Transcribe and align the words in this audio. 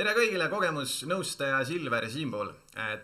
tere 0.00 0.14
kõigile, 0.16 0.46
kogemusnõustaja 0.48 1.58
Silver 1.68 2.06
siinpool. 2.08 2.48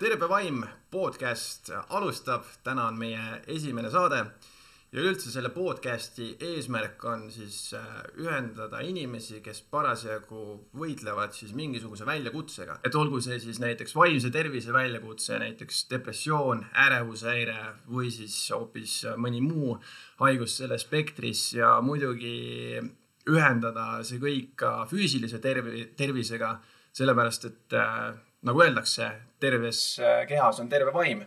terve 0.00 0.28
vaim 0.30 0.62
podcast 0.90 1.68
alustab, 1.92 2.46
täna 2.64 2.86
on 2.88 2.96
meie 2.96 3.42
esimene 3.52 3.90
saade 3.92 4.22
ja 4.22 5.02
üleüldse 5.02 5.28
selle 5.28 5.50
podcast'i 5.52 6.30
eesmärk 6.40 7.04
on 7.04 7.26
siis 7.30 7.74
äh, 7.76 7.82
ühendada 8.16 8.80
inimesi, 8.80 9.42
kes 9.44 9.60
parasjagu 9.68 10.70
võitlevad 10.72 11.36
siis 11.36 11.52
mingisuguse 11.52 12.06
väljakutsega. 12.08 12.78
et 12.82 12.94
olgu 12.94 13.20
see 13.20 13.36
siis 13.44 13.60
näiteks 13.60 13.92
vaimse 13.94 14.30
tervise 14.30 14.72
väljakutse, 14.72 15.36
näiteks 15.38 15.90
depressioon, 15.90 16.64
ärevushäire 16.86 17.74
või 17.90 18.08
siis 18.10 18.38
hoopis 18.54 19.02
mõni 19.16 19.42
muu 19.44 19.76
haigus 20.22 20.56
selles 20.62 20.88
spektris 20.88 21.52
ja 21.58 21.76
muidugi 21.82 22.80
ühendada 23.28 24.00
see 24.06 24.22
kõik 24.22 24.56
ka 24.56 24.72
füüsilise 24.88 25.42
tervi-, 25.42 25.90
tervisega, 25.98 26.54
sellepärast 26.96 27.48
et 27.50 27.76
äh, 27.76 28.12
nagu 28.46 28.62
öeldakse, 28.64 29.10
terves 29.40 29.98
äh, 30.00 30.24
kehas 30.28 30.60
on 30.60 30.68
terve 30.72 30.94
vaim. 30.94 31.24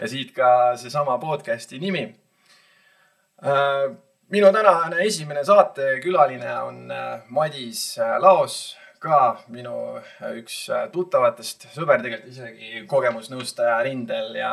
ja 0.00 0.08
siit 0.08 0.32
ka 0.32 0.76
seesama 0.80 1.18
podcast'i 1.20 1.78
nimi 1.78 2.08
Äh, 3.40 3.96
minu 4.28 4.52
tänane 4.52 4.98
esimene 5.06 5.44
saatekülaline 5.44 6.56
on 6.60 6.92
Madis 7.32 7.96
Laos, 8.20 8.76
ka 9.00 9.40
minu 9.48 9.72
üks 10.36 10.66
tuttavatest 10.92 11.64
sõber, 11.72 12.02
tegelikult 12.04 12.34
isegi 12.34 12.82
kogemusnõustaja 12.90 13.78
rindel 13.86 14.36
ja 14.36 14.52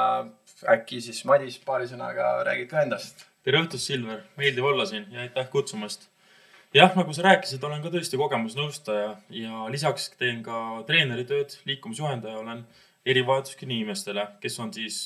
äkki 0.71 1.01
siis 1.03 1.19
Madis 1.27 1.59
paari 1.65 1.89
sõnaga 1.91 2.37
räägid 2.47 2.71
ka 2.71 2.85
endast. 2.85 3.27
tere 3.43 3.59
õhtust, 3.59 3.91
Silver, 3.91 4.23
meeldiv 4.39 4.71
olla 4.71 4.85
siin 4.87 5.03
ja 5.11 5.25
aitäh 5.27 5.51
kutsumast. 5.51 6.07
Jah, 6.73 6.95
nagu 6.95 7.13
sa 7.13 7.25
rääkisid, 7.25 7.63
olen 7.63 7.81
ka 7.83 7.91
tõesti 7.93 8.19
kogemusnõustaja 8.19 9.15
ja 9.29 9.65
lisaks 9.71 10.11
teen 10.19 10.43
ka 10.45 10.83
treeneritööd, 10.87 11.59
liikumisjuhendaja 11.69 12.37
olen 12.43 12.65
erivajadusega 13.07 13.67
inimestele, 13.69 14.27
kes 14.41 14.59
on 14.59 14.73
siis 14.73 15.05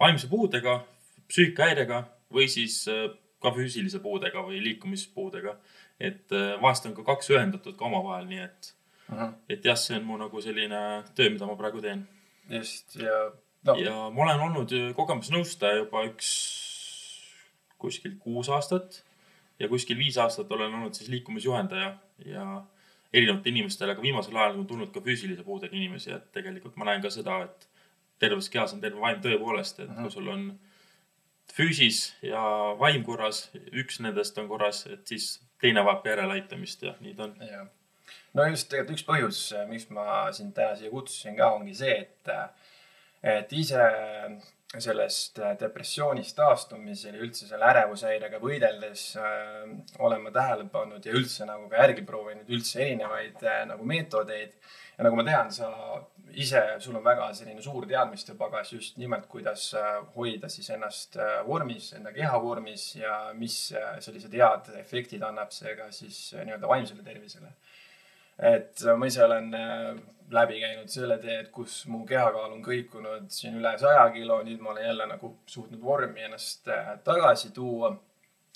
vaimse 0.00 0.28
puudega, 0.30 0.80
psüühikahäirega 1.28 2.02
või 2.34 2.48
siis 2.50 2.80
äh, 2.90 3.08
ka 3.42 3.52
füüsilise 3.54 4.00
puudega 4.02 4.42
või 4.46 4.62
liikumispuudega. 4.64 5.56
et 6.00 6.32
äh, 6.32 6.60
vahest 6.62 6.86
on 6.86 6.94
ka 6.94 7.02
kaks 7.02 7.30
ühendatud 7.30 7.76
ka 7.76 7.84
omavahel, 7.84 8.26
nii 8.30 8.38
et 8.38 8.74
uh, 9.10 9.16
-huh. 9.18 9.32
et 9.48 9.64
jah, 9.64 9.76
see 9.76 9.96
on 9.96 10.04
mu 10.04 10.16
nagu 10.16 10.40
selline 10.40 11.02
töö, 11.14 11.30
mida 11.30 11.46
ma 11.46 11.56
praegu 11.56 11.80
teen. 11.80 12.06
just 12.48 12.96
ja 12.96 13.32
no.. 13.64 13.74
ja 13.74 13.94
ma 14.10 14.22
olen 14.22 14.40
olnud 14.40 14.74
kogemusnõustaja 14.94 15.82
juba 15.82 16.04
üks 16.06 16.28
kuskil 17.78 18.18
kuus 18.18 18.48
aastat 18.48 19.02
ja 19.58 19.68
kuskil 19.68 19.98
viis 19.98 20.18
aastat 20.18 20.52
olen 20.52 20.74
olnud 20.74 20.94
siis 20.94 21.10
liikumisjuhendaja 21.10 21.92
ja 22.26 22.44
erinevate 23.12 23.50
inimestele, 23.50 23.92
aga 23.92 24.02
viimasel 24.02 24.36
ajal 24.36 24.58
on 24.60 24.66
tulnud 24.66 24.92
ka 24.92 25.00
füüsilise 25.04 25.44
puudega 25.44 25.76
inimesi, 25.76 26.12
et 26.12 26.30
tegelikult 26.32 26.76
ma 26.76 26.88
näen 26.90 27.02
ka 27.02 27.10
seda, 27.10 27.40
et 27.46 27.68
terves 28.20 28.50
kehas 28.52 28.74
on 28.76 28.82
terve 28.82 29.00
vaim 29.00 29.20
tõepoolest, 29.24 29.80
et 29.84 29.94
kui 29.96 30.12
sul 30.12 30.28
on 30.32 30.48
füüsis 31.54 32.02
ja 32.22 32.42
vaim 32.80 33.04
korras, 33.06 33.46
üks 33.72 34.02
nendest 34.04 34.38
on 34.38 34.48
korras, 34.50 34.84
et 34.92 35.06
siis 35.08 35.38
teine 35.62 35.84
vajab 35.86 36.04
ka 36.04 36.12
järeleaitamist 36.14 36.84
ja 36.84 36.94
nii 37.00 37.14
ta 37.18 37.28
on. 37.28 37.70
no 38.36 38.46
just 38.50 38.68
tegelikult 38.68 38.98
üks 38.98 39.06
põhjus, 39.08 39.40
miks 39.70 39.88
ma 39.94 40.28
sind 40.36 40.54
täna 40.56 40.76
siia 40.76 40.92
kutsusin 40.92 41.38
ka, 41.38 41.50
ongi 41.56 41.74
see, 41.78 41.96
et, 42.04 42.32
et 43.22 43.56
ise 43.56 43.88
sellest 44.68 45.38
depressioonist 45.60 46.36
taastumisel 46.36 47.14
ja 47.16 47.22
üldse 47.24 47.46
selle 47.48 47.64
ärevushäirega 47.70 48.40
võideldes 48.42 49.04
äh, 49.16 49.62
olen 50.04 50.26
ma 50.26 50.32
tähele 50.34 50.66
pannud 50.72 51.06
ja 51.08 51.14
üldse 51.16 51.46
nagu 51.48 51.70
ka 51.70 51.80
järgi 51.86 52.04
proovinud 52.04 52.50
üldse 52.52 52.82
erinevaid 52.84 53.40
äh, 53.48 53.62
nagu 53.70 53.86
meetodeid. 53.88 54.52
ja 54.98 55.06
nagu 55.06 55.16
ma 55.16 55.24
tean, 55.24 55.52
sa 55.54 55.70
ise, 56.36 56.62
sul 56.80 56.96
on 56.98 57.04
väga 57.04 57.30
selline 57.36 57.62
suur 57.62 57.86
teadmistepagas 57.88 58.72
just 58.72 58.98
nimelt, 59.00 59.26
kuidas 59.30 59.70
äh, 59.78 59.88
hoida 60.16 60.50
siis 60.52 60.68
ennast 60.74 61.16
äh, 61.16 61.38
vormis, 61.46 61.92
enda 61.96 62.12
keha 62.12 62.40
vormis 62.42 62.90
ja 62.98 63.16
mis 63.38 63.56
äh, 63.72 63.96
sellised 64.04 64.34
head 64.36 64.68
efektid 64.80 65.24
annab 65.24 65.52
see 65.54 65.74
ka 65.78 65.90
siis 65.94 66.20
nii-öelda 66.36 66.68
vaimsele 66.68 67.04
tervisele. 67.06 67.54
Et 68.38 68.84
ma 68.96 69.06
ise 69.06 69.24
olen 69.24 69.48
läbi 70.30 70.60
käinud 70.60 70.90
selle 70.92 71.16
tee, 71.18 71.38
et 71.40 71.48
kus 71.50 71.80
mu 71.90 72.04
kehakaal 72.06 72.52
on 72.52 72.60
kõikunud 72.62 73.30
siin 73.32 73.56
üle 73.58 73.72
saja 73.80 74.04
kilo, 74.14 74.42
nüüd 74.46 74.60
ma 74.60 74.74
olen 74.74 74.84
jälle 74.84 75.06
nagu 75.10 75.32
suutnud 75.46 75.80
vormi 75.82 76.26
ennast 76.26 76.68
tagasi 77.04 77.50
tuua. 77.56 77.96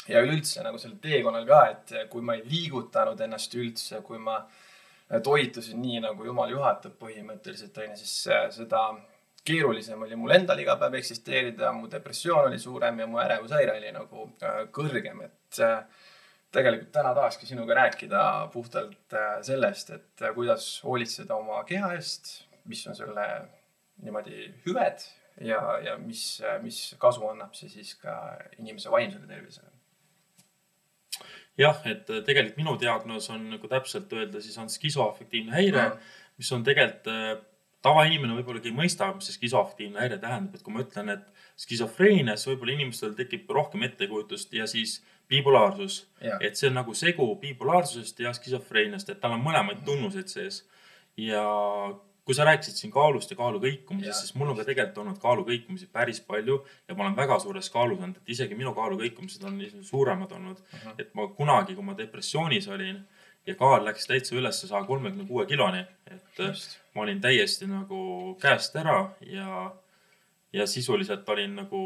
ja 0.09 0.21
üleüldse 0.21 0.63
nagu 0.67 0.79
sellel 0.79 0.99
teekonnal 0.99 1.45
ka, 1.47 1.59
et 1.71 1.93
kui 2.11 2.23
ma 2.27 2.35
ei 2.35 2.43
liigutanud 2.51 3.21
ennast 3.21 3.55
üldse, 3.55 4.01
kui 4.03 4.19
ma 4.19 4.41
äh, 4.41 4.73
toitusin 5.21 5.83
nii, 5.83 6.01
nagu 6.01 6.25
jumal 6.25 6.51
juhatab 6.51 6.95
põhimõtteliselt 7.01 7.77
onju, 7.85 7.97
siis 8.01 8.15
äh, 8.33 8.47
seda 8.55 8.85
keerulisem 9.45 10.03
oli 10.07 10.17
mul 10.17 10.37
endal 10.37 10.61
iga 10.63 10.77
päev 10.81 10.97
eksisteerida, 11.01 11.73
mu 11.77 11.91
depressioon 11.91 12.49
oli 12.49 12.61
suurem 12.63 13.03
ja 13.03 13.09
mu 13.11 13.21
ärevushäire 13.21 13.77
oli 13.77 13.93
nagu 13.93 14.29
äh, 14.43 14.63
kõrgem, 14.73 15.25
et 15.27 15.61
äh, 15.67 15.83
tegelikult 16.53 16.93
täna 16.95 17.15
tahakski 17.17 17.49
sinuga 17.49 17.75
rääkida 17.79 18.23
puhtalt 18.53 19.17
sellest, 19.47 19.91
et 19.91 20.25
kuidas 20.35 20.69
hoolitseda 20.85 21.35
oma 21.37 21.63
keha 21.69 21.93
eest, 21.97 22.33
mis 22.69 22.85
on 22.87 22.97
selle 22.97 23.27
niimoodi 24.03 24.49
hüved 24.67 25.05
ja, 25.41 25.61
ja 25.85 25.97
mis, 25.99 26.43
mis 26.63 26.81
kasu 27.01 27.25
annab 27.31 27.55
see 27.57 27.71
siis 27.73 27.95
ka 28.01 28.17
inimese 28.59 28.91
vaimsele 28.93 29.27
tervisele 29.27 29.73
jah, 31.59 31.79
et 31.89 32.11
äh, 32.11 32.23
tegelikult 32.25 32.59
minu 32.61 32.77
diagnoos 32.81 33.29
on 33.33 33.49
nagu 33.55 33.71
täpselt 33.71 34.13
öelda, 34.17 34.41
siis 34.41 34.59
on 34.61 34.71
skisoafektiivne 34.73 35.55
häire 35.55 35.89
mm., 35.89 36.13
mis 36.41 36.53
on 36.55 36.65
tegelikult 36.65 37.11
äh, 37.13 37.33
tavainimene 37.85 38.37
võib-olla 38.39 38.63
ei 38.65 38.75
mõista, 38.77 39.11
mis 39.15 39.29
see 39.29 39.39
skisoafektiivne 39.41 40.01
häire 40.01 40.19
tähendab, 40.23 40.57
et 40.57 40.65
kui 40.65 40.75
ma 40.75 40.85
ütlen, 40.85 41.13
et 41.13 41.29
skisofreenias 41.61 42.47
võib-olla 42.49 42.77
inimestel 42.77 43.17
tekib 43.19 43.51
rohkem 43.53 43.85
ettekujutust 43.89 44.55
ja 44.57 44.69
siis 44.71 45.01
bipolaarsus 45.33 45.99
et 46.41 46.57
see 46.59 46.71
on 46.71 46.79
nagu 46.81 46.95
segu 46.95 47.27
bipolaarsusest 47.41 48.23
ja 48.25 48.33
skisofreeniast, 48.37 49.11
et 49.11 49.21
tal 49.21 49.37
on 49.37 49.45
mõlemaid 49.45 49.85
tunnuseid 49.87 50.31
sees. 50.33 50.63
ja 51.17 51.43
kui 52.25 52.35
sa 52.35 52.45
rääkisid 52.47 52.79
siin 52.79 52.93
kaalust 52.95 53.33
ja 53.33 53.37
kaalu 53.37 53.59
kõikumisest, 53.63 54.27
siis 54.27 54.35
mul 54.39 54.53
on 54.53 54.59
ka 54.59 54.65
tegelikult 54.69 55.01
olnud 55.03 55.19
kaalu 55.23 55.45
kõikumisi 55.49 55.89
päris 55.93 56.21
palju 56.23 56.61
ja 56.89 56.95
ma 56.95 57.05
olen 57.07 57.17
väga 57.19 57.39
suures 57.43 57.71
kaalus 57.75 57.99
olnud, 57.99 58.21
et 58.23 58.33
isegi 58.37 58.55
minu 58.59 58.75
kaalu 58.77 59.01
kõikumised 59.01 59.43
on 59.49 59.59
suuremad 59.85 60.33
olnud 60.39 60.61
uh. 60.61 60.79
-huh. 60.85 60.95
et 61.03 61.15
ma 61.19 61.27
kunagi, 61.37 61.75
kui 61.75 61.85
ma 61.85 61.97
depressioonis 61.99 62.69
olin 62.69 63.03
ja 63.47 63.55
kaal 63.59 63.85
läks 63.85 64.07
täitsa 64.07 64.37
ülesse 64.39 64.69
saja 64.71 64.85
kolmekümne 64.87 65.27
kuue 65.27 65.47
kiloni, 65.47 65.83
et 66.07 66.39
Just. 66.39 66.79
ma 66.95 67.03
olin 67.03 67.21
täiesti 67.21 67.67
nagu 67.67 68.37
käest 68.41 68.77
ära 68.77 69.11
ja, 69.27 69.75
ja 70.53 70.67
sisuliselt 70.67 71.29
olin 71.29 71.57
nagu 71.57 71.83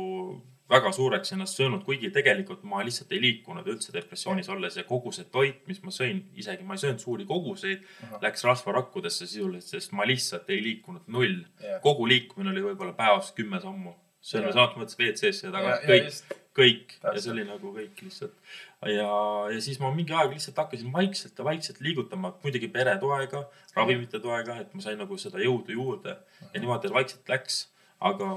väga 0.71 0.91
suureks 0.93 1.33
ennast 1.35 1.59
söönud, 1.61 1.85
kuigi 1.87 2.11
tegelikult 2.15 2.65
ma 2.67 2.83
lihtsalt 2.85 3.13
ei 3.15 3.21
liikunud 3.23 3.69
üldse 3.71 3.93
depressioonis 3.95 4.49
olles 4.51 4.79
ja 4.79 4.85
kogu 4.89 5.13
see 5.15 5.29
toit, 5.33 5.61
mis 5.71 5.79
ma 5.85 5.95
sõin, 5.95 6.25
isegi 6.39 6.67
ma 6.67 6.75
ei 6.75 6.83
söönud 6.83 7.03
suuri 7.03 7.27
koguseid, 7.29 7.85
läks 8.23 8.43
rasvarakkudesse 8.49 9.29
sisuliselt, 9.29 9.77
sest 9.77 9.95
ma 9.97 10.07
lihtsalt 10.09 10.51
ei 10.51 10.63
liikunud 10.65 11.07
null. 11.13 11.45
Yeah.. 11.63 11.79
kogu 11.85 12.09
liikumine 12.11 12.51
oli 12.55 12.67
võib-olla 12.67 12.97
päevas 12.99 13.31
kümme 13.37 13.63
sammu. 13.63 13.95
see 14.27 14.41
on 14.43 14.51
samas 14.51 14.75
mõttes 14.75 14.99
WC-sse 14.99 15.47
ja 15.47 15.53
tagasi, 15.55 15.87
kõik, 15.87 16.39
kõik. 16.59 16.95
Täpselt. 16.97 17.15
ja 17.15 17.21
see 17.23 17.33
oli 17.37 17.45
nagu 17.47 17.71
kõik 17.77 18.01
lihtsalt. 18.03 18.33
ja, 18.91 19.11
ja 19.55 19.61
siis 19.63 19.79
ma 19.79 19.93
mingi 19.95 20.17
aeg 20.19 20.35
lihtsalt 20.35 20.59
hakkasin 20.65 20.91
vaikselt 20.93 21.39
ja 21.39 21.47
vaikselt 21.47 21.79
liigutama, 21.81 22.35
muidugi 22.43 22.69
pere 22.75 22.97
toega, 22.99 23.45
ravimite 23.77 24.19
toega, 24.19 24.59
et 24.65 24.75
ma 24.75 24.83
sain 24.83 24.99
nagu 24.99 25.19
seda 25.21 25.39
jõudu 25.39 25.79
juurde. 25.79 26.19
Ja 26.43 26.59
niimoodi 26.59 26.91
vaikselt 26.91 27.31
läks, 27.31 27.69
aga 28.03 28.33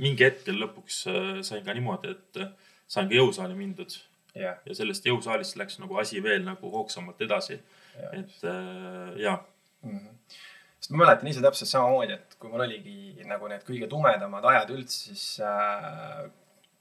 mingi 0.00 0.26
hetkel 0.26 0.60
lõpuks 0.60 1.00
äh, 1.10 1.32
sain 1.46 1.64
ka 1.66 1.74
niimoodi, 1.76 2.14
et 2.16 2.40
äh, 2.44 2.54
sain 2.90 3.10
ka 3.10 3.18
jõusaali 3.18 3.58
mindud. 3.58 3.98
Yeah.. 4.30 4.60
ja 4.62 4.76
sellest 4.78 5.06
jõusaalist 5.08 5.56
läks 5.58 5.80
nagu 5.82 5.96
asi 5.98 6.20
veel 6.22 6.44
nagu 6.46 6.68
hoogsamalt 6.70 7.18
edasi. 7.26 7.56
Yeah.. 7.96 8.20
et 8.20 8.44
äh, 8.46 9.18
ja 9.24 9.40
mm. 9.82 9.98
-hmm 9.98 10.46
sest 10.80 10.94
ma 10.94 11.02
mäletan 11.02 11.28
ise 11.28 11.42
täpselt 11.44 11.68
samamoodi, 11.68 12.14
et 12.16 12.36
kui 12.40 12.48
mul 12.48 12.64
oligi 12.64 13.24
nagu 13.28 13.48
need 13.50 13.64
kõige 13.66 13.88
tumedamad 13.90 14.46
ajad 14.48 14.70
üldse, 14.72 15.10
siis 15.10 15.24
äh, 15.44 16.22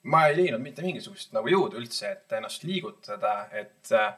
ma 0.07 0.21
ei 0.27 0.37
leidnud 0.37 0.63
mitte 0.63 0.85
mingisugust 0.85 1.33
nagu 1.35 1.51
jõudu 1.51 1.81
üldse, 1.81 2.13
et 2.15 2.37
ennast 2.37 2.63
liigutada, 2.63 3.33
et 3.51 3.91
äh, 3.95 4.13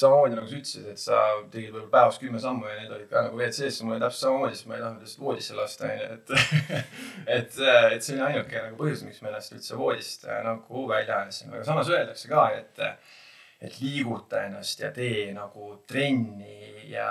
samamoodi 0.00 0.38
nagu 0.38 0.48
sa 0.50 0.58
ütlesid, 0.58 0.88
et 0.92 1.02
sa 1.02 1.20
tegid 1.52 1.70
võib-olla 1.74 1.92
päevas 1.94 2.18
kümme 2.22 2.42
sammu 2.42 2.68
ja 2.68 2.76
need 2.80 2.94
olid 2.96 3.08
ka 3.12 3.24
nagu 3.26 3.38
WC-sse, 3.40 3.84
mul 3.84 3.96
oli 3.96 4.04
täpselt 4.04 4.26
samamoodi, 4.26 4.58
sest 4.58 4.68
ma 4.70 4.76
ei 4.76 4.84
tahtnud 4.84 5.06
lihtsalt 5.06 5.24
voodisse 5.26 5.56
lasta, 5.58 5.88
onju, 5.90 6.10
et 6.16 6.34
et, 7.38 7.62
et 7.94 8.06
see 8.06 8.16
oli 8.16 8.26
ainuke 8.28 8.66
nagu 8.66 8.80
põhjus, 8.80 9.06
miks 9.06 9.22
ma 9.22 9.32
ennast 9.32 9.56
üldse 9.56 9.80
voodist 9.80 10.28
äh, 10.28 10.42
nagu 10.46 10.84
välja 10.90 11.22
ajasin, 11.24 11.54
aga 11.54 11.66
samas 11.68 11.92
öeldakse 11.92 12.30
ka, 12.32 12.46
et 12.60 12.84
et 13.60 13.80
liiguta 13.80 14.44
ennast 14.46 14.80
ja 14.80 14.88
tee 14.94 15.28
nagu 15.36 15.74
trenni 15.88 16.60
ja 16.90 17.06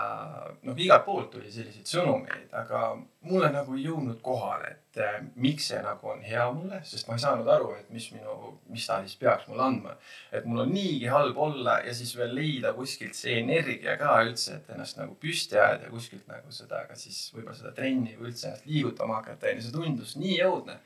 noh, 0.66 0.76
igalt 0.76 1.06
poolt 1.06 1.30
tuli 1.32 1.52
selliseid 1.52 1.88
sõnumeid, 1.88 2.50
aga 2.58 2.82
mulle 3.30 3.52
nagu 3.54 3.76
ei 3.78 3.86
jõudnud 3.86 4.20
kohale, 4.24 4.72
et 4.74 5.00
äh, 5.04 5.20
miks 5.40 5.70
see 5.72 5.80
nagu 5.84 6.10
on 6.12 6.24
hea 6.26 6.46
mulle, 6.56 6.82
sest 6.88 7.08
ma 7.08 7.16
ei 7.16 7.24
saanud 7.24 7.48
aru, 7.54 7.72
et 7.78 7.92
mis 7.94 8.10
minu, 8.16 8.36
mis 8.74 8.88
ta 8.90 9.00
siis 9.06 9.16
peaks 9.22 9.48
mulle 9.48 9.66
andma. 9.68 9.96
et 10.36 10.48
mul 10.50 10.66
on 10.66 10.74
niigi 10.74 11.08
halb 11.12 11.38
olla 11.40 11.80
ja 11.86 11.94
siis 11.96 12.16
veel 12.18 12.34
leida 12.36 12.74
kuskilt 12.76 13.16
see 13.16 13.38
energia 13.40 13.96
ka 14.02 14.18
üldse, 14.26 14.58
et 14.60 14.74
ennast 14.76 15.00
nagu 15.00 15.16
püsti 15.22 15.60
ajada 15.60 15.88
ja 15.88 15.94
kuskilt 15.94 16.28
nagu 16.28 16.52
seda, 16.56 16.84
kas 16.90 17.06
siis 17.08 17.22
võib-olla 17.36 17.60
seda 17.62 17.76
trenni 17.78 18.18
või 18.18 18.34
üldse 18.34 18.50
ennast 18.50 18.68
liigutama 18.68 19.22
hakata, 19.22 19.54
onju, 19.54 19.68
see 19.68 19.78
tundus 19.78 20.18
nii 20.20 20.42
õudne 20.50 20.80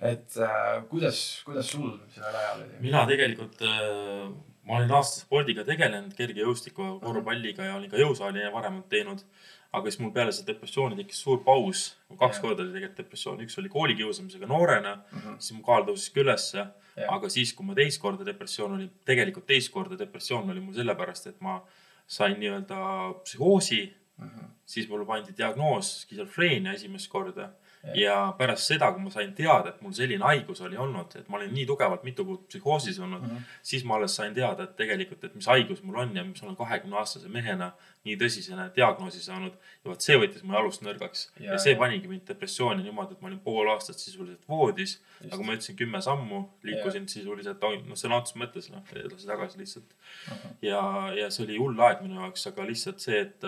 et 0.00 0.36
äh, 0.38 0.82
kuidas, 0.90 1.42
kuidas 1.46 1.70
sul 1.74 1.96
sellel 2.14 2.36
ajal 2.36 2.62
oli? 2.62 2.82
mina 2.84 3.04
tegelikult 3.08 3.62
äh,, 3.66 4.28
ma 4.68 4.78
olin 4.78 4.92
aasta 4.98 5.24
spordiga 5.24 5.64
tegelenud, 5.66 6.12
kergejõustiku, 6.16 6.98
korvpalliga 7.02 7.66
ja 7.66 7.78
olin 7.78 7.90
ka 7.90 8.00
jõusaali 8.00 8.44
varemalt 8.54 8.88
teinud. 8.92 9.24
aga 9.72 9.90
siis 9.90 10.00
mul 10.00 10.12
peale 10.12 10.32
seda 10.32 10.52
depressiooni 10.52 10.96
tekkis 10.96 11.18
suur 11.24 11.42
paus. 11.44 11.96
kaks 12.18 12.38
ja. 12.38 12.42
korda 12.42 12.62
oli 12.62 12.72
tegelikult 12.76 13.02
depressioon, 13.02 13.42
üks 13.44 13.58
oli 13.60 13.72
koolikiusamisega 13.74 14.46
noorena 14.46 14.94
mm, 14.94 15.18
-hmm. 15.18 15.38
siis 15.38 15.58
mu 15.58 15.64
kaal 15.66 15.84
tõusis 15.88 16.14
ka 16.14 16.20
ülesse. 16.20 16.66
aga 17.08 17.28
siis, 17.28 17.52
kui 17.54 17.66
ma 17.66 17.74
teist 17.74 18.00
korda 18.02 18.24
depressioon 18.26 18.74
oli, 18.78 18.90
tegelikult 19.04 19.46
teist 19.46 19.72
korda 19.72 19.98
depressioon 19.98 20.50
oli 20.50 20.60
mul 20.60 20.74
sellepärast, 20.74 21.26
et 21.26 21.40
ma 21.40 21.60
sain 22.06 22.38
nii-öelda 22.40 22.78
psühhoosi 23.24 23.82
mm. 24.16 24.28
-hmm. 24.28 24.52
siis 24.66 24.88
mulle 24.88 25.06
pandi 25.06 25.34
diagnoos 25.36 26.00
skisofreenia 26.02 26.72
esimest 26.72 27.10
korda 27.10 27.50
ja 27.94 28.34
pärast 28.38 28.66
seda, 28.66 28.90
kui 28.92 29.02
ma 29.02 29.10
sain 29.10 29.30
teada, 29.34 29.72
et 29.72 29.82
mul 29.82 29.92
selline 29.96 30.24
haigus 30.24 30.60
oli 30.66 30.76
olnud, 30.76 31.14
et 31.18 31.28
ma 31.30 31.38
olin 31.38 31.52
nii 31.54 31.66
tugevalt 31.68 32.02
mitu 32.06 32.24
kuud 32.26 32.46
psühhoosis 32.48 32.98
olnud 33.00 33.22
mm, 33.22 33.36
-hmm. 33.36 33.58
siis 33.62 33.84
ma 33.84 33.96
alles 33.96 34.16
sain 34.16 34.34
teada, 34.34 34.64
et 34.64 34.76
tegelikult, 34.76 35.24
et 35.24 35.34
mis 35.34 35.46
haigus 35.46 35.82
mul 35.82 36.00
on 36.02 36.16
ja 36.16 36.24
mis 36.24 36.42
olen 36.42 36.56
kahekümne 36.56 36.96
aastase 36.96 37.28
mehena 37.28 37.72
nii 38.04 38.16
tõsisena 38.16 38.68
diagnoosi 38.74 39.22
saanud. 39.22 39.52
ja 39.84 39.90
vot 39.90 40.00
see 40.00 40.18
võttis 40.18 40.42
mu 40.42 40.54
jalust 40.54 40.82
nõrgaks 40.82 41.30
ja, 41.40 41.52
ja 41.52 41.58
see 41.58 41.72
ja. 41.72 41.78
panigi 41.78 42.08
mind 42.08 42.26
depressiooni 42.28 42.82
niimoodi, 42.82 43.14
et 43.14 43.20
ma 43.20 43.28
olin 43.28 43.40
pool 43.40 43.68
aastat 43.68 43.98
sisuliselt 43.98 44.48
voodis. 44.48 44.98
nagu 45.30 45.42
ma 45.44 45.52
ütlesin, 45.52 45.76
kümme 45.76 46.02
sammu 46.02 46.44
liikusin 46.62 47.02
ja. 47.02 47.08
sisuliselt, 47.08 47.66
noh 47.86 47.98
sõna 47.98 48.20
otseses 48.20 48.42
mõttes 48.42 48.70
noh 48.74 48.94
edasi-tagasi 48.94 49.58
lihtsalt 49.58 49.90
mm. 49.94 50.34
-hmm. 50.34 50.56
ja, 50.62 50.82
ja 51.22 51.30
see 51.30 51.44
oli 51.44 51.58
hull 51.58 51.80
aeg 51.80 52.02
minu 52.02 52.20
jaoks, 52.20 52.46
aga 52.46 52.66
lihtsalt 52.66 53.00
see, 53.00 53.20
et 53.20 53.44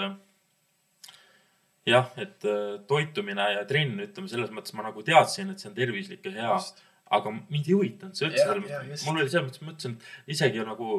jah, 1.88 2.11
et 2.21 2.44
äh, 2.49 2.79
toitumine 2.88 3.47
ja 3.55 3.65
trenn, 3.69 4.00
ütleme 4.05 4.31
selles 4.31 4.53
mõttes 4.55 4.75
ma 4.77 4.85
nagu 4.87 5.05
teadsin, 5.06 5.53
et 5.53 5.62
see 5.62 5.71
on 5.71 5.77
tervislik 5.77 6.27
ja 6.29 6.35
hea. 6.37 6.59
aga 7.11 7.32
mind 7.35 7.67
ei 7.67 7.75
huvitanud 7.75 8.15
see 8.15 8.29
üldse 8.29 8.44
selles 8.44 8.67
mõttes, 8.67 9.06
mul 9.06 9.17
oli 9.19 9.31
selles 9.32 9.47
mõttes, 9.49 9.62
ma 9.62 9.73
mõtlesin 9.73 9.97
isegi 10.31 10.67
nagu, 10.67 10.91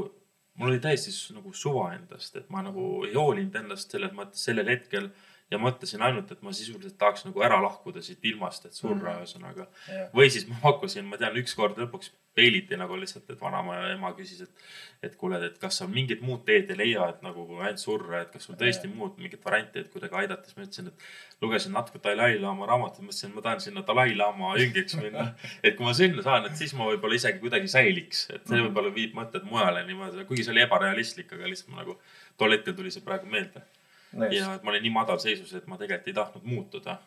mul 0.59 0.71
oli 0.73 0.81
täiesti 0.83 1.35
nagu 1.37 1.53
suva 1.55 1.91
endast, 1.95 2.35
et 2.35 2.49
ma 2.51 2.63
nagu 2.65 3.05
ei 3.07 3.13
hoolinud 3.15 3.55
endast 3.61 3.93
selles 3.93 4.11
mõttes 4.17 4.43
sellel 4.49 4.71
hetkel 4.73 5.11
ja 5.51 5.59
mõtlesin 5.59 6.01
ainult, 6.05 6.31
et 6.31 6.41
ma 6.45 6.53
sisuliselt 6.55 6.97
tahaks 6.99 7.25
nagu 7.27 7.43
ära 7.43 7.59
lahkuda 7.63 8.01
siit 8.05 8.23
ilmast, 8.31 8.65
et 8.65 8.77
surra 8.77 9.17
mhm. 9.17 9.21
ühesõnaga 9.21 9.67
mm. 9.67 9.85
-hmm. 9.91 10.09
või 10.15 10.31
siis 10.31 10.47
ma 10.47 10.59
pakkusin, 10.63 11.05
ma 11.05 11.19
tean, 11.21 11.37
ükskord 11.41 11.79
lõpuks 11.81 12.13
peiliti 12.35 12.77
nagu 12.79 12.95
lihtsalt, 12.95 13.27
et 13.29 13.41
vanaema 13.41 13.75
ja 13.75 13.87
ema 13.91 14.13
küsis, 14.15 14.45
et, 14.45 14.61
et 15.03 15.15
kuule, 15.19 15.35
et 15.45 15.57
kas 15.59 15.81
sa 15.81 15.87
mingit 15.91 16.21
muud 16.23 16.45
teed 16.47 16.69
ei 16.71 16.77
leia, 16.79 17.09
et 17.11 17.25
nagu 17.25 17.43
ainult 17.57 17.81
surra, 17.81 18.21
et 18.23 18.31
kas 18.31 18.47
sul 18.47 18.55
tõesti 18.55 18.87
yeah. 18.87 18.95
muud 19.01 19.17
mingit 19.19 19.43
varianti, 19.43 19.83
et 19.83 19.89
kuidagi 19.91 20.15
aidata. 20.21 20.47
siis 20.47 20.55
ma 20.55 20.63
ütlesin, 20.63 20.87
et 20.87 21.43
lugesin 21.43 21.75
natuke 21.75 21.99
Dalai-laama 22.05 22.69
raamatut, 22.69 23.03
mõtlesin, 23.03 23.33
et 23.33 23.35
ma 23.35 23.43
tahan 23.49 23.65
sinna 23.65 23.83
Dalai-laama 23.87 24.53
jüngiks 24.61 24.95
minna. 25.01 25.27
et 25.65 25.75
kui 25.75 25.89
ma 25.89 25.93
sinna 25.97 26.23
saan, 26.23 26.47
et 26.47 26.55
siis 26.55 26.71
ma 26.79 26.87
võib-olla 26.93 27.19
isegi 27.19 27.43
kuidagi 27.43 27.67
säiliks, 27.75 28.23
et 28.29 28.47
see 28.47 28.55
mhm. 28.55 28.69
võib-olla 28.69 28.95
viib 28.95 29.19
mõtted 29.19 29.51
mujale 29.51 29.83
niimoodi, 29.91 30.23
kuigi 30.31 30.47
see 30.47 30.55
oli 30.55 30.63
ebarealistlik, 30.63 31.35
aga 31.35 31.51
lihtsalt 31.51 31.75
ma 31.75 31.83
nagu 31.83 31.99
tol 32.39 32.55
hetkel 32.55 32.79
tuli 32.79 32.95
see 32.95 33.03
praegu 33.03 33.27
meelde 33.27 33.67
nice.. 34.13 34.35
ja 34.35 34.53
et 34.55 34.63
ma 34.63 34.73
olin 34.73 34.85
nii 34.85 34.93
madalseisus, 34.95 35.53
et 35.57 35.67
ma 35.67 35.79
tegelikult 35.79 36.11
ei 36.11 36.17
tahtnud 36.19 36.47
muutuda. 36.53 36.99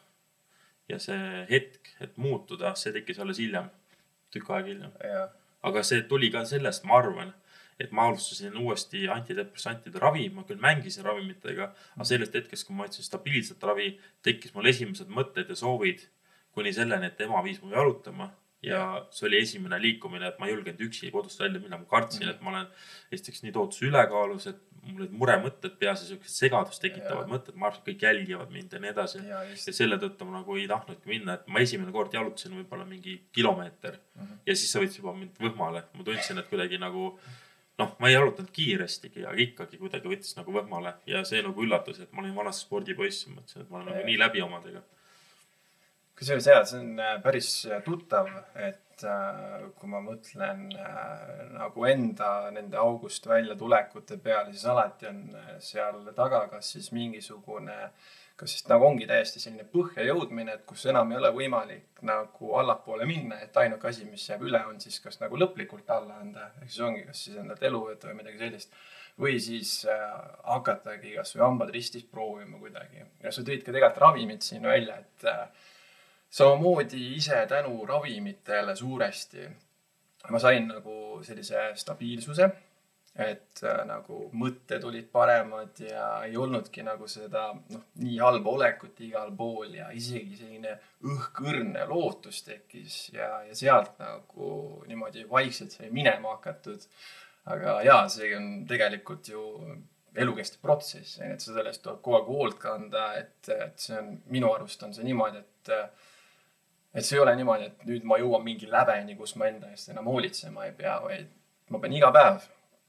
ja 0.88 0.98
see 1.00 1.46
hetk, 1.48 1.94
et 2.04 2.18
muutuda, 2.20 2.74
see 2.76 2.92
tekkis 2.92 3.18
alles 3.24 3.40
hiljem, 3.40 3.70
tükk 4.34 4.50
aega 4.52 4.68
hiljem. 4.68 4.92
aga 5.64 5.82
see 5.82 6.02
tuli 6.10 6.30
ka 6.30 6.44
sellest, 6.48 6.84
ma 6.84 6.98
arvan, 7.00 7.32
et 7.80 7.92
ma 7.92 8.04
alustasin 8.08 8.56
uuesti 8.60 9.08
antidepressantide 9.10 9.98
ravi, 9.98 10.28
ma 10.30 10.44
küll 10.48 10.60
mängisin 10.62 11.06
ravimitega, 11.06 11.70
aga 11.96 12.08
sellest 12.10 12.36
hetkest, 12.38 12.66
kui 12.66 12.76
ma 12.76 12.86
võtsin 12.86 13.06
stabiilset 13.06 13.64
ravi, 13.70 13.94
tekkis 14.22 14.54
mul 14.54 14.70
esimesed 14.70 15.10
mõtted 15.10 15.50
ja 15.50 15.58
soovid 15.58 16.04
kuni 16.54 16.72
selleni, 16.72 17.10
et 17.10 17.20
ema 17.24 17.42
viis 17.42 17.62
mu 17.62 17.72
jalutama 17.72 18.30
ja 18.64 18.80
see 19.12 19.26
oli 19.28 19.40
esimene 19.42 19.80
liikumine, 19.82 20.28
et 20.28 20.38
ma 20.40 20.48
ei 20.48 20.54
julgenud 20.54 20.84
üksi 20.86 21.10
kodust 21.12 21.40
välja 21.40 21.60
minna, 21.60 21.78
ma 21.80 21.88
kartsin 21.90 22.24
mm, 22.24 22.30
-hmm. 22.30 22.34
et 22.36 22.40
ma 22.40 22.50
olen 22.50 22.66
esiteks 23.12 23.42
nii 23.42 23.52
tohutus 23.52 23.82
ülekaalus, 23.82 24.46
et 24.46 24.62
mul 24.86 25.04
olid 25.04 25.14
muremõtted 25.20 25.76
peas 25.80 26.02
ja 26.02 26.08
siuksed 26.08 26.34
segadust 26.34 26.82
tekitavad 26.82 27.30
mõtted, 27.30 27.56
ma 27.58 27.68
arvan, 27.68 27.80
et 27.80 27.88
kõik 27.88 28.04
jälgivad 28.06 28.52
mind 28.54 28.74
ja 28.76 28.82
nii 28.82 28.92
edasi. 28.92 29.22
ja, 29.28 29.40
selle 29.64 29.98
tõttu 30.02 30.28
ma 30.28 30.38
nagu 30.40 30.58
ei 30.58 30.66
tahtnudki 30.70 31.10
minna, 31.10 31.38
et 31.38 31.48
ma 31.48 31.62
esimene 31.64 31.94
kord 31.94 32.14
jalutasin 32.14 32.56
võib-olla 32.58 32.86
mingi 32.88 33.16
kilomeeter 33.32 33.96
mm 33.96 34.22
-hmm. 34.22 34.42
ja 34.46 34.56
siis 34.56 34.72
see 34.72 34.84
võttis 34.84 35.00
juba 35.00 35.16
mind 35.18 35.40
võhmale, 35.40 35.84
ma 35.94 36.06
tundsin, 36.06 36.38
et 36.38 36.50
kuidagi 36.52 36.78
nagu 36.78 37.12
noh, 37.78 37.96
ma 37.98 38.08
ei 38.08 38.14
jalutanud 38.14 38.50
kiirestigi, 38.54 39.24
aga 39.26 39.40
ikkagi 39.48 39.78
kuidagi 39.78 40.08
võttis 40.08 40.36
nagu 40.36 40.52
võhmale. 40.54 40.94
Ja 41.10 41.24
see 41.24 41.42
nagu 41.42 41.62
üllatus, 41.62 42.00
et 42.00 42.12
ma 42.12 42.22
olin 42.22 42.34
vanasti 42.34 42.66
spordipoiss, 42.66 43.26
mõtlesin, 43.28 43.64
et 43.64 43.70
ma 43.70 43.80
olen 43.80 43.90
nagu 43.90 44.04
nii 44.06 44.18
läbi 44.18 44.42
omadega 44.44 44.82
kusjuures 46.18 46.48
jaa, 46.48 46.64
see 46.68 46.80
on 46.80 46.98
äh, 47.02 47.14
päris 47.22 47.50
äh, 47.66 47.82
tuttav, 47.84 48.28
et 48.54 49.04
äh, 49.06 49.64
kui 49.78 49.90
ma 49.90 50.00
mõtlen 50.04 50.68
nagu 51.54 51.86
enda 51.90 52.50
nende 52.54 52.78
august 52.78 53.26
väljatulekute 53.26 54.20
peale, 54.22 54.52
siis 54.54 54.66
alati 54.70 55.10
on 55.10 55.24
seal 55.62 56.04
taga 56.14 56.44
kas 56.52 56.70
siis 56.76 56.92
mingisugune, 56.94 57.76
kas 58.38 58.54
siis 58.54 58.66
nagu 58.70 58.86
ongi 58.86 59.08
täiesti 59.10 59.42
selline 59.42 59.66
põhja 59.70 60.06
jõudmine, 60.06 60.54
et 60.54 60.64
kus 60.68 60.86
enam 60.90 61.10
ei 61.12 61.18
ole 61.18 61.34
võimalik 61.34 62.02
nagu 62.06 62.54
allapoole 62.60 63.06
minna, 63.10 63.40
et 63.42 63.56
ainuke 63.64 63.90
asi, 63.90 64.06
mis 64.06 64.28
jääb 64.30 64.46
üle, 64.46 64.62
on 64.70 64.78
siis 64.82 65.00
kas 65.02 65.18
nagu 65.22 65.38
lõplikult 65.38 65.90
alla 65.90 66.20
anda, 66.22 66.52
ehk 66.62 66.70
siis 66.70 66.82
ongi 66.86 67.06
kas 67.08 67.26
siis 67.26 67.42
endalt 67.42 67.62
elu 67.66 67.86
võtta 67.90 68.10
või 68.10 68.22
midagi 68.22 68.42
sellist 68.46 68.74
või 69.20 69.36
siis 69.42 69.84
äh, 69.86 70.14
hakatagi 70.50 71.14
kasvõi 71.18 71.44
hambad 71.44 71.70
ristis 71.74 72.06
proovima 72.10 72.58
kuidagi. 72.58 73.04
ja 73.22 73.30
sa 73.30 73.44
tõid 73.46 73.62
ka 73.62 73.70
tegelikult 73.70 74.02
ravimid 74.02 74.42
siin 74.42 74.66
välja, 74.66 74.98
et 74.98 75.26
äh, 75.30 75.70
samamoodi 76.34 77.14
ise 77.14 77.44
tänu 77.50 77.86
ravimitele 77.86 78.76
suuresti 78.76 79.48
ma 80.30 80.40
sain 80.40 80.68
nagu 80.68 81.20
sellise 81.24 81.70
stabiilsuse, 81.78 82.46
et 83.24 83.60
äh, 83.62 83.80
nagu 83.86 84.24
mõtted 84.40 84.82
olid 84.88 85.06
paremad 85.12 85.78
ja 85.84 86.06
ei 86.26 86.34
olnudki 86.40 86.82
nagu 86.82 87.06
seda 87.10 87.46
noh, 87.54 87.82
nii 88.02 88.16
halba 88.18 88.54
olekut 88.56 88.98
igal 89.06 89.30
pool 89.38 89.76
ja 89.76 89.90
isegi 89.94 90.38
selline 90.40 90.74
õhkõrne 91.12 91.84
lootus 91.90 92.42
tekkis 92.46 92.96
ja, 93.14 93.28
ja 93.46 93.54
sealt 93.54 94.00
nagu 94.02 94.48
niimoodi 94.88 95.28
vaikselt 95.30 95.76
sai 95.76 95.92
minema 95.94 96.34
hakatud. 96.34 96.88
aga 97.52 97.82
jaa, 97.84 98.08
see 98.08 98.32
on 98.34 98.64
tegelikult 98.66 99.28
ju 99.28 99.44
elukestev 100.16 100.62
protsess, 100.62 101.18
et 101.20 101.42
selle 101.42 101.68
eest 101.68 101.82
tuleb 101.84 102.00
kogu 102.00 102.16
aeg 102.16 102.28
hoolt 102.30 102.58
kanda, 102.62 103.12
et, 103.18 103.50
et 103.50 103.78
see 103.82 103.98
on, 103.98 104.10
minu 104.32 104.50
arust 104.54 104.82
on 104.86 104.94
see 104.94 105.06
niimoodi, 105.06 105.42
et 105.42 105.72
et 106.94 107.04
see 107.04 107.16
ei 107.18 107.22
ole 107.22 107.34
niimoodi, 107.36 107.70
et 107.70 107.86
nüüd 107.88 108.04
ma 108.06 108.18
jõuan 108.20 108.44
mingi 108.46 108.68
läveni, 108.70 109.16
kus 109.18 109.34
ma 109.36 109.48
enda 109.50 109.72
eest 109.74 109.90
enam 109.90 110.06
hoolitsema 110.10 110.68
ei 110.68 110.76
pea, 110.78 110.98
vaid 111.02 111.32
ma 111.74 111.80
pean 111.82 111.96
iga 111.96 112.12
päev 112.14 112.44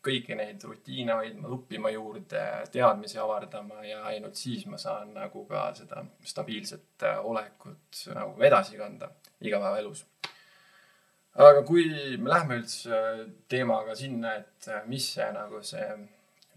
kõiki 0.05 0.37
neid 0.37 0.63
rutiine 0.65 1.15
hoidma, 1.17 1.49
õppima 1.55 1.91
juurde, 1.93 2.41
teadmisi 2.73 3.19
avardama 3.21 3.81
ja 3.85 4.03
ainult 4.11 4.37
siis 4.39 4.65
ma 4.69 4.77
saan 4.81 5.13
nagu 5.15 5.45
ka 5.49 5.67
seda 5.77 6.03
stabiilset 6.25 7.05
äh, 7.07 7.21
olekut 7.25 8.03
nagu 8.13 8.35
edasi 8.45 8.77
kanda 8.79 9.09
igapäevaelus. 9.41 10.05
aga 11.35 11.63
kui 11.67 11.87
me 12.17 12.29
lähme 12.31 12.59
üldse 12.61 12.99
teemaga 13.51 13.95
sinna, 13.95 14.35
et 14.41 14.69
äh, 14.69 14.85
mis 14.91 15.09
see 15.17 15.31
nagu 15.35 15.63
see 15.63 15.89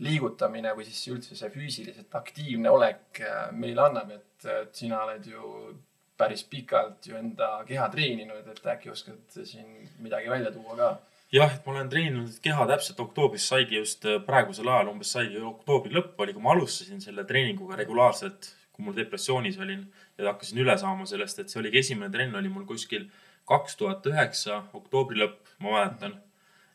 liigutamine 0.05 0.75
või 0.77 0.87
siis 0.87 1.09
üldse 1.15 1.37
see 1.39 1.51
füüsiliselt 1.51 2.15
aktiivne 2.15 2.71
olek 2.71 3.23
äh, 3.25 3.49
meile 3.53 3.89
annab, 3.89 4.13
et 4.15 4.75
sina 4.77 5.03
oled 5.07 5.25
ju 5.27 5.73
päris 6.19 6.45
pikalt 6.45 7.07
ju 7.07 7.17
enda 7.17 7.49
keha 7.69 7.87
treeninud, 7.93 8.47
et 8.51 8.67
äkki 8.75 8.91
oskad 8.91 9.39
siin 9.45 9.69
midagi 10.03 10.31
välja 10.31 10.51
tuua 10.55 10.77
ka? 10.77 10.91
jah, 11.33 11.55
et 11.55 11.67
ma 11.67 11.75
olen 11.75 11.91
treeninud 11.93 12.39
keha 12.45 12.67
täpselt 12.71 13.01
oktoobris 13.05 13.49
saigi 13.53 13.77
just 13.77 14.07
äh, 14.09 14.19
praegusel 14.27 14.69
ajal, 14.73 14.93
umbes 14.95 15.13
saigi 15.15 15.41
oktoobri 15.51 15.95
lõpp 15.95 16.23
oli, 16.25 16.35
kui 16.35 16.45
ma 16.45 16.55
alustasin 16.55 17.03
selle 17.05 17.25
treeninguga 17.29 17.77
regulaarselt, 17.83 18.51
kui 18.73 18.87
mul 18.87 18.97
depressioonis 18.97 19.59
olin 19.61 19.85
ja 20.19 20.31
hakkasin 20.33 20.63
üle 20.65 20.77
saama 20.81 21.07
sellest, 21.11 21.43
et 21.43 21.53
see 21.53 21.61
oligi 21.63 21.83
esimene 21.83 22.11
trenn 22.15 22.39
oli 22.41 22.51
mul 22.53 22.67
kuskil 22.69 23.07
kaks 23.49 23.77
tuhat 23.81 24.07
üheksa 24.09 24.63
oktoobri 24.77 25.21
lõpp, 25.23 25.53
ma 25.63 25.77
mäletan. 25.77 26.19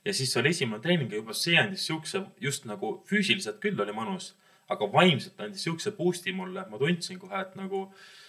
ja 0.05 0.13
siis 0.13 0.37
oli 0.37 0.53
esimene 0.55 0.81
treening 0.81 1.11
ja 1.11 1.19
juba 1.19 1.35
see 1.37 1.57
andis 1.59 1.87
siukse, 1.89 2.23
just 2.41 2.69
nagu 2.69 2.99
füüsiliselt 3.09 3.59
küll 3.63 3.79
oli 3.81 3.95
mõnus, 3.95 4.33
aga 4.69 4.87
vaimselt 4.91 5.41
andis 5.41 5.65
siukse 5.65 5.91
boost'i 5.97 6.31
mulle, 6.31 6.65
ma 6.69 6.79
tundsin 6.79 7.19
kohe, 7.19 7.41
et 7.41 7.55
nagu 7.59 7.87
äh, 7.89 8.22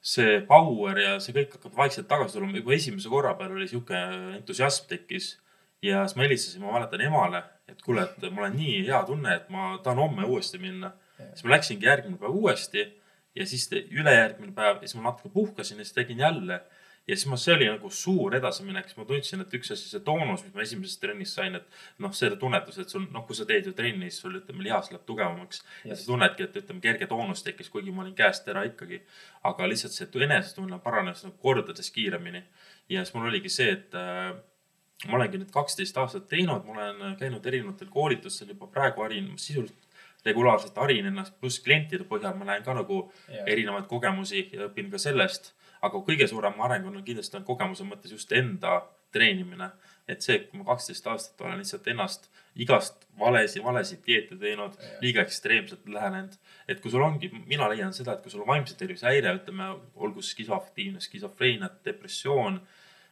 see 0.00 0.40
power 0.48 0.98
ja 0.98 1.16
see 1.20 1.34
kõik 1.36 1.56
hakkab 1.56 1.76
vaikselt 1.76 2.08
tagasi 2.08 2.38
tulema, 2.38 2.56
juba 2.56 2.72
esimese 2.76 3.10
korra 3.12 3.34
peal 3.36 3.52
oli 3.56 3.68
sihuke 3.68 3.98
entusiasm 4.38 4.88
tekkis. 4.88 5.34
ja 5.82 6.04
siis 6.06 6.16
ma 6.16 6.24
helistasin, 6.26 6.62
ma 6.64 6.72
mäletan 6.76 7.00
emale, 7.04 7.42
et 7.68 7.82
kuule, 7.82 8.02
et 8.04 8.32
mul 8.32 8.48
on 8.48 8.56
nii 8.56 8.82
hea 8.86 9.02
tunne, 9.08 9.34
et 9.34 9.48
ma 9.52 9.78
tahan 9.84 10.02
homme 10.04 10.24
uuesti 10.24 10.58
minna. 10.58 10.92
siis 11.18 11.44
ma 11.44 11.56
läksingi 11.56 11.86
järgmine 11.86 12.18
päev 12.18 12.36
uuesti 12.36 12.86
ja 13.34 13.46
siis 13.46 13.68
ülejärgmine 13.72 14.52
päev 14.52 14.80
ja 14.80 14.88
siis 14.88 14.96
ma 14.96 15.10
natuke 15.10 15.32
puhkasin 15.34 15.78
ja 15.78 15.84
siis 15.84 15.94
tegin 15.94 16.18
jälle 16.18 16.60
ja 17.10 17.16
siis 17.16 17.26
ma, 17.26 17.36
see 17.40 17.54
oli 17.56 17.66
nagu 17.66 17.90
suur 17.94 18.34
edasiminek, 18.38 18.86
siis 18.88 18.98
ma 18.98 19.04
tundsin, 19.08 19.42
et 19.42 19.54
üks 19.58 19.72
asi, 19.74 19.88
see 19.90 20.02
toonus, 20.06 20.44
mis 20.46 20.54
ma 20.54 20.62
esimesest 20.62 21.00
trennist 21.02 21.38
sain, 21.38 21.56
et 21.58 21.80
noh, 22.02 22.12
see 22.14 22.30
tunnetus, 22.40 22.78
et 22.82 22.92
sul, 22.92 23.06
noh, 23.10 23.24
kui 23.26 23.38
sa 23.38 23.46
teed 23.48 23.66
ju 23.66 23.74
trenni, 23.76 24.10
siis 24.10 24.22
sul 24.22 24.36
ütleme, 24.38 24.62
lihas 24.66 24.92
läheb 24.92 25.02
tugevamaks 25.08 25.62
yes. 25.64 25.88
ja 25.88 25.98
sa 25.98 26.06
tunnedki, 26.12 26.46
et 26.46 26.60
ütleme, 26.62 26.82
kerge 26.84 27.10
toonus 27.10 27.42
tekkis, 27.46 27.72
kuigi 27.72 27.94
ma 27.94 28.04
olin 28.04 28.14
käest 28.18 28.46
ära 28.52 28.62
ikkagi. 28.68 29.02
aga 29.50 29.68
lihtsalt 29.68 29.96
see 29.96 30.24
enesetunne 30.28 30.78
paranes 30.84 31.24
nagu 31.26 31.36
kordades 31.42 31.90
kiiremini. 31.90 32.44
ja 32.88 33.04
siis 33.04 33.14
mul 33.14 33.26
oligi 33.32 33.50
see, 33.50 33.70
et 33.74 33.94
äh, 33.98 34.30
ma 35.08 35.18
olengi 35.18 35.40
nüüd 35.40 35.52
kaksteist 35.54 35.96
aastat 35.98 36.28
teinud, 36.28 36.66
ma 36.66 36.76
olen 36.76 37.16
käinud 37.18 37.46
erinevatel 37.46 37.88
koolitustel 37.90 38.54
juba 38.54 38.70
praegu 38.70 39.02
harin 39.02 39.32
sisuliselt 39.36 39.88
regulaarselt 40.24 40.76
harin 40.76 41.06
ennast, 41.08 41.32
pluss 41.40 41.62
klientide 41.64 42.04
põhjal 42.04 42.36
ma 42.36 42.50
näen 42.50 42.62
ka 42.62 42.74
nagu 42.76 43.06
yeah. 43.30 43.46
erinevaid 43.48 43.86
kogemusi 43.88 44.50
ja 44.52 44.66
õpin 44.68 44.90
ka 44.92 45.00
sellest 45.00 45.54
aga 45.82 46.00
kõige 46.06 46.26
suurem 46.28 46.60
areng 46.60 46.86
on 46.86 47.02
kindlasti 47.04 47.38
on 47.38 47.46
kogemuse 47.46 47.86
mõttes 47.88 48.12
just 48.12 48.32
enda 48.32 48.80
treenimine. 49.12 49.70
et 50.10 50.24
see, 50.26 50.40
kui 50.42 50.58
ma 50.58 50.64
kaksteist 50.66 51.06
aastat 51.06 51.42
olen 51.44 51.60
lihtsalt 51.60 51.84
ennast 51.86 52.24
igast 52.58 53.04
valesid, 53.18 53.62
valesid 53.62 54.00
dieete 54.02 54.34
teinud, 54.40 54.74
liiga 55.00 55.22
ekstreemselt 55.22 55.86
lähenenud. 55.86 56.34
et 56.68 56.80
kui 56.80 56.90
sul 56.90 57.02
ongi, 57.02 57.30
mina 57.46 57.68
leian 57.70 57.94
seda, 57.94 58.14
et 58.14 58.22
kui 58.22 58.30
sul 58.30 58.42
on 58.42 58.48
vaimse 58.48 58.74
tervise 58.76 59.06
häire, 59.06 59.34
ütleme, 59.38 59.70
olgu 59.94 60.22
skisoaftiivne, 60.22 61.00
skisofreenia, 61.00 61.70
depressioon 61.84 62.60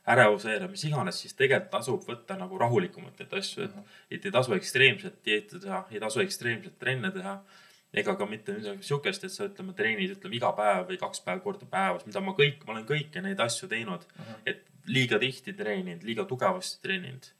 ärevushäire, 0.09 0.69
mis 0.73 0.85
iganes, 0.89 1.21
siis 1.21 1.35
tegelikult 1.37 1.71
tasub 1.71 2.05
võtta 2.09 2.37
nagu 2.41 2.59
rahulikumalt 2.59 3.19
neid 3.21 3.33
asju, 3.39 3.69
et, 3.69 3.95
et 4.11 4.27
ei 4.27 4.35
tasu 4.35 4.55
ekstreemset 4.57 5.19
dieeti 5.25 5.61
teha, 5.61 5.85
ei 5.93 6.01
tasu 6.01 6.25
ekstreemset 6.25 6.79
trenne 6.81 7.13
teha 7.15 7.39
ega 7.93 8.15
ka 8.17 8.27
mitte 8.29 8.53
midagi 8.59 8.85
sihukest, 8.85 9.25
et 9.25 9.33
sa 9.33 9.47
ütleme, 9.49 9.75
treenid 9.77 10.13
ütleme 10.17 10.37
iga 10.37 10.51
päev 10.57 10.89
või 10.91 10.99
kaks 11.01 11.23
päeva 11.25 11.41
korda 11.45 11.69
päevas, 11.71 12.05
mida 12.09 12.21
ma 12.25 12.35
kõik, 12.37 12.67
ma 12.67 12.75
olen 12.75 12.89
kõiki 12.89 13.23
neid 13.25 13.41
asju 13.41 13.69
teinud 13.71 14.05
uh. 14.05 14.19
-huh. 14.19 14.43
et 14.47 14.67
liiga 14.89 15.19
tihti 15.21 15.55
treeninud, 15.57 16.05
liiga 16.05 16.25
tugevasti 16.29 16.83
treeninud, 16.85 17.31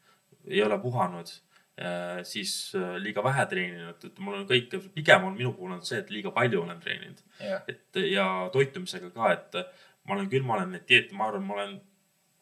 ei 0.47 0.63
ole 0.63 0.79
puhanud 0.81 1.29
äh,, 1.29 2.23
siis 2.23 2.73
äh, 2.77 2.95
liiga 3.01 3.23
vähe 3.23 3.45
treeninud, 3.45 4.05
et 4.05 4.19
mul 4.19 4.41
on 4.41 4.47
kõike, 4.49 4.81
pigem 4.93 5.29
on 5.29 5.37
minu 5.37 5.53
puhul 5.53 5.77
on 5.77 5.85
see, 5.85 6.01
et 6.01 6.09
liiga 6.13 6.33
palju 6.33 6.63
olen 6.63 6.81
treeninud 6.81 7.21
yeah.. 7.41 7.61
et 7.67 8.01
ja 8.09 8.25
toitumisega 8.53 9.13
ka, 9.13 9.31
et 9.33 9.61
ma 10.07 10.17
olen 10.17 10.29
küll, 10.29 10.45
ma 10.45 10.57
olen 10.57 10.73
neid 10.73 10.87
dieete, 10.89 11.15
ma 11.15 11.29
arvan, 11.29 11.45
ma 11.45 11.59
olen 11.59 11.79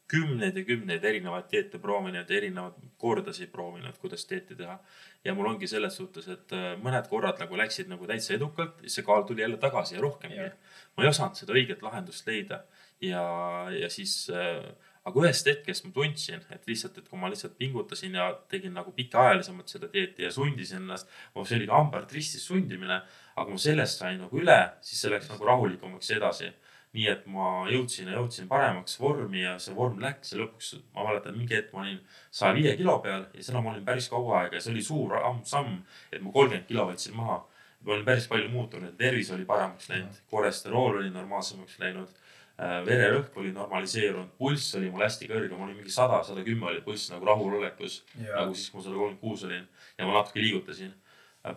kümneid 0.07 0.55
ja 0.55 0.63
kümneid 0.63 1.03
erinevaid 1.03 1.49
dieete 1.51 1.79
proovinud, 1.83 2.29
erinevaid 2.31 2.79
kordasid 3.01 3.51
proovinud, 3.51 3.97
kuidas 4.01 4.23
dieeti 4.29 4.55
teha. 4.55 4.77
Ja 5.27 5.35
mul 5.35 5.49
ongi 5.51 5.67
selles 5.67 5.97
suhtes, 5.99 6.27
et 6.31 6.55
äh, 6.55 6.73
mõned 6.81 7.07
korrad 7.11 7.39
nagu 7.43 7.59
läksid 7.59 7.89
nagu 7.91 8.07
täitsa 8.07 8.35
edukalt, 8.37 8.79
siis 8.85 8.99
see 8.99 9.07
kaal 9.07 9.25
tuli 9.27 9.43
jälle 9.43 9.59
tagasi 9.61 9.97
ja 9.97 10.03
rohkemgi. 10.03 10.51
ma 10.95 11.03
ei 11.03 11.09
osanud 11.09 11.39
seda 11.39 11.55
õiget 11.55 11.83
lahendust 11.83 12.27
leida. 12.27 12.63
Ja, 13.03 13.23
ja 13.69 13.89
siis 13.93 14.29
äh, 14.33 14.63
aga 15.07 15.23
ühest 15.23 15.47
hetkest 15.47 15.85
ma 15.85 15.93
tundsin, 15.95 16.41
et 16.51 16.65
lihtsalt, 16.67 16.97
et 16.99 17.09
kui 17.09 17.19
ma 17.19 17.29
lihtsalt 17.31 17.57
pingutasin 17.59 18.15
ja 18.17 18.29
tegin 18.51 18.73
nagu 18.75 18.91
pikaajalisemalt 18.95 19.71
seda 19.71 19.91
dieeti 19.93 20.25
ja 20.25 20.31
sundisin 20.33 20.81
ennast, 20.83 21.11
see 21.43 21.59
oli 21.59 21.67
ka 21.69 21.77
hambart 21.77 22.15
ristis 22.15 22.47
sundimine, 22.47 23.01
aga 23.35 23.45
kui 23.45 23.55
ma 23.55 23.61
sellest 23.67 24.03
sain 24.03 24.19
nagu 24.23 24.41
üle, 24.41 24.57
siis 24.81 25.03
see 25.03 25.13
läks 25.13 25.29
nagu 25.31 25.47
rahulikumaks 25.47 26.11
edasi 26.17 26.51
nii 26.97 27.09
et 27.11 27.25
ma 27.29 27.47
jõudsin 27.69 28.09
ja 28.09 28.17
jõudsin 28.17 28.47
paremaks 28.49 28.97
vormi 28.99 29.43
ja 29.43 29.57
see 29.61 29.75
vorm 29.77 29.99
läks 30.01 30.33
ja 30.33 30.39
lõpuks 30.41 30.71
ma 30.95 31.05
mäletan, 31.05 31.37
mingi 31.37 31.53
hetk 31.57 31.75
ma 31.75 31.83
olin 31.83 31.99
saja 32.33 32.55
viie 32.57 32.73
kilo 32.79 32.97
peal 33.03 33.27
ja 33.33 33.45
seda 33.45 33.61
ma 33.61 33.73
olin 33.73 33.85
päris 33.85 34.09
kaua 34.09 34.41
aega 34.41 34.57
ja 34.57 34.63
see 34.63 34.73
oli 34.73 34.85
suur 34.85 35.13
samm, 35.45 35.83
et 36.11 36.23
ma 36.23 36.33
kolmkümmend 36.33 36.65
kilo 36.69 36.87
võtsin 36.89 37.17
maha. 37.17 37.43
ma 37.85 37.93
olin 37.93 38.07
päris 38.07 38.25
palju 38.27 38.49
muutunud, 38.49 38.95
tervis 38.97 39.29
oli 39.31 39.45
paremaks 39.45 39.89
läinud, 39.91 40.23
kolesterool 40.31 40.97
oli 41.03 41.11
normaalsemaks 41.13 41.77
läinud 41.79 42.09
äh, 42.09 42.79
vererõhk 42.87 43.37
oli 43.37 43.51
normaliseerunud, 43.53 44.33
pulss 44.41 44.75
oli 44.79 44.89
mul 44.89 45.05
hästi 45.05 45.29
kõrge, 45.29 45.53
mul 45.53 45.69
oli 45.69 45.77
mingi 45.77 45.93
sada, 45.93 46.23
sada 46.25 46.45
kümme 46.47 46.71
oli 46.71 46.81
pulss 46.81 47.11
nagu 47.13 47.29
rahulolekus. 47.29 48.01
nagu 48.23 48.55
siis, 48.55 48.71
kui 48.71 48.81
ma 48.81 48.87
sada 48.87 48.97
kolmkümmend 48.97 49.21
kuus 49.21 49.45
olin 49.45 49.67
ja 49.97 50.09
ma 50.09 50.17
natuke 50.17 50.41
liigutasin 50.41 50.95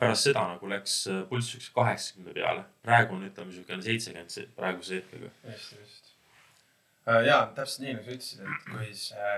pärast 0.00 0.28
seda 0.28 0.44
nagu 0.52 0.68
läks 0.70 0.96
äh, 1.10 1.22
pulss 1.28 1.52
siukse 1.54 1.72
kaheksakümne 1.74 2.34
peale. 2.36 2.64
praegu 2.82 3.16
on 3.16 3.24
ütleme 3.28 3.52
siukene 3.52 3.82
seitsekümmend 3.82 4.56
praeguse 4.56 5.00
hetkega. 5.00 5.30
just, 5.52 5.72
just. 5.78 6.12
Äh, 7.08 7.24
ja 7.26 7.40
täpselt 7.54 7.86
nii 7.86 7.96
nagu 7.96 8.04
sa 8.04 8.16
ütlesid, 8.18 8.44
et 8.44 8.68
kui 8.70 8.92
see 9.04 9.32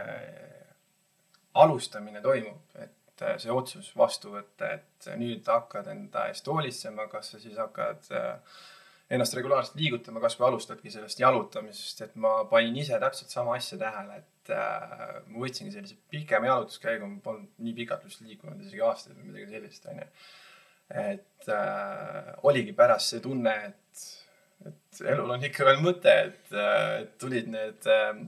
alustamine 1.62 2.22
toimub, 2.24 2.76
et 2.80 3.24
äh, 3.26 3.38
see 3.42 3.54
otsus 3.54 3.92
vastu 3.96 4.34
võtta, 4.36 4.74
et 4.78 5.10
nüüd 5.20 5.48
hakkad 5.48 5.90
enda 5.92 6.28
eest 6.32 6.48
hoolitsema, 6.48 7.08
kas 7.12 7.34
sa 7.34 7.42
siis 7.42 7.58
hakkad 7.60 8.08
ennast 9.12 9.34
regulaarselt 9.36 9.76
liigutama, 9.80 10.22
kasvõi 10.24 10.48
alustadki 10.48 10.92
sellest 10.92 11.20
jalutamisest, 11.20 12.04
et 12.06 12.14
ma 12.20 12.42
panin 12.50 12.76
ise 12.80 12.98
täpselt 13.02 13.32
sama 13.34 13.56
asja 13.58 13.78
tähele, 13.80 14.22
et 14.22 14.52
äh, 14.56 15.18
ma 15.26 15.42
võtsingi 15.44 15.74
sellise 15.74 15.98
pikema 16.12 16.48
jalutuskäigu, 16.48 17.08
ma 17.08 17.20
polnud 17.24 17.50
nii 17.64 17.74
pikalt 17.82 18.06
vist 18.08 18.24
liikunud, 18.24 18.62
isegi 18.64 18.84
aastaid 18.86 19.18
või 19.18 19.32
midagi 19.32 19.50
sellist, 19.52 19.88
onju 19.92 20.08
et 20.92 21.48
äh, 21.48 22.32
oligi 22.48 22.74
pärast 22.76 23.14
see 23.14 23.22
tunne, 23.24 23.54
et, 23.70 24.04
et 24.68 25.02
elul 25.14 25.34
on 25.36 25.48
ikka 25.48 25.66
veel 25.68 25.82
mõte, 25.84 26.14
et 26.28 26.54
äh, 26.54 27.02
tulid 27.20 27.50
need 27.52 27.88
äh, 27.90 28.22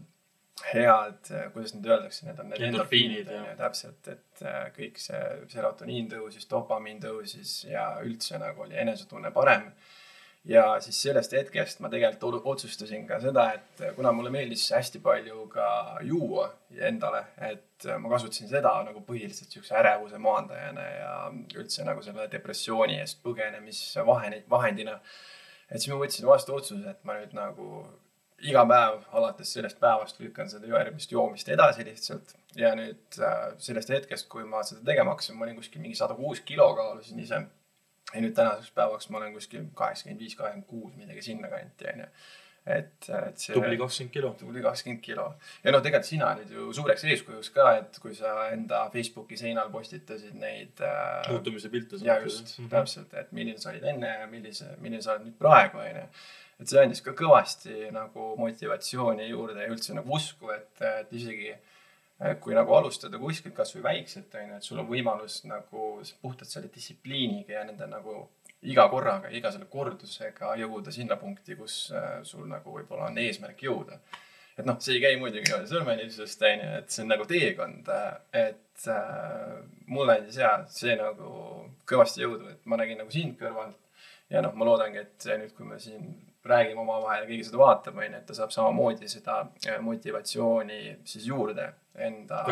head, 0.70 1.32
kuidas 1.52 1.74
nüüd 1.74 1.88
öeldakse, 1.90 2.28
need 2.28 2.40
on 2.40 2.48
need 2.52 2.62
endorfiinid 2.68 3.30
ju 3.34 3.42
täpselt, 3.58 4.08
et 4.12 4.44
äh, 4.46 4.68
kõik 4.76 5.00
see 5.02 5.20
serotoniin 5.52 6.08
tõusis, 6.12 6.46
dopamiin 6.50 7.02
tõusis 7.02 7.56
ja 7.68 7.88
üldse 8.04 8.38
nagu 8.40 8.64
oli 8.66 8.78
enesetunne 8.84 9.34
parem 9.34 9.68
ja 10.44 10.64
siis 10.84 10.98
sellest 11.06 11.32
hetkest 11.32 11.80
ma 11.80 11.88
tegelikult 11.92 12.44
otsustasin 12.52 13.06
ka 13.08 13.18
seda, 13.22 13.46
et 13.56 13.84
kuna 13.96 14.12
mulle 14.12 14.32
meeldis 14.34 14.66
hästi 14.76 15.00
palju 15.04 15.46
ka 15.52 15.68
juua 16.04 16.50
endale, 16.90 17.24
et 17.48 17.88
ma 18.00 18.12
kasutasin 18.12 18.50
seda 18.50 18.74
nagu 18.84 19.00
põhiliselt 19.06 19.54
siukse 19.54 19.76
ärevuse 19.80 20.20
maandajana 20.20 20.86
ja 20.90 21.14
üldse 21.56 21.86
nagu 21.88 22.04
selle 22.04 22.28
depressiooni 22.32 23.00
eest 23.00 23.22
põgenemise 23.24 24.04
vahendina. 24.06 25.00
et 25.70 25.80
siis 25.80 25.92
ma 25.92 26.00
võtsin 26.02 26.26
vastu 26.28 26.54
otsuse, 26.54 26.90
et 26.90 27.04
ma 27.04 27.16
nüüd 27.18 27.32
nagu 27.36 27.84
iga 28.44 28.64
päev 28.68 29.04
alates 29.16 29.52
sellest 29.56 29.78
päevast 29.80 30.18
lükkan 30.20 30.50
seda 30.50 30.68
järgmist 30.68 31.12
joomist 31.12 31.48
edasi 31.48 31.84
lihtsalt. 31.88 32.34
ja 32.56 32.74
nüüd 32.76 33.18
äh, 33.18 33.54
sellest 33.58 33.90
hetkest, 33.90 34.28
kui 34.28 34.44
ma 34.44 34.62
seda 34.62 34.84
tegema 34.84 35.14
hakkasin, 35.14 35.38
ma 35.38 35.46
olin 35.46 35.56
kuskil 35.56 35.80
mingi 35.80 35.96
sada 35.96 36.14
kuus 36.14 36.44
kilo 36.44 36.68
kaalusin 36.76 37.20
ise 37.24 37.40
ja 38.14 38.22
nüüd 38.22 38.34
tänaseks 38.36 38.70
päevaks 38.76 39.10
ma 39.10 39.18
olen 39.18 39.34
kuskil 39.34 39.68
kaheksakümmend 39.74 40.20
viis, 40.20 40.36
kaheksakümmend 40.38 40.70
kuus, 40.70 40.96
midagi 40.96 41.22
sinnakanti 41.22 41.92
onju 41.92 42.08
et, 42.66 43.08
et 43.08 43.40
see. 43.40 43.52
tubli 43.52 43.76
kakskümmend 43.78 44.12
kilo. 44.12 44.30
tubli 44.40 44.62
kakskümmend 44.64 45.02
kilo. 45.04 45.26
ja 45.64 45.72
noh, 45.72 45.82
tegelikult 45.84 46.08
sina 46.08 46.30
olid 46.32 46.54
ju 46.56 46.70
suureks 46.78 47.04
eeskujuks 47.12 47.50
ka, 47.54 47.66
et 47.80 47.98
kui 48.02 48.14
sa 48.16 48.48
enda 48.54 48.86
Facebooki 48.94 49.36
seinal 49.40 49.68
postitasid 49.74 50.38
neid 50.40 50.80
äh,. 50.80 51.28
muutumise 51.30 51.68
pilte. 51.72 52.00
ja 52.02 52.18
just 52.22 52.58
mm, 52.58 52.64
-hmm. 52.64 52.70
täpselt, 52.70 53.14
et 53.14 53.32
milline 53.32 53.58
sa 53.58 53.70
olid 53.70 53.84
enne 53.92 54.14
ja 54.20 54.26
millise, 54.30 54.72
milline 54.80 55.02
sa 55.02 55.12
oled 55.12 55.28
nüüd 55.28 55.38
praegu, 55.38 55.78
onju. 55.84 56.08
et 56.60 56.68
see 56.70 56.80
andis 56.80 57.04
ka 57.04 57.12
kõvasti 57.12 57.92
nagu 57.92 58.32
motivatsiooni 58.40 59.28
juurde 59.28 59.60
ja 59.60 59.68
üldse 59.68 59.94
nagu 59.94 60.16
usku, 60.16 60.50
et, 60.54 60.82
et 60.82 61.12
isegi 61.12 61.52
äh, 61.52 61.73
kui 62.40 62.54
nagu 62.54 62.74
alustada 62.76 63.18
kuskilt 63.18 63.56
kasvõi 63.56 63.82
väikselt, 63.84 64.34
on 64.38 64.52
ju, 64.52 64.58
et 64.58 64.66
sul 64.66 64.80
on 64.80 64.88
võimalus 64.88 65.40
nagu 65.50 65.86
puhtalt 66.22 66.50
selle 66.50 66.70
distsipliiniga 66.72 67.58
ja 67.58 67.64
nende 67.66 67.88
nagu 67.90 68.28
iga 68.64 68.86
korraga, 68.88 69.30
iga 69.34 69.50
selle 69.52 69.66
kordusega 69.70 70.54
jõuda 70.60 70.92
sinna 70.94 71.18
punkti, 71.20 71.56
kus 71.58 71.78
äh, 71.92 72.20
sul 72.24 72.46
nagu 72.48 72.78
võib-olla 72.78 73.10
on 73.10 73.18
eesmärk 73.20 73.66
jõuda. 73.66 73.98
et 74.56 74.66
noh, 74.68 74.78
see 74.80 74.94
ei 74.96 75.02
käi 75.02 75.16
muidugi 75.18 75.50
sõrmenipsust, 75.66 76.44
on 76.46 76.62
ju, 76.62 76.74
et 76.78 76.94
see 76.94 77.02
on 77.02 77.10
nagu 77.10 77.26
teekond, 77.28 77.90
et 78.32 78.86
äh, 78.94 79.56
mulle 79.90 80.20
andis 80.20 80.38
ja 80.38 80.52
see 80.70 80.94
nagu 81.00 81.32
kõvasti 81.90 82.22
jõudu, 82.22 82.52
et 82.54 82.70
ma 82.70 82.78
nägin 82.80 83.02
nagu 83.02 83.10
sind 83.10 83.34
kõrvalt 83.40 83.80
ja 84.30 84.40
noh, 84.44 84.54
ma 84.54 84.70
loodangi, 84.70 85.02
et 85.02 85.28
nüüd, 85.34 85.52
kui 85.56 85.66
me 85.68 85.80
siin 85.82 86.14
räägime 86.44 86.80
omavahel 86.80 87.24
ja 87.24 87.28
keegi 87.28 87.48
seda 87.48 87.60
vaatab, 87.60 87.98
on 87.98 88.06
ju, 88.06 88.18
et 88.18 88.26
ta 88.28 88.36
saab 88.36 88.52
samamoodi 88.52 89.08
seda 89.08 89.40
äh, 89.66 89.80
motivatsiooni 89.80 90.80
siis 91.08 91.26
juurde 91.26 91.70
enda 91.94 92.44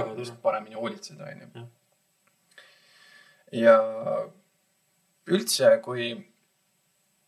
paremini 0.43 0.79
hoolitseda, 0.79 1.29
on 1.29 1.43
ju. 1.43 1.65
ja 3.63 3.79
üldse, 5.29 5.75
kui 5.85 6.13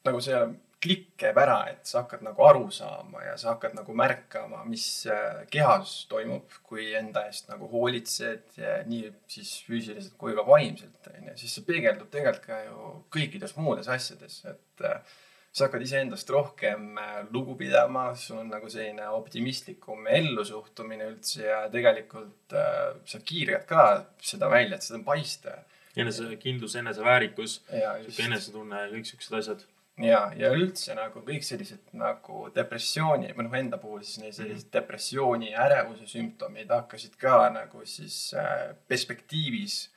nagu 0.04 0.20
see 0.24 0.40
klikk 0.84 1.14
käib 1.20 1.38
ära, 1.40 1.58
et 1.72 1.88
sa 1.88 2.02
hakkad 2.02 2.24
nagu 2.26 2.44
aru 2.44 2.66
saama 2.72 3.22
ja 3.24 3.36
sa 3.40 3.54
hakkad 3.54 3.76
nagu 3.76 3.94
märkama, 3.96 4.62
mis 4.68 4.86
äh, 5.08 5.44
kehas 5.52 5.94
toimub, 6.10 6.58
kui 6.64 6.90
enda 6.96 7.26
eest 7.28 7.48
nagu 7.52 7.68
hoolitsed 7.72 8.58
nii 8.88 9.12
siis 9.36 9.52
füüsiliselt 9.68 10.16
kui 10.20 10.36
ka 10.36 10.44
vaimselt, 10.48 11.12
on 11.12 11.30
ju, 11.30 11.36
siis 11.40 11.56
see 11.58 11.68
peegeldub 11.68 12.10
tegelikult 12.12 12.48
ka 12.48 12.64
ju 12.66 12.90
kõikides 13.16 13.56
muudes 13.60 13.88
asjades, 13.92 14.42
et 14.48 14.84
äh, 14.88 15.14
sa 15.54 15.68
hakkad 15.68 15.84
iseendast 15.86 16.30
rohkem 16.34 16.96
äh, 16.98 17.20
lugu 17.30 17.54
pidama, 17.58 18.08
sul 18.18 18.40
on 18.42 18.48
nagu 18.50 18.70
selline 18.70 19.06
optimistlikum 19.14 20.08
ellusuhtumine 20.10 21.06
üldse 21.12 21.44
ja 21.46 21.60
tegelikult 21.70 22.56
äh, 22.58 22.96
sa 23.06 23.20
kiirgad 23.22 23.68
ka 23.68 23.84
seda 24.18 24.50
välja, 24.50 24.76
et 24.78 24.86
seda 24.86 24.98
on 24.98 25.06
paista. 25.06 25.62
enesekindlus, 25.94 26.74
eneseväärikus, 26.74 27.60
sihuke 27.68 28.24
enesetunne 28.26 28.80
kõik 28.90 29.06
siuksed 29.06 29.36
asjad 29.38 29.60
ja, 30.02 30.20
ja 30.34 30.50
üldse 30.54 30.94
nagu 30.98 31.22
kõik 31.22 31.44
sellised 31.46 31.92
nagu 31.94 32.48
depressiooni 32.54 33.30
või 33.36 33.46
noh, 33.46 33.56
enda 33.58 33.78
puhul 33.78 34.02
siis 34.02 34.18
sellised 34.18 34.48
mm 34.48 34.56
-hmm. 34.56 34.72
depressiooni 34.72 35.50
ja 35.52 35.66
ärevuse 35.68 36.06
sümptomid 36.10 36.70
hakkasid 36.70 37.14
ka 37.16 37.48
nagu 37.54 37.84
siis 37.86 38.34
äh, 38.34 38.74
perspektiivis 38.88 39.90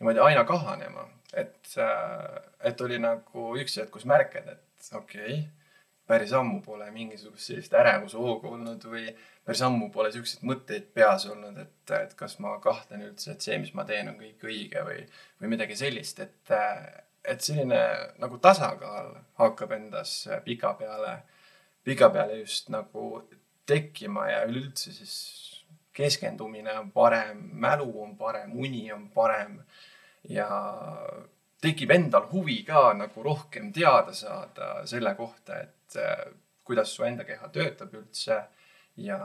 niimoodi 0.00 0.18
aina 0.20 0.44
kahanema. 0.44 1.08
et 1.32 1.74
äh,, 1.78 2.42
et 2.60 2.80
oli 2.80 2.98
nagu 2.98 3.56
üks 3.58 3.76
hetk, 3.76 3.90
kus 3.90 4.04
märkad, 4.04 4.48
et 4.48 4.63
okei. 4.92 5.38
Okay,, 5.38 5.44
päris 6.06 6.32
ammu 6.36 6.60
pole 6.62 6.90
mingisugust 6.92 7.48
sellist 7.48 7.74
ärevushoogu 7.78 8.50
olnud 8.52 8.82
või 8.88 9.06
päris 9.44 9.62
ammu 9.64 9.88
pole 9.92 10.10
siukseid 10.12 10.44
mõtteid 10.44 10.90
peas 10.96 11.24
olnud, 11.30 11.56
et, 11.62 11.94
et 11.96 12.12
kas 12.18 12.36
ma 12.44 12.58
kahtlen 12.64 13.06
üldse, 13.08 13.32
et 13.32 13.44
see, 13.44 13.56
mis 13.62 13.72
ma 13.76 13.86
teen, 13.88 14.10
on 14.12 14.18
kõik 14.20 14.44
õige 14.44 14.84
või, 14.84 15.00
või 15.40 15.54
midagi 15.56 15.78
sellist, 15.80 16.20
et 16.20 16.54
et 17.24 17.40
selline 17.40 17.80
nagu 18.20 18.36
tasakaal 18.36 19.14
hakkab 19.40 19.72
endas 19.72 20.12
pikapeale, 20.44 21.14
pikapeale 21.84 22.42
just 22.42 22.68
nagu 22.68 23.22
tekkima 23.64 24.26
ja 24.28 24.42
üleüldse 24.44 24.92
siis 24.92 25.14
keskendumine 25.96 26.74
on 26.78 26.90
parem, 26.92 27.40
mälu 27.52 27.88
on 28.02 28.16
parem, 28.18 28.52
uni 28.60 28.92
on 28.92 29.08
parem 29.14 29.56
ja 30.28 30.48
tekib 31.64 31.92
endal 31.94 32.28
huvi 32.32 32.60
ka 32.66 32.92
nagu 32.98 33.24
rohkem 33.24 33.72
teada 33.72 34.14
saada 34.16 34.70
selle 34.88 35.14
kohta, 35.18 35.60
et 35.64 35.98
eh, 36.00 36.24
kuidas 36.64 36.94
su 36.94 37.04
enda 37.04 37.26
keha 37.28 37.50
töötab 37.52 37.92
üldse 37.98 38.40
ja 39.04 39.18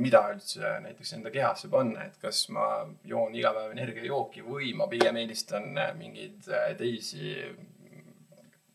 mida 0.00 0.20
üldse 0.32 0.76
näiteks 0.84 1.16
enda 1.16 1.32
kehasse 1.34 1.70
panna, 1.72 2.06
et 2.06 2.20
kas 2.22 2.44
ma 2.54 2.66
joon 3.04 3.34
iga 3.36 3.52
päev 3.56 3.74
energiajooki 3.74 4.44
või 4.46 4.72
ma 4.76 4.86
pigem 4.90 5.18
eelistan 5.20 5.72
äh, 5.78 5.92
mingeid 5.98 6.48
äh, 6.48 6.70
teisi 6.78 7.34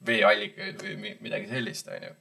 veeallikaid 0.05 0.83
või 0.83 1.15
midagi 1.23 1.49
sellist, 1.49 1.89
onju. 1.89 2.11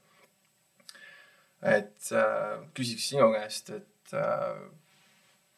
et 1.74 2.12
äh, 2.16 2.64
küsiks 2.76 3.10
sinu 3.10 3.30
käest, 3.34 3.74
et 3.76 4.16
äh, 4.16 4.54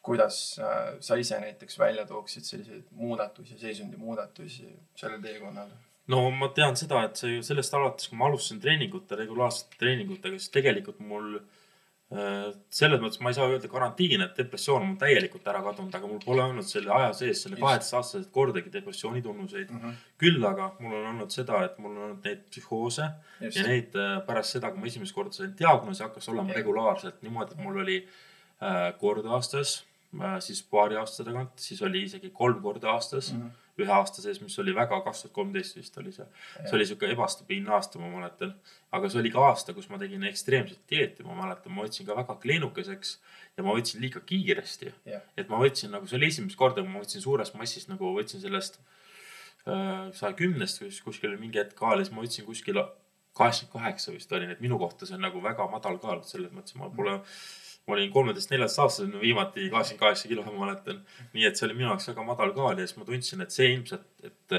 kuidas 0.07 0.39
äh, 0.63 0.95
sa 1.03 1.19
ise 1.19 1.39
näiteks 1.43 1.79
välja 1.79 2.05
tooksid 2.07 2.47
selliseid 2.47 2.87
muudatusi, 2.95 3.59
seisundi 3.59 3.99
muudatusi 3.99 4.71
sellel 4.95 5.21
teekonnal? 5.23 5.69
no 6.13 6.23
ma 6.31 6.49
tean 6.55 6.77
seda, 6.79 7.03
et 7.07 7.19
see 7.19 7.37
ju 7.37 7.45
sellest 7.45 7.75
alates, 7.75 8.07
kui 8.09 8.19
ma 8.19 8.29
alustasin 8.29 8.63
treeningute, 8.63 9.19
regulaarsete 9.19 9.79
treeningutega, 9.81 10.39
siis 10.39 10.53
tegelikult 10.53 11.01
mul 11.03 11.33
äh, 11.39 12.53
selles 12.79 13.01
mõttes 13.03 13.19
ma 13.23 13.33
ei 13.33 13.37
saa 13.37 13.49
öelda 13.51 13.71
karantiin, 13.71 14.23
et 14.23 14.39
depressioon 14.39 14.85
on 14.85 14.93
täielikult 15.01 15.49
ära 15.51 15.63
kadunud, 15.65 15.97
aga 15.99 16.11
mul 16.11 16.21
pole 16.23 16.45
olnud 16.45 16.69
selle 16.69 16.93
aja 16.95 17.09
sees, 17.17 17.43
selle 17.43 17.59
kaheksasaastaselt 17.59 18.31
kordagi 18.35 18.71
depressiooni 18.77 19.23
tunnuseid 19.25 19.73
mm. 19.73 19.81
-hmm. 19.83 19.99
küll 20.23 20.47
aga 20.51 20.69
mul 20.79 20.95
on 21.01 21.09
olnud 21.11 21.35
seda, 21.35 21.65
et 21.67 21.75
mul 21.83 21.97
on 21.97 22.05
olnud 22.05 22.29
neid 22.29 22.47
psühhoose 22.47 23.09
Just. 23.41 23.59
ja 23.59 23.67
neid 23.67 23.99
äh, 23.99 24.15
pärast 24.29 24.55
seda, 24.55 24.71
kui 24.71 24.85
ma 24.85 24.93
esimest 24.93 25.17
korda 25.17 25.35
sain 25.41 25.51
diagnoosi, 25.59 26.05
hakkas 26.07 26.31
olema 26.31 26.53
yeah. 26.53 26.61
regulaarselt 26.63 27.21
niimoodi, 27.27 27.57
et 27.57 27.67
mul 27.67 27.83
oli 27.83 27.99
kord 28.97 29.27
aastas 29.29 29.83
siis 30.43 30.63
paari 30.63 30.95
aasta 30.95 31.23
tagant, 31.27 31.57
siis 31.59 31.81
oli 31.83 32.03
isegi 32.07 32.29
kolm 32.33 32.61
korda 32.61 32.93
aastas 32.95 33.33
mm. 33.33 33.41
-hmm 33.41 33.63
ühe 33.77 33.93
aasta 33.93 34.23
sees, 34.23 34.39
mis 34.41 34.55
oli 34.61 34.73
väga, 34.75 34.99
kaks 35.05 35.23
tuhat 35.23 35.33
kolmteist 35.35 35.77
vist 35.77 35.97
oli 36.01 36.11
see. 36.15 36.25
see 36.57 36.75
oli 36.77 36.85
sihuke 36.89 37.09
ebastabiilne 37.13 37.73
aasta, 37.77 37.99
ma 38.01 38.09
mäletan. 38.09 38.53
aga 38.97 39.09
see 39.13 39.19
oli 39.21 39.31
ka 39.33 39.43
aasta, 39.49 39.75
kus 39.77 39.89
ma 39.91 39.99
tegin 40.01 40.23
ekstreemset 40.29 40.79
dieeti, 40.89 41.25
ma 41.27 41.35
mäletan, 41.37 41.75
ma 41.75 41.85
võtsin 41.85 42.07
ka 42.07 42.17
väga 42.17 42.37
kleenukeseks 42.41 43.13
ja 43.57 43.65
ma 43.67 43.75
võtsin 43.77 44.01
liiga 44.01 44.23
kiiresti 44.31 44.89
yeah.. 44.89 45.25
et 45.37 45.49
ma 45.53 45.61
võtsin 45.61 45.93
nagu, 45.93 46.09
see 46.09 46.17
oli 46.19 46.31
esimest 46.31 46.57
korda, 46.59 46.81
kui 46.81 46.93
ma 46.93 47.03
võtsin 47.03 47.23
suures 47.23 47.53
massis 47.57 47.85
nagu 47.91 48.13
võtsin 48.17 48.41
sellest 48.41 48.79
äh, 49.67 50.09
saja 50.17 50.33
kümnest 50.41 50.81
kuskil 51.05 51.37
mingi 51.37 51.61
hetk 51.61 51.77
kaal 51.77 51.99
ja 51.99 52.07
siis 52.07 52.15
ma 52.15 52.25
võtsin 52.25 52.49
kuskil 52.49 52.81
kaheksakümmend 53.37 53.77
kaheksa 53.77 54.15
vist 54.15 54.31
oli, 54.33 54.49
nii 54.49 54.57
et 54.57 54.65
minu 54.65 54.81
kohta 54.81 55.05
see 55.05 55.19
on 55.19 55.27
nagu 55.27 55.43
väga 55.43 55.69
madal 55.69 56.01
kaal, 56.01 56.25
selles 56.25 56.49
mõttes 56.55 56.79
ma 56.79 56.89
pole 56.89 57.19
mm 57.19 57.65
ma 57.87 57.95
olin 57.95 58.11
kolmeteist-neljateist-aastasena 58.11 59.21
viimati 59.21 59.69
kaheksakümmend 59.71 59.99
kaheksa 59.99 60.27
kilo, 60.27 60.43
ma 60.43 60.65
mäletan. 60.65 60.99
nii 61.33 61.45
et 61.47 61.55
see 61.55 61.67
oli 61.69 61.77
minu 61.77 61.87
jaoks 61.91 62.09
väga 62.11 62.25
madal 62.27 62.51
kaal 62.57 62.75
ja 62.75 62.87
siis 62.87 62.97
ma 62.99 63.07
tundsin, 63.07 63.43
et 63.45 63.55
see 63.55 63.69
ilmselt, 63.73 64.09
et 64.27 64.57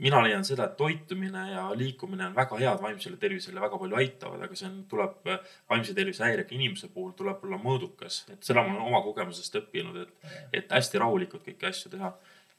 mina 0.00 0.20
leian 0.24 0.44
seda, 0.44 0.66
et 0.68 0.76
toitumine 0.76 1.44
ja 1.50 1.66
liikumine 1.76 2.26
on 2.26 2.36
väga 2.36 2.58
head 2.60 2.82
vaimsele 2.82 3.16
tervisele, 3.20 3.60
väga 3.60 3.78
palju 3.80 3.96
aitavad, 4.00 4.44
aga 4.46 4.56
see 4.56 4.68
on, 4.68 4.82
tuleb 4.88 5.32
vaimse 5.72 5.94
tervise 5.96 6.24
häirega 6.24 6.56
inimese 6.56 6.88
puhul 6.92 7.12
tuleb 7.16 7.44
olla 7.44 7.60
mõõdukas, 7.60 8.22
et 8.32 8.44
seda 8.44 8.64
ma 8.64 8.74
olen 8.74 8.92
oma 8.92 9.02
kogemusest 9.04 9.60
õppinud, 9.60 10.00
et, 10.04 10.30
et 10.60 10.76
hästi 10.76 11.02
rahulikult 11.02 11.44
kõiki 11.48 11.68
asju 11.68 11.92
teha 11.92 12.14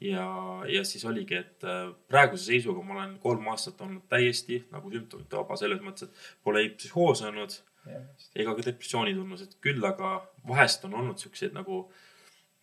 ja, 0.05 0.27
ja 0.69 0.85
siis 0.87 1.05
oligi, 1.09 1.41
et 1.41 1.67
praeguse 2.09 2.49
seisuga 2.51 2.85
ma 2.85 2.99
olen 2.99 3.17
kolm 3.23 3.49
aastat 3.53 3.81
olnud 3.85 4.05
täiesti 4.09 4.63
nagu 4.73 4.93
sümptomite 4.93 5.41
vaba 5.41 5.57
selles 5.59 5.81
mõttes, 5.85 6.09
et 6.09 6.45
pole 6.45 6.65
ei 6.65 6.73
psühhoose 6.77 7.29
olnud 7.29 7.57
ega 7.85 8.55
ka 8.55 8.65
depressioonitunnused, 8.65 9.57
küll 9.63 9.83
aga 9.87 10.15
vahest 10.47 10.85
on 10.87 10.95
olnud 10.99 11.21
siukseid 11.21 11.55
nagu 11.55 11.81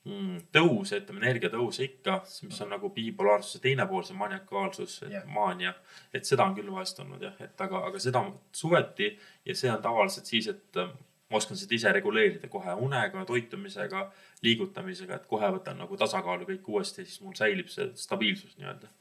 mm, 0.06 0.44
tõuse, 0.54 1.00
ütleme 1.02 1.24
energiatõuse 1.24 1.84
ikka, 1.86 2.20
mis 2.46 2.60
on 2.64 2.72
nagu 2.74 2.92
bipolaarsuse 2.94 3.62
teine 3.64 3.86
pool, 3.90 4.04
see 4.06 4.18
maniakaalsus, 4.18 5.00
maania. 5.34 5.74
et 6.14 6.28
seda 6.28 6.46
on 6.46 6.54
küll 6.58 6.70
vahest 6.72 7.02
olnud 7.02 7.24
jah, 7.26 7.36
et 7.44 7.66
aga, 7.66 7.82
aga 7.90 8.02
seda 8.02 8.24
suveti 8.54 9.10
ja 9.44 9.58
see 9.58 9.72
on 9.72 9.82
tavaliselt 9.82 10.30
siis, 10.30 10.48
et 10.54 10.80
äh, 10.80 10.94
ma 11.28 11.42
oskan 11.42 11.58
seda 11.60 11.76
ise 11.76 11.92
reguleerida 11.92 12.48
kohe 12.52 12.78
unega, 12.86 13.24
toitumisega, 13.28 14.06
liigutamisega, 14.46 15.18
et 15.18 15.28
kohe 15.28 15.50
võtan 15.58 15.82
nagu 15.82 15.98
tasakaalu 16.00 16.48
kõik 16.54 16.72
uuesti, 16.76 17.04
siis 17.04 17.20
mul 17.24 17.36
säilib 17.38 17.68
see 17.72 17.90
stabiilsus 17.98 18.56
nii-öelda 18.60 18.94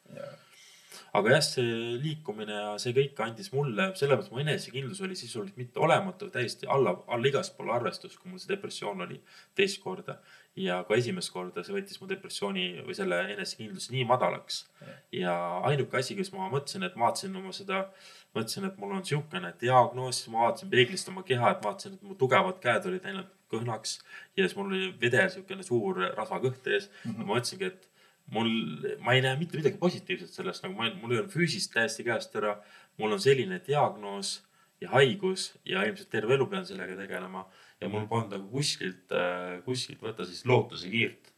aga 1.18 1.36
jah, 1.36 1.44
see 1.46 1.76
liikumine 2.02 2.56
ja 2.56 2.74
see 2.82 2.94
kõik 2.96 3.22
andis 3.26 3.52
mulle, 3.54 3.90
mõttes 3.94 4.32
mu 4.34 4.42
enesekindlus 4.44 5.02
oli 5.06 5.16
sisuliselt 5.20 5.58
mitte 5.60 5.82
olematu, 5.84 6.30
täiesti 6.34 6.70
alla, 6.74 6.96
alla 7.08 7.32
igaspool 7.32 7.72
arvestust, 7.76 8.20
kui 8.20 8.32
mul 8.32 8.42
see 8.42 8.52
depressioon 8.54 9.06
oli 9.08 9.22
teist 9.56 9.82
korda. 9.84 10.20
ja 10.58 10.80
ka 10.88 10.96
esimest 10.98 11.30
korda 11.30 11.62
see 11.64 11.76
võttis 11.76 12.00
mu 12.02 12.08
depressiooni 12.10 12.64
või 12.86 12.96
selle 12.98 13.20
enesekindluse 13.34 13.92
nii 13.94 14.06
madalaks. 14.10 14.66
ja 15.12 15.34
ainuke 15.70 15.98
asi, 15.98 16.16
kes 16.16 16.32
ma 16.34 16.50
mõtlesin, 16.50 16.84
et 16.88 16.98
vaatasin 16.98 17.36
oma 17.36 17.54
seda, 17.54 17.86
mõtlesin, 18.36 18.66
et 18.70 18.78
mul 18.78 18.96
on 18.98 19.06
sihukene 19.06 19.54
diagnoos, 19.62 20.24
ma 20.34 20.48
vaatasin 20.48 20.70
peeglist 20.70 21.10
oma 21.10 21.24
keha, 21.24 21.52
et 21.52 21.66
vaatasin, 21.66 21.98
et 21.98 22.08
mu 22.08 22.16
tugevad 22.16 22.62
käed 22.64 22.90
olid 22.90 23.06
läinud 23.06 23.34
kõhnaks 23.52 24.00
ja 24.36 24.46
siis 24.46 24.56
mul 24.58 24.72
oli 24.72 24.90
vedel 25.02 25.30
sihukene 25.32 25.64
suur 25.66 26.02
rasvakõht 26.18 26.68
ees 26.68 26.90
mm. 26.90 27.12
-hmm. 27.12 27.18
ma 27.22 27.36
mõtlesingi, 27.36 27.72
et 27.72 27.88
mul, 28.34 28.50
ma 29.04 29.16
ei 29.16 29.22
näe 29.24 29.38
mitte 29.40 29.60
midagi 29.60 29.80
positiivset 29.82 30.34
sellest, 30.40 30.66
nagu 30.66 30.76
ma, 30.78 30.90
mul 31.02 31.16
ei 31.16 31.22
ole 31.22 31.32
füüsist 31.32 31.72
täiesti 31.74 32.06
käest 32.08 32.36
ära. 32.36 32.58
mul 32.98 33.14
on 33.14 33.22
selline 33.22 33.60
diagnoos 33.68 34.42
ja 34.82 34.90
haigus 34.90 35.52
ja 35.66 35.84
ilmselt 35.86 36.10
terve 36.10 36.34
elu 36.34 36.48
pean 36.50 36.66
sellega 36.66 36.96
tegelema 36.98 37.46
ja 37.82 37.90
mul 37.90 38.08
polnud 38.10 38.34
nagu 38.34 38.50
kuskilt, 38.52 39.12
äh, 39.14 39.58
kuskilt 39.66 40.02
võtta 40.02 40.26
siis 40.26 40.46
lootusekiirt. 40.46 41.34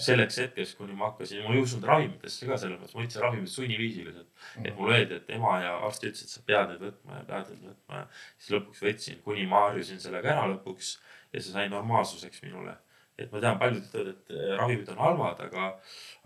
selleks 0.00 0.38
hetkeks, 0.40 0.70
kuni 0.78 0.94
ma 0.96 1.10
hakkasin, 1.10 1.42
ma 1.44 1.52
ei 1.52 1.60
usunud 1.60 1.84
ravimitesse 1.84 2.46
ka 2.48 2.56
selles 2.56 2.78
mõttes, 2.80 2.94
ma 2.96 3.02
võtsin 3.02 3.20
ravimid 3.20 3.50
sunniviisiliselt. 3.52 4.30
et 4.56 4.70
mm. 4.70 4.78
mulle 4.78 4.94
öeldi, 4.96 5.18
et 5.20 5.28
ema 5.36 5.58
ja 5.60 5.74
arst 5.86 6.06
ütles, 6.08 6.22
et 6.24 6.32
sa 6.32 6.40
pead 6.46 6.70
neid 6.70 6.80
võtma 6.86 7.18
ja 7.18 7.26
pead 7.28 7.50
neid 7.52 7.66
võtma 7.68 7.98
ja 7.98 8.06
siis 8.14 8.54
lõpuks 8.54 8.80
võtsin, 8.86 9.20
kuni 9.26 9.44
ma 9.50 9.66
harjusin 9.66 10.00
sellega 10.00 10.32
ära 10.32 10.46
lõpuks 10.54 10.94
ja 11.34 11.42
see 11.42 11.52
sai 11.52 11.68
normaalsuseks 11.68 12.42
minule 12.46 12.78
et 13.18 13.30
ma 13.30 13.42
tean, 13.42 13.58
paljud 13.60 13.82
ütlevad, 13.82 14.10
et 14.14 14.34
eh, 14.34 14.56
ravimid 14.58 14.90
on 14.94 14.98
halvad, 15.04 15.44
aga, 15.46 15.68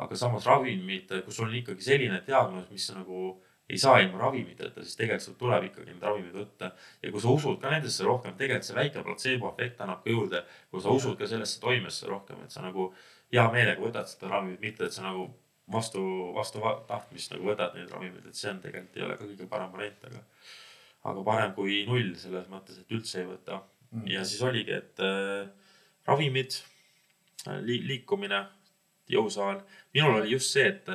aga 0.05 0.19
samas 0.19 0.47
ravimid, 0.49 1.13
kus 1.27 1.37
sul 1.37 1.49
on 1.49 1.59
ikkagi 1.61 1.85
selline 1.85 2.23
diagnoos, 2.27 2.71
mis 2.73 2.89
nagu 2.97 3.35
ei 3.69 3.79
saa 3.79 3.99
ilma 4.01 4.19
ravimiteta, 4.23 4.81
siis 4.85 4.97
tegelikult 4.97 5.37
tuleb 5.41 5.67
ikkagi 5.69 5.91
neid 5.91 6.05
ravimeid 6.05 6.37
võtta. 6.39 6.71
ja 7.03 7.11
kui 7.13 7.21
sa 7.21 7.35
usud 7.35 7.59
ka 7.61 7.73
nendesse 7.73 8.07
rohkem, 8.07 8.33
tegelikult 8.39 8.69
see 8.69 8.79
väike 8.79 9.03
platseeboefekt 9.05 9.83
annab 9.85 10.01
ka 10.05 10.15
juurde, 10.15 10.41
kui 10.71 10.81
sa 10.81 10.95
usud 10.97 11.19
ka 11.21 11.29
sellesse 11.29 11.61
toimesse 11.61 12.09
rohkem, 12.09 12.41
et 12.45 12.55
sa 12.55 12.65
nagu 12.65 12.89
hea 13.33 13.45
meelega 13.53 13.85
võtad 13.85 14.09
seda 14.09 14.33
ravimit, 14.33 14.63
mitte 14.65 14.89
et 14.89 14.97
sa 14.97 15.05
nagu 15.05 15.29
vastu, 15.73 16.01
vastu 16.37 16.65
tahtmist 16.89 17.35
nagu 17.35 17.51
võtad 17.51 17.77
neid 17.77 17.93
ravimeid, 17.93 18.31
et 18.31 18.41
see 18.41 18.49
on 18.55 18.63
tegelikult 18.65 18.97
ei 18.97 19.05
ole 19.05 19.19
ka 19.19 19.29
kõige 19.29 19.51
parem 19.53 19.77
variant, 19.77 20.09
aga, 20.09 20.25
aga 21.13 21.27
parem 21.29 21.55
kui 21.59 21.83
null 21.91 22.15
selles 22.17 22.49
mõttes, 22.49 22.81
et 22.81 22.97
üldse 22.97 23.21
ei 23.21 23.29
võta 23.29 23.61
mm.. 23.93 24.09
ja 24.15 24.25
siis 24.25 24.41
oligi, 24.49 24.81
et 24.81 25.05
äh, 25.05 25.45
ravimid 26.09 26.57
li 27.47 27.79
liikumine, 27.87 28.47
jõusaal. 29.09 29.63
minul 29.95 30.21
oli 30.21 30.33
just 30.33 30.53
see, 30.53 30.67
et 30.69 30.89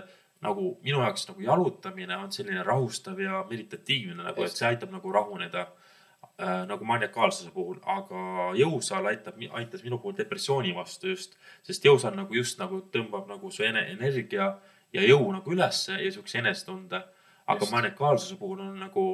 nagu 0.43 0.73
minu 0.83 0.99
jaoks 0.99 1.27
nagu 1.29 1.41
jalutamine 1.41 2.17
on 2.17 2.31
selline 2.31 2.63
rahustav 2.63 3.19
ja 3.19 3.43
meditatiivne 3.49 4.23
nagu, 4.23 4.43
et 4.43 4.51
see 4.51 4.67
aitab 4.67 4.91
nagu 4.91 5.11
rahuneda 5.11 5.63
äh, 5.63 6.65
nagu 6.67 6.85
maniakaalsuse 6.85 7.51
puhul, 7.55 7.79
aga 7.95 8.51
jõusaal 8.59 9.07
aitab, 9.13 9.39
aitas 9.59 9.83
minu 9.87 9.99
puhul 10.03 10.17
depressiooni 10.17 10.75
vastu 10.75 11.13
just, 11.13 11.37
sest 11.63 11.85
jõusaal 11.87 12.17
nagu 12.19 12.35
just 12.35 12.59
nagu 12.59 12.83
tõmbab 12.93 13.29
nagu 13.31 13.51
su 13.51 13.63
energia 13.63 14.53
ja 14.93 15.07
jõu 15.07 15.31
nagu 15.33 15.55
ülesse 15.55 15.97
ja 15.97 16.11
siukse 16.11 16.39
enesetunde. 16.43 17.03
aga 17.47 17.65
maniakaalsuse 17.71 18.35
puhul 18.39 18.59
on 18.63 18.77
nagu 18.79 19.05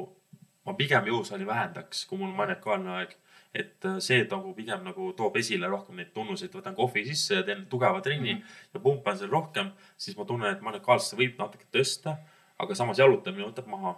ma 0.66 0.74
pigem 0.78 1.08
jõusaali 1.08 1.46
vähendaks, 1.46 2.04
kui 2.06 2.20
mul 2.20 2.32
maniakaalne 2.36 2.96
aeg. 2.98 3.16
et 3.54 3.84
äh, 3.84 3.96
see 3.98 4.20
nagu 4.30 4.52
pigem 4.54 4.84
nagu 4.86 5.08
toob 5.18 5.36
esile 5.40 5.66
rohkem 5.66 5.96
neid 5.98 6.12
tunnuseid, 6.14 6.52
võtan 6.54 6.76
kohvi 6.76 7.02
sisse 7.08 7.40
ja 7.40 7.42
teen 7.42 7.64
tugeva 7.70 8.00
trenni 8.00 8.34
mm 8.34 8.40
-hmm. 8.40 8.68
ja 8.74 8.80
pumpan 8.80 9.18
seal 9.18 9.30
rohkem, 9.30 9.72
siis 9.96 10.16
ma 10.16 10.24
tunnen, 10.24 10.52
et 10.52 10.60
maniakaalsust 10.60 11.18
võib 11.18 11.34
natuke 11.38 11.66
tõsta, 11.72 12.14
aga 12.58 12.74
samas 12.74 12.98
jalutamine 12.98 13.48
võtab 13.48 13.66
maha 13.66 13.96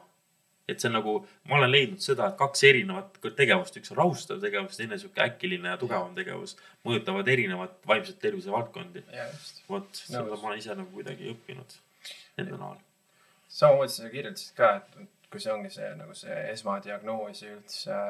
et 0.69 0.81
see 0.81 0.89
on 0.89 0.97
nagu, 0.97 1.15
ma 1.51 1.57
olen 1.59 1.73
leidnud 1.73 2.03
seda, 2.03 2.29
et 2.31 2.37
kaks 2.39 2.65
erinevat 2.69 3.19
tegevust, 3.37 3.77
üks 3.81 3.93
on 3.93 3.99
rahustav 3.99 4.41
tegevus, 4.43 4.79
teine 4.79 4.99
sihuke 5.01 5.23
äkiline 5.25 5.73
ja 5.75 5.79
tugevam 5.81 6.15
tegevus, 6.15 6.57
mõjutavad 6.87 7.29
erinevat 7.35 7.75
vaimset 7.89 8.21
tervise 8.23 8.53
valdkondi. 8.55 9.03
vot, 9.69 9.89
seda 9.95 10.23
ma 10.29 10.39
olen 10.39 10.63
ise 10.63 10.77
nagu 10.79 10.91
kuidagi 10.95 11.33
õppinud 11.35 11.77
enda 12.39 12.57
najal. 12.57 12.79
samamoodi 13.49 13.93
sa 13.93 14.13
kirjeldasid 14.13 14.55
ka, 14.57 14.77
et 14.77 15.22
kui 15.33 15.41
see 15.41 15.53
ongi 15.53 15.71
see 15.73 15.91
nagu 15.97 16.15
see 16.17 16.39
esmadiagnoos 16.53 17.45
ja 17.45 17.53
üldse, 17.55 18.01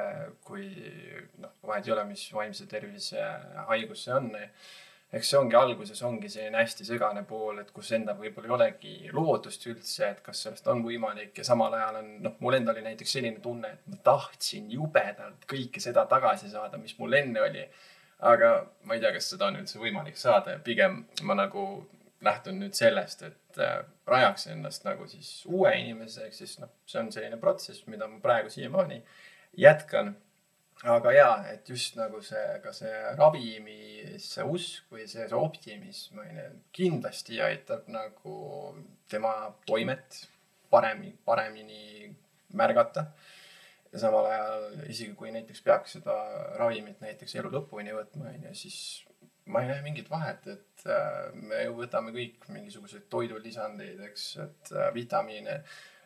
kui 0.47 0.69
noh, 1.43 1.53
vahet 1.69 1.87
ei 1.87 1.95
ole, 1.95 2.07
mis 2.09 2.25
vaimse 2.35 2.67
tervise 2.71 3.23
haigus 3.69 4.09
see 4.09 4.17
on. 4.17 4.33
eks 5.13 5.29
see 5.29 5.39
ongi 5.39 5.57
alguses 5.59 6.01
ongi 6.09 6.31
selline 6.33 6.57
hästi 6.57 6.87
segane 6.89 7.23
pool, 7.29 7.59
et 7.61 7.71
kus 7.77 7.91
endal 7.93 8.17
võib-olla 8.17 8.49
ei 8.49 8.55
olegi 8.57 9.11
lootust 9.13 9.67
üldse, 9.69 10.09
et 10.09 10.23
kas 10.25 10.41
sellest 10.47 10.71
on 10.73 10.81
võimalik 10.87 11.37
ja 11.39 11.45
samal 11.45 11.75
ajal 11.77 12.01
on 12.01 12.13
noh, 12.27 12.37
mul 12.41 12.57
endal 12.57 12.79
oli 12.79 12.87
näiteks 12.87 13.19
selline 13.19 13.43
tunne, 13.45 13.75
et 13.77 13.91
ma 13.93 14.01
tahtsin 14.09 14.71
jubedalt 14.73 15.45
kõike 15.51 15.85
seda 15.85 16.07
tagasi 16.09 16.49
saada, 16.51 16.81
mis 16.81 16.97
mul 16.99 17.21
enne 17.21 17.45
oli. 17.45 17.67
aga 18.33 18.55
ma 18.87 18.95
ei 18.95 19.01
tea, 19.03 19.13
kas 19.13 19.29
seda 19.35 19.51
on 19.51 19.61
üldse 19.61 19.79
võimalik 19.83 20.17
saada 20.17 20.57
ja 20.57 20.65
pigem 20.65 21.03
ma 21.29 21.35
nagu 21.35 21.67
lähtun 22.23 22.61
nüüd 22.63 22.75
sellest, 22.79 23.23
et 23.27 23.37
äh, 23.61 23.83
rajaks 24.09 24.49
ennast 24.53 24.87
nagu 24.87 25.07
siis 25.11 25.31
uue 25.51 25.73
inimese, 25.79 26.27
ehk 26.27 26.37
siis 26.37 26.59
noh, 26.63 26.71
see 26.89 27.01
on 27.03 27.11
selline 27.15 27.39
protsess, 27.41 27.87
mida 27.91 28.09
ma 28.09 28.21
praegu 28.23 28.53
siiamaani 28.53 29.03
jätkan. 29.59 30.15
aga 30.83 31.13
ja, 31.15 31.29
et 31.53 31.69
just 31.69 31.95
nagu 31.95 32.19
see, 32.27 32.47
ka 32.63 32.73
see 32.75 32.95
ravimisse 33.19 34.43
usk 34.43 34.89
või 34.91 35.05
see, 35.07 35.29
see 35.29 35.39
optimism 35.39 36.19
on 36.19 36.41
ju, 36.41 36.47
kindlasti 36.75 37.39
aitab 37.45 37.87
nagu 37.93 38.39
tema 39.11 39.53
toimet 39.67 40.25
paremini, 40.73 41.15
paremini 41.25 42.11
märgata 42.59 43.07
ja 43.93 44.01
samal 44.01 44.27
ajal 44.27 44.67
isegi 44.89 45.15
kui 45.15 45.31
näiteks 45.35 45.63
peaks 45.63 45.99
seda 45.99 46.17
ravimit 46.59 47.01
näiteks 47.05 47.37
elu 47.39 47.53
lõpuni 47.53 47.95
võtma, 47.95 48.33
onju, 48.33 48.55
siis 48.57 48.79
ma 49.47 49.63
ei 49.63 49.71
näe 49.71 49.83
mingit 49.83 50.11
vahet, 50.11 50.47
et 50.47 50.85
äh, 50.87 51.31
me 51.35 51.65
ju 51.65 51.75
võtame 51.81 52.13
kõik 52.15 52.47
mingisuguseid 52.53 53.09
toidulisandeid, 53.11 54.03
eks, 54.09 54.27
et 54.45 54.75
äh, 54.77 54.91
vitamiine. 54.95 55.63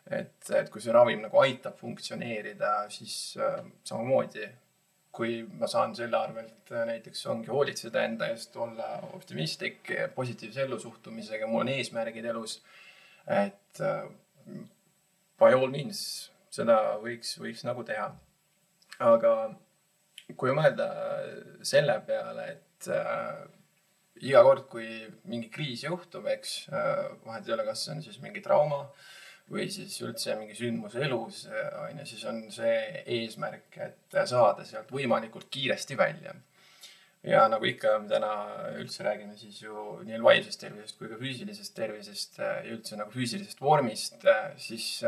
et, 0.07 0.49
et 0.55 0.69
kui 0.71 0.79
see 0.81 0.93
ravim 0.95 1.19
nagu 1.25 1.41
aitab 1.41 1.75
funktsioneerida, 1.77 2.71
siis 2.93 3.35
äh, 3.43 3.59
samamoodi, 3.83 4.47
kui 5.11 5.41
ma 5.59 5.67
saan 5.67 5.95
selle 5.97 6.17
arvelt 6.17 6.71
näiteks 6.71 7.25
ongi 7.33 7.49
hoolitseda 7.51 8.03
enda 8.05 8.29
eest, 8.31 8.55
olla 8.55 8.87
optimistlik, 9.17 9.91
positiivse 10.15 10.61
ellusuhtumisega, 10.63 11.49
mul 11.49 11.65
on 11.65 11.73
eesmärgid 11.73 12.25
elus. 12.29 12.61
et 13.27 13.81
by 15.41 15.53
all 15.53 15.67
means 15.73 15.99
seda 16.53 16.77
võiks, 17.01 17.33
võiks 17.41 17.65
nagu 17.67 17.83
teha. 17.83 18.11
aga 18.99 19.33
kui 20.37 20.53
mõelda 20.55 20.87
selle 21.65 21.97
peale, 22.07 22.47
et 22.53 22.66
et 22.77 22.89
äh, 22.93 23.45
iga 24.25 24.41
kord, 24.45 24.65
kui 24.71 24.87
mingi 25.29 25.49
kriis 25.53 25.83
juhtub, 25.85 26.25
eks 26.31 26.57
äh,, 26.71 27.05
vahet 27.25 27.47
ei 27.47 27.55
ole, 27.55 27.65
kas 27.67 27.85
see 27.85 27.95
on 27.95 28.03
siis 28.05 28.19
mingi 28.23 28.43
trauma 28.45 28.83
või 29.51 29.69
siis 29.71 29.95
üldse 30.03 30.35
mingi 30.39 30.57
sündmus 30.57 30.97
elus, 30.99 31.45
äh, 31.51 31.69
on 31.85 32.01
ju, 32.01 32.07
siis 32.09 32.25
on 32.29 32.41
see 32.53 32.77
eesmärk, 33.17 33.79
et 33.83 34.19
saada 34.29 34.65
sealt 34.67 34.91
võimalikult 34.93 35.49
kiiresti 35.53 35.97
välja. 35.99 36.35
ja 37.27 37.47
nagu 37.51 37.65
ikka, 37.65 37.97
me 37.99 38.09
täna 38.11 38.31
üldse 38.79 39.03
räägime 39.03 39.35
siis 39.35 39.61
ju 39.61 39.99
nii 40.07 40.19
vaimsest 40.23 40.61
tervisest 40.61 40.99
kui 40.99 41.09
ka 41.11 41.17
füüsilisest 41.19 41.75
tervisest 41.75 42.39
äh, 42.39 42.59
ja 42.65 42.75
üldse 42.75 42.99
nagu 42.99 43.11
füüsilisest 43.11 43.61
vormist, 43.61 44.21
äh, 44.25 44.51
siis 44.57 45.03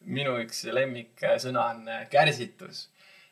minu 0.00 0.38
üks 0.42 0.64
lemmiksõna 0.72 1.66
on 1.74 1.90
kärsitus 2.10 2.86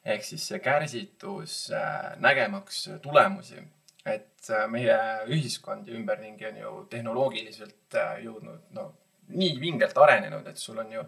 ehk 0.07 0.25
siis 0.25 0.45
see 0.51 0.61
kärsitus 0.63 1.57
äh, 1.75 2.13
nägemaks 2.23 2.85
tulemusi. 3.03 3.63
et 4.07 4.51
äh, 4.55 4.69
meie 4.71 4.97
ühiskond 5.35 5.89
ja 5.89 5.97
ümberringi 5.99 6.47
on 6.47 6.59
ju 6.61 6.73
tehnoloogiliselt 6.91 7.95
äh, 7.99 8.21
jõudnud 8.23 8.69
no 8.77 8.93
nii 9.29 9.57
vingelt 9.61 9.99
arenenud, 9.99 10.47
et 10.47 10.61
sul 10.63 10.79
on 10.79 10.93
ju 10.93 11.03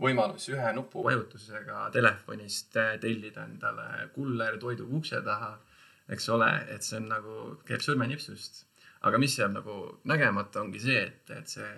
võimalus 0.00 0.46
ühe 0.52 0.68
nupuvajutusega 0.76 1.88
telefonist 1.96 2.76
tellida 3.02 3.48
endale 3.48 4.06
kuller 4.14 4.60
toidu 4.62 4.86
ukse 4.98 5.18
taha, 5.26 5.50
eks 6.14 6.28
ole, 6.36 6.50
et 6.70 6.86
see 6.86 7.00
on 7.00 7.10
nagu, 7.10 7.34
käib 7.66 7.82
sõrmenipsust. 7.82 8.64
aga 9.04 9.18
mis 9.18 9.34
jääb 9.38 9.52
nagu 9.52 9.74
nägemata, 10.04 10.62
ongi 10.62 10.80
see, 10.80 11.02
et, 11.02 11.34
et 11.34 11.50
see 11.50 11.72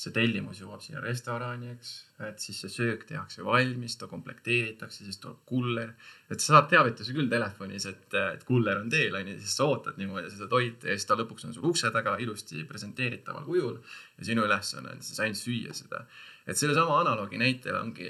see 0.00 0.14
tellimus 0.16 0.60
jõuab 0.62 0.80
sinna 0.80 1.02
restorani, 1.04 1.74
eks, 1.74 1.90
et 2.24 2.40
siis 2.40 2.56
see 2.62 2.72
söök 2.72 3.04
tehakse 3.08 3.44
valmis, 3.44 3.96
ta 4.00 4.08
komplekteeritakse, 4.08 5.04
siis 5.04 5.20
tuleb 5.20 5.42
kuller. 5.48 5.92
et 6.30 6.40
sa 6.40 6.54
saad 6.54 6.70
teavituse 6.72 7.12
küll 7.16 7.28
telefonis, 7.28 7.86
et, 7.90 8.16
et 8.20 8.44
kuller 8.48 8.80
on 8.80 8.88
teel, 8.92 9.16
onju, 9.18 9.36
siis 9.42 9.56
sa 9.60 9.68
ootad 9.68 10.00
niimoodi 10.00 10.32
seda 10.32 10.48
toitu 10.48 10.88
ja 10.88 10.96
siis 10.96 11.08
ta 11.08 11.18
lõpuks 11.20 11.48
on 11.48 11.56
sul 11.56 11.68
ukse 11.72 11.92
taga 11.92 12.16
ilusti 12.22 12.64
presenteeritaval 12.68 13.44
kujul. 13.48 13.76
ja 14.18 14.28
sinu 14.28 14.44
ülesanne 14.44 14.94
on 14.94 15.04
siis 15.04 15.20
ainult 15.20 15.40
süüa 15.40 15.76
seda. 15.76 16.04
et 16.46 16.56
sellesama 16.56 17.00
analoogi 17.02 17.38
näitel 17.40 17.76
ongi 17.76 18.08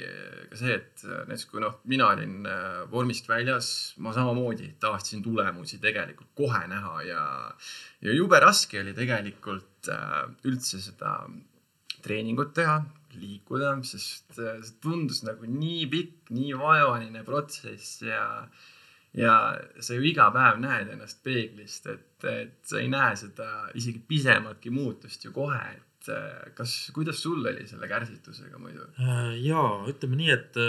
ka 0.51 0.63
see, 0.63 0.79
et 0.79 1.05
näiteks 1.05 1.47
kui 1.51 1.63
noh, 1.65 1.81
mina 1.91 2.13
olin 2.15 2.47
äh, 2.47 2.81
vormist 2.91 3.29
väljas, 3.29 3.95
ma 3.99 4.15
samamoodi 4.15 4.77
tahtsin 4.81 5.23
tulemusi 5.27 5.83
tegelikult 5.83 6.31
kohe 6.39 6.67
näha 6.71 7.03
ja, 7.09 7.23
ja 8.07 8.15
jube 8.15 8.39
raske 8.41 8.83
oli 8.85 8.95
tegelikult 8.95 9.91
äh, 9.91 10.27
üldse 10.47 10.79
seda 10.83 11.17
treeningut 12.05 12.53
teha, 12.57 12.81
liikuda, 13.21 13.75
sest 13.87 14.39
äh, 14.39 14.59
see 14.65 14.77
tundus 14.83 15.23
nagu 15.27 15.49
nii 15.49 15.87
pikk, 15.91 16.31
nii 16.35 16.55
vaevaline 16.59 17.25
protsess 17.27 18.05
ja, 18.07 18.25
ja 19.17 19.35
sa 19.83 19.97
ju 19.97 20.07
iga 20.11 20.31
päev 20.35 20.61
näed 20.63 20.93
ennast 20.95 21.23
peeglist, 21.27 21.91
et, 21.91 22.27
et 22.31 22.59
sa 22.67 22.81
ei 22.83 22.91
näe 22.93 23.17
seda 23.19 23.51
isegi 23.79 24.03
pisematki 24.13 24.73
muutust 24.75 25.27
ju 25.27 25.35
kohe, 25.35 25.61
et 25.75 26.13
äh, 26.15 26.55
kas, 26.57 26.79
kuidas 26.97 27.23
sul 27.23 27.43
oli 27.43 27.67
selle 27.69 27.91
kärsitusega 27.91 28.63
muidu? 28.63 28.87
Äh, 29.03 29.37
ja 29.45 29.67
ütleme 29.91 30.21
nii, 30.21 30.35
et 30.37 30.61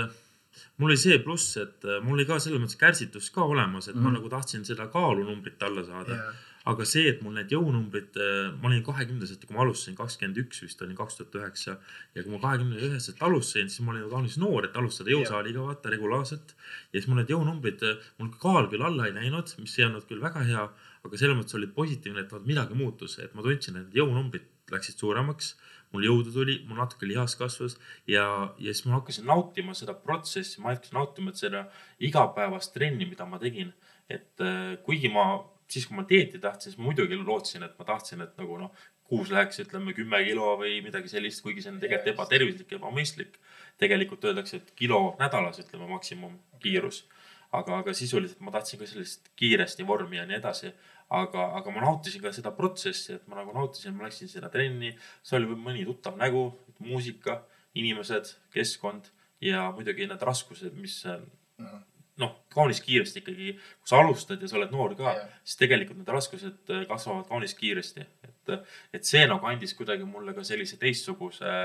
mul 0.82 0.92
oli 0.92 1.00
see 1.00 1.20
pluss, 1.24 1.56
et 1.62 1.86
mul 2.04 2.18
oli 2.20 2.28
ka 2.28 2.42
selles 2.42 2.64
mõttes 2.64 2.80
kärsitus 2.80 3.30
ka 3.34 3.46
olemas, 3.46 3.88
et 3.88 3.96
mm 3.96 4.02
ma 4.02 4.10
mhm. 4.10 4.20
nagu 4.20 4.34
tahtsin 4.34 4.66
seda 4.68 4.90
kaalunumbrit 4.92 5.70
alla 5.70 5.86
saada 5.88 6.18
yeah 6.18 6.48
aga 6.70 6.86
see, 6.86 7.08
et 7.10 7.22
mul 7.26 7.34
need 7.38 7.54
jõunumbrid, 7.54 8.18
äh, 8.22 8.52
ma 8.62 8.70
olin 8.70 8.84
kahekümneselt, 8.86 9.48
kui 9.48 9.56
ma 9.56 9.64
alustasin, 9.64 9.96
kakskümmend 9.98 10.38
üks 10.44 10.62
vist 10.62 10.84
olin 10.86 10.98
kaks 10.98 11.18
tuhat 11.18 11.38
üheksa. 11.40 11.78
ja 12.16 12.24
kui 12.24 12.34
ma 12.34 12.42
kahekümne 12.44 12.78
üheselt 12.78 13.22
alustasin, 13.26 13.72
siis 13.72 13.82
ma 13.86 13.96
olin 13.96 14.06
ju 14.06 14.12
kaunis 14.14 14.38
noor, 14.42 14.68
et 14.68 14.78
alustada 14.78 15.14
jõusaaliga 15.14 15.66
vaata 15.66 15.94
regulaarselt. 15.96 16.56
ja 16.94 17.00
siis 17.00 17.10
mul 17.10 17.22
need 17.22 17.34
jõunumbrid, 17.34 17.82
äh, 17.88 18.14
mul 18.20 18.30
kaal 18.46 18.70
küll 18.70 18.86
alla 18.86 19.10
ei 19.10 19.18
läinud, 19.18 19.56
mis 19.64 19.78
ei 19.80 19.88
olnud 19.90 20.06
küll 20.10 20.22
väga 20.22 20.46
hea, 20.46 20.70
aga 21.02 21.18
selles 21.18 21.38
mõttes 21.40 21.58
oli 21.58 21.72
positiivne, 21.82 22.28
et 22.28 22.46
midagi 22.46 22.78
muutus, 22.78 23.18
et 23.20 23.34
ma 23.34 23.42
tundsin, 23.46 23.82
et 23.82 23.98
jõunumbrid 23.98 24.50
läksid 24.72 25.02
suuremaks 25.02 25.56
mul 25.92 26.06
jõudu 26.08 26.32
tuli, 26.32 26.58
mul 26.68 26.80
natuke 26.80 27.08
lihas 27.08 27.36
kasvas 27.40 27.78
ja, 28.08 28.24
ja 28.60 28.74
siis 28.74 28.86
ma 28.88 29.00
hakkasin 29.00 29.28
nautima 29.28 29.76
seda 29.78 29.96
protsessi, 29.98 30.62
ma 30.64 30.72
hakkasin 30.72 30.98
nautima 30.98 31.34
seda 31.36 31.66
igapäevast 32.00 32.74
trenni, 32.76 33.08
mida 33.10 33.28
ma 33.28 33.40
tegin. 33.42 33.74
et 34.12 34.44
äh, 34.44 34.76
kuigi 34.84 35.08
ma 35.12 35.40
siis, 35.72 35.88
kui 35.88 35.98
ma 35.98 36.06
dieeti 36.08 36.40
tahtsin, 36.42 36.74
siis 36.74 36.82
muidugi 36.82 37.18
lootsin, 37.20 37.64
et 37.68 37.78
ma 37.80 37.88
tahtsin, 37.88 38.22
et 38.26 38.38
nagu 38.40 38.58
noh, 38.60 38.72
kuus 39.12 39.32
läheks, 39.34 39.60
ütleme 39.66 39.92
kümme 39.96 40.22
kilo 40.24 40.54
või 40.60 40.78
midagi 40.86 41.12
sellist, 41.12 41.44
kuigi 41.44 41.64
see 41.64 41.74
on 41.74 41.82
tegelikult 41.82 42.14
ebatervislik, 42.14 42.78
ebamõistlik. 42.78 43.40
tegelikult 43.82 44.26
öeldakse, 44.30 44.60
et 44.62 44.72
kilo 44.78 45.16
nädalas, 45.20 45.60
ütleme 45.64 45.90
maksimumkiirus. 45.90 47.04
aga, 47.52 47.82
aga 47.82 47.94
sisuliselt 47.94 48.40
ma 48.40 48.52
tahtsin 48.52 48.80
ka 48.80 48.86
sellist 48.88 49.26
kiiresti 49.36 49.84
vormi 49.88 50.18
ja 50.18 50.26
nii 50.26 50.38
edasi. 50.38 50.72
aga, 51.10 51.48
aga 51.60 51.72
ma 51.72 51.82
nautisin 51.82 52.22
ka 52.22 52.32
seda 52.32 52.52
protsessi, 52.56 53.14
et 53.14 53.28
ma 53.28 53.36
nagu 53.42 53.52
nautisin, 53.54 53.96
ma 53.96 54.08
läksin 54.08 54.32
sinna 54.32 54.50
trenni, 54.50 54.96
seal 55.24 55.44
oli 55.44 55.60
mõni 55.60 55.84
tuttav 55.86 56.16
nägu, 56.18 56.46
muusika, 56.80 57.42
inimesed, 57.76 58.36
keskkond 58.54 59.12
ja 59.42 59.72
muidugi 59.76 60.08
need 60.08 60.24
raskused, 60.24 60.74
mis 60.78 61.02
noh, 62.22 62.34
kaunis 62.54 62.82
kiiresti 62.86 63.24
ikkagi, 63.24 63.54
kui 63.58 63.92
sa 63.92 64.02
alustad 64.02 64.42
ja 64.42 64.50
sa 64.50 64.60
oled 64.60 64.74
noor 64.74 64.96
ka 65.00 65.16
siis 65.44 65.60
tegelikult 65.62 66.02
need 66.02 66.12
raskused 66.16 66.74
äh, 66.74 66.84
kasvavad 66.90 67.30
kaunis 67.30 67.56
kiiresti. 67.58 68.08
et, 68.28 68.58
et 68.98 69.08
see 69.08 69.24
nagu 69.30 69.48
andis 69.48 69.74
kuidagi 69.78 70.08
mulle 70.08 70.36
ka 70.38 70.46
sellise 70.48 70.80
teistsuguse 70.82 71.56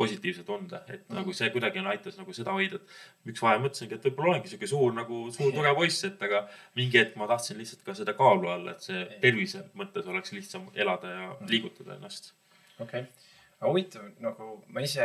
positiivse 0.00 0.44
tunde, 0.48 0.78
et 0.88 1.02
mm. 1.02 1.16
nagu 1.18 1.32
see 1.36 1.50
kuidagi 1.52 1.82
aitas 1.92 2.16
nagu 2.16 2.32
seda 2.36 2.54
hoida, 2.56 2.78
et 2.80 3.32
üks 3.32 3.42
vahe 3.44 3.58
mõtlesingi, 3.60 3.98
et 3.98 4.06
võib-olla 4.08 4.32
olengi 4.32 4.48
sihuke 4.48 4.68
suur 4.70 4.94
nagu 4.96 5.18
suur 5.34 5.52
tugev 5.52 5.76
poiss, 5.76 6.06
et 6.08 6.22
aga 6.24 6.46
mingi 6.78 6.96
hetk 6.96 7.18
ma 7.20 7.28
tahtsin 7.28 7.60
lihtsalt 7.60 7.84
ka 7.84 7.96
seda 7.98 8.14
kaalu 8.16 8.48
all, 8.48 8.70
et 8.72 8.86
see 8.86 9.02
tervise 9.20 9.66
mõttes 9.76 10.08
oleks 10.08 10.32
lihtsam 10.32 10.70
elada 10.72 11.12
ja 11.12 11.26
mm. 11.26 11.50
liigutada 11.52 11.98
ennast. 11.98 12.32
okei 12.78 13.04
okay., 13.04 13.28
aga 13.58 13.68
huvitav, 13.74 14.08
nagu 14.24 14.50
ma 14.72 14.86
ise 14.86 15.04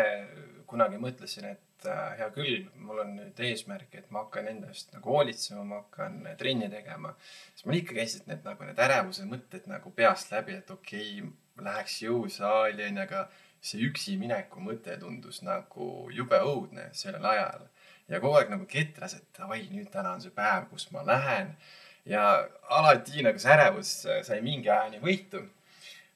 kunagi 0.69 1.01
mõtlesin, 1.01 1.51
et 1.51 1.74
äh, 1.89 2.17
hea 2.19 2.27
küll, 2.35 2.65
mul 2.81 3.01
on 3.03 3.15
nüüd 3.19 3.39
eesmärk, 3.47 3.93
et 3.97 4.11
ma 4.13 4.25
hakkan 4.25 4.49
enda 4.51 4.69
eest 4.73 4.93
nagu 4.95 5.13
hoolitsema, 5.13 5.63
ma 5.67 5.81
hakkan 5.83 6.19
äh, 6.25 6.35
trenni 6.39 6.69
tegema. 6.71 7.13
siis 7.53 7.65
mul 7.65 7.79
ikka 7.79 7.97
käisid 7.99 8.29
need 8.29 8.45
nagu 8.47 8.67
need 8.67 8.81
ärevuse 8.85 9.25
mõtted 9.29 9.67
nagu 9.71 9.91
peast 9.95 10.31
läbi, 10.33 10.59
et 10.59 10.71
okei 10.71 11.09
okay,, 11.21 11.33
läheks 11.65 12.01
jõusaali 12.03 12.83
onju, 12.89 13.01
aga 13.05 13.25
see 13.65 13.85
üksi 13.87 14.17
mineku 14.21 14.61
mõte 14.61 14.97
tundus 15.01 15.41
nagu 15.45 15.89
jube 16.13 16.39
õudne 16.43 16.89
sellel 16.93 17.25
ajal. 17.31 17.67
ja 18.11 18.19
kogu 18.21 18.37
aeg 18.37 18.51
nagu 18.53 18.67
ketras, 18.69 19.15
et 19.17 19.25
davai, 19.37 19.63
nüüd 19.71 19.89
täna 19.93 20.13
on 20.13 20.21
see 20.21 20.33
päev, 20.35 20.69
kus 20.69 20.91
ma 20.91 21.05
lähen. 21.07 21.55
ja 22.05 22.25
alati 22.69 23.23
nagu 23.25 23.39
see 23.41 23.53
ärevus 23.55 23.93
sai 24.27 24.41
mingi 24.45 24.69
ajani 24.69 25.01
võitu 25.01 25.45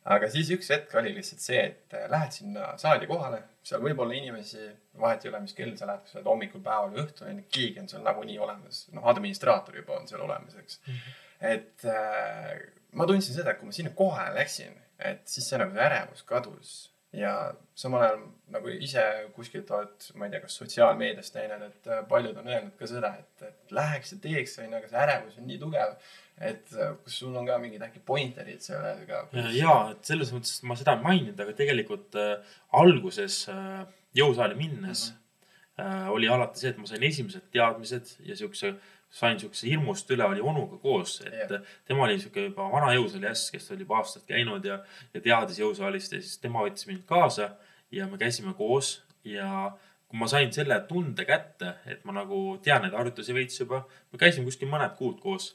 aga 0.07 0.29
siis 0.31 0.49
üks 0.55 0.69
hetk 0.73 0.93
oli 0.99 1.13
lihtsalt 1.15 1.43
see, 1.43 1.61
et 1.71 1.95
äh, 1.97 2.07
lähed 2.11 2.35
sinna 2.35 2.73
saali 2.81 3.07
kohale, 3.09 3.41
seal 3.65 3.81
võib 3.83 3.99
olla 4.03 4.15
inimesi, 4.17 4.69
vahet 4.99 5.25
ei 5.25 5.31
ole, 5.31 5.41
mis 5.45 5.55
kell 5.57 5.75
sa 5.77 5.89
lähed, 5.89 6.05
kas 6.05 6.15
sa 6.15 6.19
oled 6.19 6.29
hommikul, 6.31 6.63
päeval 6.65 6.93
või 6.93 7.03
õhtul, 7.05 7.31
onju, 7.31 7.47
keegi 7.55 7.83
on 7.83 7.89
seal 7.91 8.05
nagunii 8.05 8.37
olemas. 8.41 8.85
noh, 8.95 9.07
administraator 9.11 9.81
juba 9.81 9.97
on 9.99 10.07
seal 10.11 10.23
olemas, 10.25 10.55
eks 10.61 10.79
mm. 10.85 10.93
-hmm. 10.93 11.25
et 11.53 11.89
äh, 11.89 12.53
ma 12.93 13.09
tundsin 13.09 13.35
seda, 13.35 13.51
et 13.51 13.59
kui 13.59 13.69
ma 13.69 13.75
sinna 13.75 13.91
kohale 13.95 14.35
läksin, 14.39 14.77
et 14.99 15.27
siis 15.27 15.49
see 15.49 15.59
nagu 15.61 15.75
see 15.75 15.85
ärevus 15.85 16.23
kadus 16.27 16.77
ja 17.13 17.33
samal 17.75 18.03
ajal 18.05 18.23
nagu 18.53 18.69
ise 18.69 19.03
kuskilt 19.35 19.71
oled, 19.73 20.09
ma 20.15 20.27
ei 20.27 20.33
tea, 20.33 20.43
kas 20.43 20.57
sotsiaalmeediast 20.61 21.37
näinud, 21.37 21.67
et 21.69 21.87
äh, 21.89 22.01
paljud 22.09 22.37
on 22.37 22.49
öelnud 22.49 22.75
ka 22.77 22.89
seda, 22.89 23.15
et, 23.21 23.45
et 23.47 23.75
läheks 23.75 24.13
ja 24.13 24.19
teeks, 24.25 24.57
onju, 24.61 24.75
aga 24.77 24.91
see 24.91 25.05
ärevus 25.05 25.39
on 25.41 25.47
nii 25.49 25.61
tugev 25.61 25.95
et 26.39 26.71
äh, 26.73 26.93
kas 27.03 27.17
sul 27.19 27.35
on 27.35 27.47
ka 27.47 27.57
mingid 27.59 27.83
äkki 27.83 28.01
pointerid 28.05 28.63
sellega? 28.63 29.25
ja, 29.55 29.73
et 29.91 30.07
selles 30.07 30.31
mõttes 30.35 30.61
ma 30.67 30.77
seda 30.79 30.95
ei 30.95 31.03
maininud, 31.03 31.39
aga 31.43 31.55
tegelikult 31.57 32.15
äh, 32.19 32.53
alguses 32.79 33.41
äh, 33.51 33.81
jõusaali 34.17 34.55
minnes 34.59 35.09
mm 35.09 35.17
-hmm. 35.17 35.83
äh, 35.83 36.11
oli 36.15 36.31
alati 36.31 36.63
see, 36.63 36.71
et 36.71 36.79
ma 36.79 36.87
sain 36.87 37.03
esimesed 37.03 37.51
teadmised 37.51 38.15
ja 38.29 38.35
siukse, 38.39 38.73
sain 39.09 39.39
siukse 39.41 39.67
hirmust 39.67 40.11
üle, 40.13 40.25
oli 40.25 40.41
onuga 40.41 40.77
koos, 40.77 41.19
et 41.25 41.51
yeah. 41.51 41.67
tema 41.87 42.05
oli 42.05 42.19
siuke 42.21 42.43
juba 42.49 42.67
vana 42.71 42.91
jõusaali 42.93 43.29
äss, 43.31 43.49
kes 43.53 43.71
oli 43.73 43.85
juba 43.85 43.99
aastaid 44.03 44.27
käinud 44.29 44.65
ja, 44.65 44.79
ja 45.13 45.21
teadis 45.25 45.61
jõusaalist 45.61 46.13
ja 46.13 46.21
siis 46.21 46.37
tema 46.41 46.61
võttis 46.65 46.85
mind 46.89 47.05
kaasa 47.09 47.55
ja 47.91 48.07
me 48.07 48.19
käisime 48.21 48.53
koos 48.57 48.99
ja 49.25 49.71
kui 50.09 50.17
ma 50.17 50.27
sain 50.29 50.53
selle 50.53 50.77
tunde 50.89 51.25
kätte, 51.25 51.75
et 51.89 52.05
ma 52.05 52.13
nagu 52.15 52.57
tean 52.65 52.81
neid 52.85 52.95
harjutusi 52.97 53.33
veits 53.33 53.59
juba, 53.61 53.83
me 54.11 54.21
käisime 54.21 54.49
kuskil 54.49 54.69
mõned 54.69 54.95
kuud 54.97 55.19
koos 55.21 55.51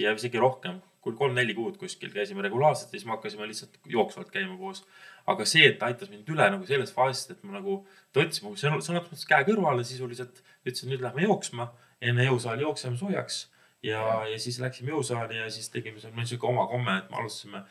ja 0.00 0.14
isegi 0.16 0.40
rohkem, 0.40 0.80
kui 1.04 1.16
kolm-neli 1.16 1.54
kuud 1.56 1.76
kuskil 1.80 2.12
käisime 2.12 2.42
regulaarselt 2.44 2.92
ja 2.92 2.98
siis 2.98 3.06
me 3.06 3.14
hakkasime 3.14 3.46
lihtsalt 3.48 3.76
jooksvalt 3.88 4.30
käima 4.34 4.56
koos. 4.60 4.84
aga 5.28 5.44
see, 5.44 5.66
et 5.68 5.76
ta 5.78 5.90
aitas 5.90 6.08
mind 6.08 6.28
üle 6.32 6.46
nagu 6.48 6.64
sellest 6.64 6.94
faasist, 6.96 7.34
et 7.34 7.42
ma 7.44 7.58
nagu, 7.58 7.82
ta 8.12 8.22
võttis 8.22 8.40
mu 8.40 8.54
sõna, 8.56 8.78
sõna 8.80 9.02
otseses 9.02 9.12
mõttes 9.12 9.28
käe 9.28 9.44
kõrvale, 9.44 9.84
sisuliselt 9.84 10.40
ütles, 10.64 10.82
et 10.82 10.88
nüüd 10.88 11.04
lähme 11.04 11.26
jooksma. 11.26 11.68
Enne 12.00 12.26
jõusaali 12.28 12.62
jookseme 12.62 12.96
soojaks 12.96 13.38
ja, 13.82 14.02
ja 14.30 14.38
siis 14.38 14.58
läksime 14.62 14.92
jõusaali 14.94 15.38
ja 15.40 15.48
siis 15.50 15.70
tegime 15.74 16.00
seal, 16.00 16.12
meil 16.12 16.26
oli 16.26 16.32
sihuke 16.32 16.50
oma 16.50 16.66
komme, 16.70 16.98
et 17.02 17.10
me 17.10 17.20
alustasime, 17.22 17.64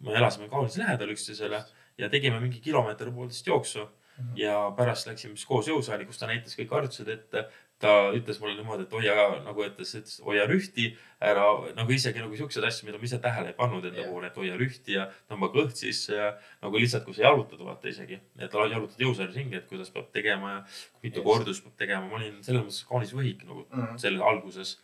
me 0.00 0.14
elasime 0.18 0.48
kaunis 0.52 0.78
lähedal 0.80 1.14
üksteisele 1.14 1.62
ja 1.98 2.10
tegime 2.12 2.40
mingi 2.40 2.60
kilomeeter 2.64 3.10
poolteist 3.14 3.46
jooksu 3.46 3.84
mhm. 3.84 4.36
ja 4.38 4.56
pärast 4.76 5.10
läksime 5.10 5.36
siis 5.36 5.48
koos 5.48 5.68
jõusaali, 5.70 6.06
kus 6.08 6.22
ta 6.22 6.30
näitas 6.30 6.56
kõik 6.58 6.74
harjutused 6.76 7.12
ette 7.12 7.46
ta 7.82 7.92
ütles 8.14 8.38
mulle 8.38 8.54
niimoodi, 8.58 8.86
et 8.86 8.92
hoia 8.94 9.14
nagu 9.42 9.64
ütles, 9.66 9.94
ütles 9.98 10.20
hoia 10.22 10.44
rühti, 10.46 10.92
ära 11.22 11.46
nagu 11.76 11.94
isegi 11.94 12.22
nagu 12.22 12.36
siukseid 12.38 12.66
asju, 12.68 12.86
mida 12.86 13.00
ma 13.00 13.08
ise 13.08 13.18
tähele 13.22 13.50
ei 13.50 13.56
pannud 13.58 13.84
enda 13.88 14.00
yeah. 14.00 14.10
puhul, 14.10 14.26
et 14.26 14.38
hoia 14.38 14.58
rühti 14.58 14.96
ja 14.96 15.08
tõmba 15.30 15.50
kõht 15.54 15.78
sisse 15.82 16.14
ja 16.14 16.30
nagu 16.62 16.78
lihtsalt, 16.78 17.04
kui 17.06 17.16
sa 17.16 17.26
jalutad, 17.26 17.62
vaata 17.66 17.90
isegi, 17.90 18.20
et 18.38 18.54
jalutad 18.54 19.02
jõusaalis 19.02 19.38
ringi, 19.38 19.58
et 19.58 19.68
kuidas 19.70 19.90
peab 19.94 20.10
tegema 20.14 20.54
ja 20.54 20.60
mitu 21.02 21.22
yes. 21.22 21.26
kordust 21.26 21.66
peab 21.66 21.76
tegema. 21.84 22.06
ma 22.10 22.20
olin 22.20 22.38
selles 22.46 22.64
mõttes 22.66 22.86
kaunis 22.88 23.14
võhik 23.18 23.46
nagu 23.48 23.64
mm 23.64 23.82
-hmm. 23.82 24.02
selle 24.04 24.24
alguses 24.30 24.76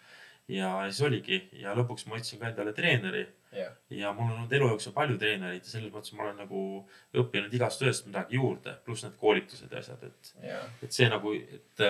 ja 0.48 0.70
siis 0.88 1.02
oligi 1.04 1.42
ja 1.60 1.74
lõpuks 1.76 2.06
ma 2.08 2.16
otsin 2.16 2.40
ka 2.40 2.48
endale 2.48 2.72
treeneri 2.76 3.26
yeah.. 3.52 3.74
ja 3.90 4.12
mul 4.16 4.30
on 4.30 4.38
olnud 4.38 4.54
elu 4.56 4.70
jooksul 4.72 4.94
palju 4.96 5.18
treenereid 5.20 5.64
ja 5.64 5.70
selles 5.70 5.92
mõttes 5.92 6.14
ma 6.16 6.24
olen 6.24 6.40
nagu 6.40 6.62
õppinud 7.22 7.54
igast 7.54 7.84
ühest 7.84 8.08
midagi 8.08 8.38
juurde, 8.38 8.78
pluss 8.84 9.04
need 9.04 9.18
koolitused 9.20 9.72
ja 9.72 9.82
asjad, 9.82 10.06
et 10.08 10.32
yeah., 10.44 10.64
et 10.82 10.94
see 10.94 11.08
nagu, 11.12 11.34
et 11.36 11.84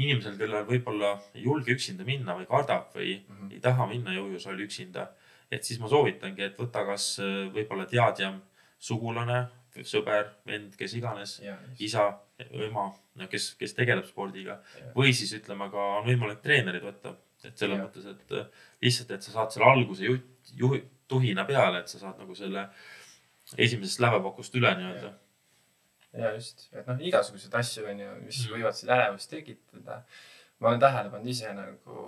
inimesel, 0.00 0.36
kellel 0.40 0.66
võib-olla 0.68 1.14
ei 1.34 1.46
julge 1.46 1.74
üksinda 1.76 2.06
minna 2.06 2.36
või 2.38 2.48
kardab 2.50 2.90
või 2.96 3.14
mm 3.20 3.36
-hmm. 3.36 3.54
ei 3.54 3.62
taha 3.62 3.86
minna 3.90 4.14
jõujuusaali 4.16 4.66
üksinda, 4.66 5.08
et 5.50 5.64
siis 5.64 5.80
ma 5.80 5.88
soovitangi, 5.88 6.42
et 6.50 6.58
võta 6.58 6.84
kas 6.86 7.16
äh, 7.22 7.46
võib-olla 7.54 7.86
teadjam 7.86 8.40
sugulane, 8.78 9.46
sõber, 9.86 10.32
vend, 10.46 10.74
kes 10.76 10.94
iganes 10.98 11.38
yeah,, 11.44 11.58
isa, 11.78 12.10
ema, 12.38 12.90
kes, 13.30 13.54
kes 13.54 13.74
tegeleb 13.74 14.06
spordiga 14.08 14.58
yeah. 14.76 14.94
või 14.96 15.12
siis 15.14 15.32
ütleme 15.38 15.70
ka 15.70 15.84
on 16.00 16.06
võimalik 16.06 16.40
treenerid 16.42 16.82
võtta, 16.82 17.14
et 17.48 17.56
selles 17.58 17.78
yeah. 17.78 17.86
mõttes, 17.86 18.06
et 18.10 18.36
äh, 18.36 18.66
lihtsalt, 18.84 19.14
et 19.16 19.26
sa 19.26 19.34
saad 19.36 19.54
selle 19.54 19.70
alguse 19.70 20.06
juht, 20.06 20.54
juht, 20.58 20.86
tuhina 21.10 21.44
peale, 21.48 21.82
et 21.82 21.90
sa 21.90 21.98
saad 22.02 22.20
nagu 22.22 22.36
selle 22.38 22.68
esimesest 23.58 24.02
lävepakust 24.02 24.54
üle 24.60 24.70
nii-öelda 24.78 25.14
ja 26.18 26.34
just, 26.34 26.66
et 26.74 26.86
noh, 26.86 27.00
igasuguseid 27.06 27.54
asju 27.60 27.86
on 27.90 28.02
ju, 28.02 28.12
mis 28.24 28.42
mm. 28.44 28.54
võivad 28.54 28.76
seda 28.78 28.96
ärevust 28.98 29.30
tekitada. 29.30 30.02
ma 30.60 30.68
olen 30.68 30.82
tähele 30.82 31.10
pannud 31.12 31.30
ise 31.30 31.52
nagu 31.56 31.98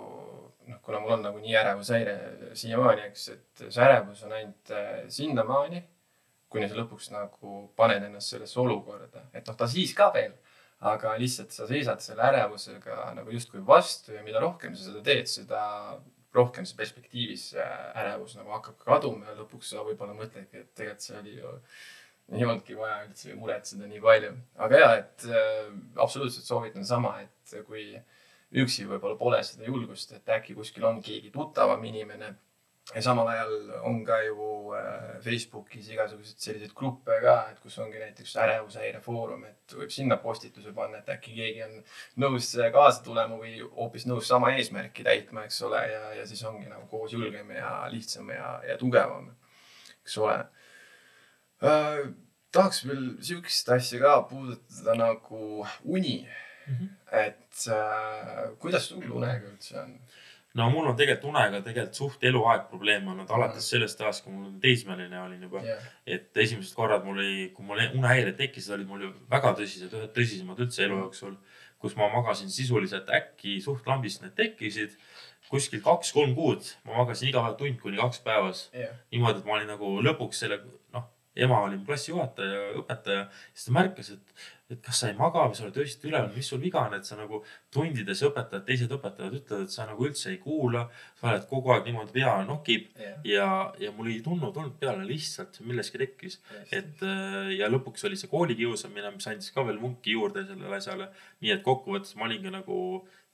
noh, 0.67 0.79
kuna 0.83 0.99
mul 1.03 1.15
on 1.17 1.25
nagu 1.27 1.41
nii 1.41 1.55
ärevushäire 1.59 2.15
siiamaani, 2.59 3.07
eks, 3.09 3.27
et 3.33 3.65
see 3.65 3.83
ärevus 3.83 4.23
on 4.27 4.35
ainult 4.37 4.73
äh, 4.75 5.03
sinnamaani, 5.11 5.83
kuni 6.53 6.69
sa 6.69 6.77
lõpuks 6.77 7.09
nagu 7.13 7.63
paned 7.79 8.03
ennast 8.07 8.35
sellesse 8.35 8.59
olukorda, 8.61 9.27
et 9.33 9.47
noh, 9.47 9.57
ta 9.59 9.67
siis 9.71 9.95
ka 9.97 10.11
veel, 10.15 10.35
aga 10.83 11.15
lihtsalt 11.21 11.53
sa 11.55 11.67
seisad 11.69 12.03
selle 12.03 12.25
ärevusega 12.27 13.13
nagu 13.17 13.31
justkui 13.31 13.63
vastu 13.65 14.15
ja 14.15 14.23
mida 14.25 14.41
rohkem 14.43 14.75
sa 14.75 14.89
seda 14.89 15.03
teed, 15.05 15.29
seda 15.31 15.63
rohkem 16.33 16.65
see 16.65 16.77
perspektiivis 16.77 17.49
ärevus 17.93 18.37
nagu 18.39 18.55
hakkab 18.55 18.79
kaduma 18.83 19.29
ja 19.29 19.35
lõpuks 19.37 19.73
sa 19.73 19.83
võib-olla 19.85 20.15
mõtledki, 20.17 20.63
et 20.63 20.71
tegelikult 20.75 21.05
see 21.05 21.19
oli 21.19 21.35
ju 21.37 21.57
ei 22.31 22.45
olnudki 22.45 22.75
vaja 22.77 23.01
üldse 23.03 23.35
muretseda 23.35 23.87
nii 23.89 24.01
palju. 24.01 24.31
aga 24.65 24.79
ja, 24.79 24.89
et 25.01 25.25
äh, 25.27 25.69
absoluutselt 25.99 26.47
soovitan 26.47 26.85
sama, 26.87 27.17
et 27.21 27.55
kui 27.67 27.91
üksi 28.63 28.87
võib-olla 28.87 29.17
pole 29.19 29.41
seda 29.43 29.67
julgust, 29.67 30.13
et 30.15 30.29
äkki 30.37 30.55
kuskil 30.57 30.85
on 30.87 31.01
keegi 31.03 31.31
tuttavam 31.33 31.83
inimene. 31.89 32.33
Ja 32.91 33.01
samal 33.01 33.29
ajal 33.31 33.53
on 33.87 34.01
ka 34.05 34.17
ju 34.25 34.47
äh, 34.75 35.19
Facebookis 35.23 35.87
igasuguseid 35.93 36.39
selliseid 36.45 36.73
gruppe 36.75 37.15
ka, 37.23 37.35
et 37.51 37.61
kus 37.63 37.77
ongi 37.79 38.01
näiteks 38.01 38.35
ärevushäire 38.43 38.99
foorum, 39.03 39.45
et 39.47 39.75
võib 39.77 39.93
sinna 39.93 40.17
postituse 40.19 40.73
panna, 40.75 40.99
et 40.99 41.13
äkki 41.15 41.35
keegi 41.37 41.63
on 41.63 41.77
nõus 42.25 42.49
kaasa 42.75 43.03
tulema 43.05 43.39
või 43.39 43.55
hoopis 43.63 44.07
nõus 44.09 44.27
sama 44.27 44.51
eesmärki 44.57 45.05
täitma, 45.07 45.45
eks 45.47 45.61
ole, 45.69 45.79
ja, 45.93 46.03
ja 46.19 46.27
siis 46.27 46.43
ongi 46.49 46.67
nagu 46.67 46.89
koos 46.91 47.15
julgem 47.15 47.55
ja 47.55 47.71
lihtsam 47.93 48.33
ja, 48.35 48.57
ja 48.67 48.77
tugevam, 48.81 49.31
eks 50.03 50.19
ole 50.19 50.37
äh, 51.63 52.03
tahaks 52.53 52.83
veel 52.87 53.05
sihukest 53.23 53.71
asja 53.77 54.01
ka 54.03 54.17
puudutada 54.29 54.97
nagu 54.99 55.65
uni 55.83 56.27
mm. 56.67 56.75
-hmm. 56.75 56.89
et 57.11 57.67
äh, 57.71 58.51
kuidas 58.59 58.91
sul 58.91 59.11
unega 59.11 59.47
üldse 59.47 59.79
on? 59.81 59.97
No 60.59 60.69
mul 60.69 60.87
on 60.91 60.97
tegelikult 60.97 61.31
unega 61.31 61.61
tegelikult 61.65 61.97
suht 61.97 62.25
eluaeg 62.29 62.67
probleeme 62.69 63.11
olnud 63.13 63.31
alates 63.37 63.67
sellest 63.73 64.01
ajast, 64.01 64.25
kui 64.25 64.33
mul 64.35 64.53
teismeline 64.63 65.19
olin 65.21 65.47
juba. 65.47 65.63
Yeah.. 65.65 65.89
et 66.05 66.43
esimesed 66.45 66.75
korrad 66.77 67.05
mul 67.07 67.19
oli, 67.19 67.49
kui 67.55 67.65
mul 67.65 67.81
unehäired 67.87 68.37
tekkisid, 68.39 68.75
olid 68.77 68.89
mul 68.89 69.09
väga 69.31 69.55
tõsised, 69.59 69.93
ühed 69.93 70.13
tõsisemad 70.15 70.61
üldse 70.65 70.85
elu 70.85 70.99
jooksul, 71.05 71.35
kus 71.83 71.97
ma 71.99 72.09
magasin 72.13 72.51
sisuliselt 72.53 73.09
äkki 73.11 73.59
suht 73.63 73.87
lambist 73.89 74.23
need 74.23 74.35
tekkisid. 74.39 74.97
Kuskil 75.53 75.83
kaks-kolm 75.85 76.31
kuud 76.33 76.69
ma 76.87 77.01
magasin 77.01 77.27
iga 77.29 77.43
päev 77.43 77.57
tund 77.59 77.81
kuni 77.81 77.99
kaks 77.99 78.23
päevas. 78.25 78.67
Yeah.. 78.73 78.95
niimoodi, 79.13 79.41
et 79.41 79.49
ma 79.49 79.57
olin 79.57 79.69
nagu 79.73 79.97
lõpuks 80.05 80.45
selle 80.45 80.61
noh, 80.95 81.09
ema 81.35 81.59
oli 81.65 81.79
mu 81.79 81.85
klassijuhataja, 81.89 82.61
õpetaja, 82.81 83.25
siis 83.53 83.67
ta 83.67 83.75
märkas, 83.75 84.13
et, 84.15 84.45
et 84.71 84.79
kas 84.81 85.01
sa 85.01 85.09
ei 85.11 85.15
maga 85.17 85.43
või 85.49 85.57
sa 85.57 85.65
oled 85.65 85.77
öösiti 85.81 86.07
üleval, 86.09 86.29
mis 86.35 86.47
sul 86.49 86.61
viga 86.61 86.81
on, 86.87 86.93
et 86.97 87.05
sa 87.05 87.17
nagu 87.19 87.41
tundides 87.73 88.21
õpetad, 88.27 88.63
teised 88.67 88.91
õpetajad 88.95 89.35
ütlevad, 89.39 89.65
et 89.67 89.75
sa 89.75 89.87
nagu 89.89 90.07
üldse 90.07 90.31
ei 90.31 90.37
kuula. 90.41 90.85
sa 91.19 91.29
oled 91.31 91.47
kogu 91.49 91.73
aeg 91.73 91.89
niimoodi 91.89 92.15
pea 92.15 92.35
nokib 92.47 92.87
yeah. 92.99 93.17
ja, 93.27 93.49
ja 93.79 93.91
mul 93.97 94.11
ei 94.11 94.21
tulnud 94.25 94.55
olnud 94.55 94.77
peale, 94.79 95.03
lihtsalt 95.09 95.59
millestki 95.67 96.01
tekkis 96.03 96.39
yes.. 96.39 96.71
et 96.71 97.03
äh, 97.07 97.51
ja 97.57 97.69
lõpuks 97.71 98.07
oli 98.07 98.19
see 98.19 98.31
koolikiusamine, 98.31 99.11
mis 99.17 99.27
andis 99.27 99.51
ka 99.51 99.67
veel 99.67 99.81
vunki 99.81 100.15
juurde 100.15 100.45
sellele 100.47 100.79
asjale. 100.79 101.11
nii 101.41 101.57
et 101.57 101.65
kokkuvõttes 101.65 102.15
ma 102.15 102.29
olingi 102.29 102.53
nagu 102.53 102.79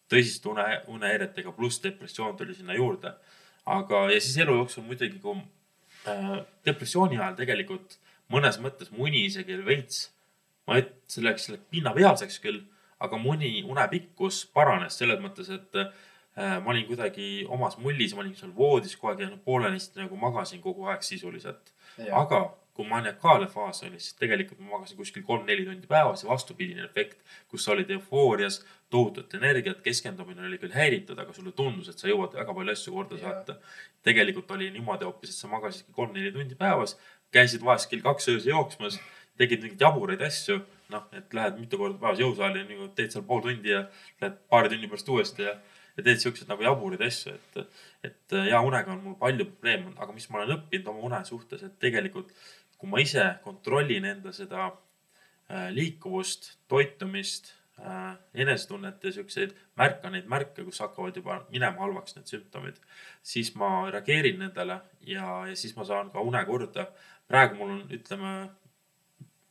tõsiste 0.09 0.49
une, 0.49 0.65
unehäiretega 0.89 1.53
pluss 1.53 1.83
depressioon 1.83 2.35
tuli 2.37 2.57
sinna 2.57 2.73
juurde. 2.73 3.13
aga, 3.65 4.09
ja 4.09 4.19
siis 4.19 4.37
elu 4.41 4.57
jooksul 4.61 4.83
muidugi, 4.89 5.21
kui 5.21 5.37
Äh, 6.07 6.37
depressiooni 6.63 7.17
ajal 7.19 7.35
tegelikult 7.35 7.97
mõnes 8.31 8.59
mõttes 8.63 8.91
mu 8.93 9.03
uni 9.09 9.25
isegi 9.27 9.57
veits, 9.65 10.07
ma 10.69 10.77
ei, 10.79 10.85
selleks, 11.09 11.49
selleks 11.49 11.67
pinnapealseks 11.73 12.39
küll, 12.43 12.61
aga 13.01 13.17
mu 13.17 13.33
uni, 13.33 13.59
une 13.65 13.85
pikkus 13.91 14.43
paranes 14.53 14.97
selles 15.01 15.19
mõttes, 15.23 15.49
et 15.55 15.81
ma 16.39 16.71
olin 16.71 16.85
kuidagi 16.87 17.45
omas 17.51 17.77
mullis, 17.81 18.13
ma 18.15 18.23
olin 18.23 18.35
seal 18.37 18.53
voodis 18.55 18.95
kogu 18.95 19.11
aeg 19.11 19.25
ja 19.25 19.29
noh, 19.31 19.41
poolenisti 19.43 19.99
nagu 20.03 20.17
magasin 20.19 20.61
kogu 20.63 20.87
aeg 20.91 21.03
sisuliselt. 21.03 21.73
aga 22.15 22.45
kui 22.79 22.87
maniakaalne 22.87 23.47
faas 23.51 23.81
oli, 23.83 23.97
siis 23.99 24.15
tegelikult 24.15 24.59
ma 24.63 24.77
magasin 24.77 24.95
kuskil 24.95 25.23
kolm-neli 25.27 25.65
tundi 25.67 25.87
päevas 25.87 26.21
ja 26.23 26.29
vastupidine 26.29 26.85
efekt, 26.85 27.17
kus 27.51 27.65
sa 27.65 27.73
olid 27.73 27.89
eufoorias, 27.91 28.61
tohutut 28.89 29.33
energiat, 29.35 29.81
keskendumine 29.83 30.45
oli 30.47 30.57
küll 30.61 30.71
häiritud, 30.71 31.19
aga 31.19 31.35
sulle 31.35 31.51
tundus, 31.57 31.89
et 31.91 31.99
sa 31.99 32.07
jõuad 32.07 32.37
väga 32.39 32.55
palju 32.55 32.75
asju 32.77 32.93
korda 32.95 33.19
saata. 33.19 33.57
tegelikult 34.07 34.51
oli 34.55 34.69
niimoodi 34.71 35.03
hoopis, 35.03 35.33
et 35.33 35.41
sa 35.43 35.51
magasidki 35.51 35.91
kolm-neli 35.97 36.31
tundi 36.31 36.55
päevas, 36.55 36.95
käisid 37.35 37.65
vahest 37.67 37.89
kell 37.91 38.05
kaks 38.05 38.31
öösel 38.31 38.53
jooksmas, 38.53 38.95
tegid 39.39 39.63
mingeid 39.63 39.87
jaburaid 39.87 40.21
asju, 40.27 40.59
noh, 40.93 41.09
et 41.15 41.33
lähed 41.33 41.59
mitu 41.61 41.79
korda 41.79 41.99
päevas 42.01 42.21
jõusaali, 42.21 42.65
nagu 42.69 42.89
teed 42.97 43.13
seal 43.15 43.25
pool 43.27 43.43
tundi 43.45 43.71
ja 43.71 43.85
lähed 44.21 44.39
paari 44.51 44.71
tunni 44.73 44.89
pärast 44.91 45.11
uuesti 45.13 45.45
ja, 45.47 45.55
ja 45.97 46.05
teed 46.05 46.23
siukseid 46.23 46.51
nagu 46.51 46.65
jaburaid 46.65 47.03
asju, 47.07 47.35
et, 47.35 47.77
et 48.09 48.39
hea 48.49 48.61
unega 48.65 48.93
on 48.95 49.03
mul 49.05 49.19
palju 49.21 49.47
probleeme 49.51 49.95
aga 49.97 50.15
mis 50.15 50.29
ma 50.29 50.41
olen 50.41 50.57
õppinud 50.57 50.91
oma 50.91 51.05
une 51.09 51.21
suhtes, 51.27 51.63
et 51.63 51.79
tegelikult 51.81 52.35
kui 52.79 52.89
ma 52.89 53.01
ise 53.03 53.25
kontrollin 53.43 54.07
enda 54.07 54.31
seda 54.35 54.69
äh, 54.69 55.67
liikuvust, 55.75 56.53
toitumist 56.71 57.51
äh,, 57.79 58.13
enesetunnet 58.33 59.03
ja 59.03 59.11
siukseid, 59.17 59.55
märkan 59.79 60.15
neid 60.15 60.29
märke, 60.31 60.63
kus 60.67 60.79
hakkavad 60.83 61.19
juba 61.19 61.41
minema 61.51 61.83
halvaks 61.83 62.15
need 62.15 62.31
sümptomid, 62.31 62.79
siis 63.33 63.51
ma 63.59 63.89
reageerin 63.91 64.39
nendele 64.45 64.79
ja, 65.07 65.27
ja 65.49 65.59
siis 65.59 65.75
ma 65.75 65.87
saan 65.87 66.11
ka 66.13 66.23
une 66.23 66.43
korda. 66.47 66.87
praegu 67.29 67.59
mul 67.59 67.75
on, 67.75 67.81
ütleme, 67.93 68.31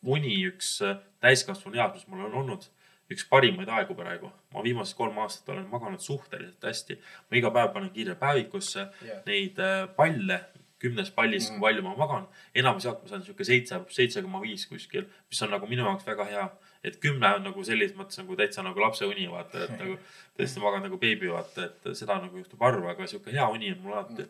uni 0.04 0.34
üks 0.48 0.80
äh, 0.82 0.96
täiskasvanu 1.20 1.76
eas, 1.80 1.94
mis 1.94 2.06
mul 2.08 2.26
on 2.26 2.34
olnud, 2.42 2.68
üks 3.10 3.24
parimaid 3.28 3.68
aegu 3.72 3.94
praegu. 3.96 4.30
ma 4.54 4.62
viimased 4.62 4.96
kolm 4.96 5.18
aastat 5.18 5.48
olen 5.48 5.66
maganud 5.72 6.00
suhteliselt 6.00 6.62
hästi. 6.64 6.98
ma 7.30 7.36
iga 7.36 7.50
päev 7.50 7.72
panen 7.72 7.90
kirja 7.90 8.14
päevikusse 8.14 8.88
Jah. 9.02 9.22
neid 9.26 9.58
äh, 9.58 9.88
palle, 9.96 10.40
kümnes 10.78 11.10
pallis 11.10 11.48
Mhm. 11.50 11.54
mm., 11.56 11.60
kui 11.60 11.68
palju 11.68 11.82
ma 11.82 11.94
magan. 11.96 12.26
enamus 12.54 12.84
jaolt 12.84 13.02
ma 13.02 13.08
saan 13.08 13.22
sihuke 13.22 13.44
seitse, 13.44 13.80
seitse 13.88 14.22
koma 14.22 14.40
viis 14.40 14.66
kuskil, 14.66 15.06
mis 15.30 15.42
on 15.42 15.50
nagu 15.50 15.66
minu 15.66 15.82
jaoks 15.82 16.06
väga 16.06 16.24
hea. 16.24 16.48
et 16.84 16.96
kümme 17.00 17.26
on 17.34 17.42
nagu 17.42 17.64
selles 17.64 17.92
mõttes 17.94 18.18
nagu 18.18 18.36
täitsa 18.36 18.62
nagu 18.62 18.80
lapse 18.80 19.04
uni, 19.04 19.26
vaata, 19.26 19.64
et 19.64 19.78
nagu 19.80 19.96
tõesti 20.38 20.60
magad 20.62 20.82
nagu 20.82 20.96
beebi, 20.98 21.26
vaata, 21.32 21.64
et 21.64 21.88
seda 21.96 22.20
nagu 22.22 22.36
juhtub 22.38 22.60
harva, 22.62 22.90
aga 22.90 23.06
sihuke 23.06 23.32
hea 23.32 23.48
uni 23.48 23.72
on 23.72 23.80
mul 23.82 23.92
alati. 23.98 24.28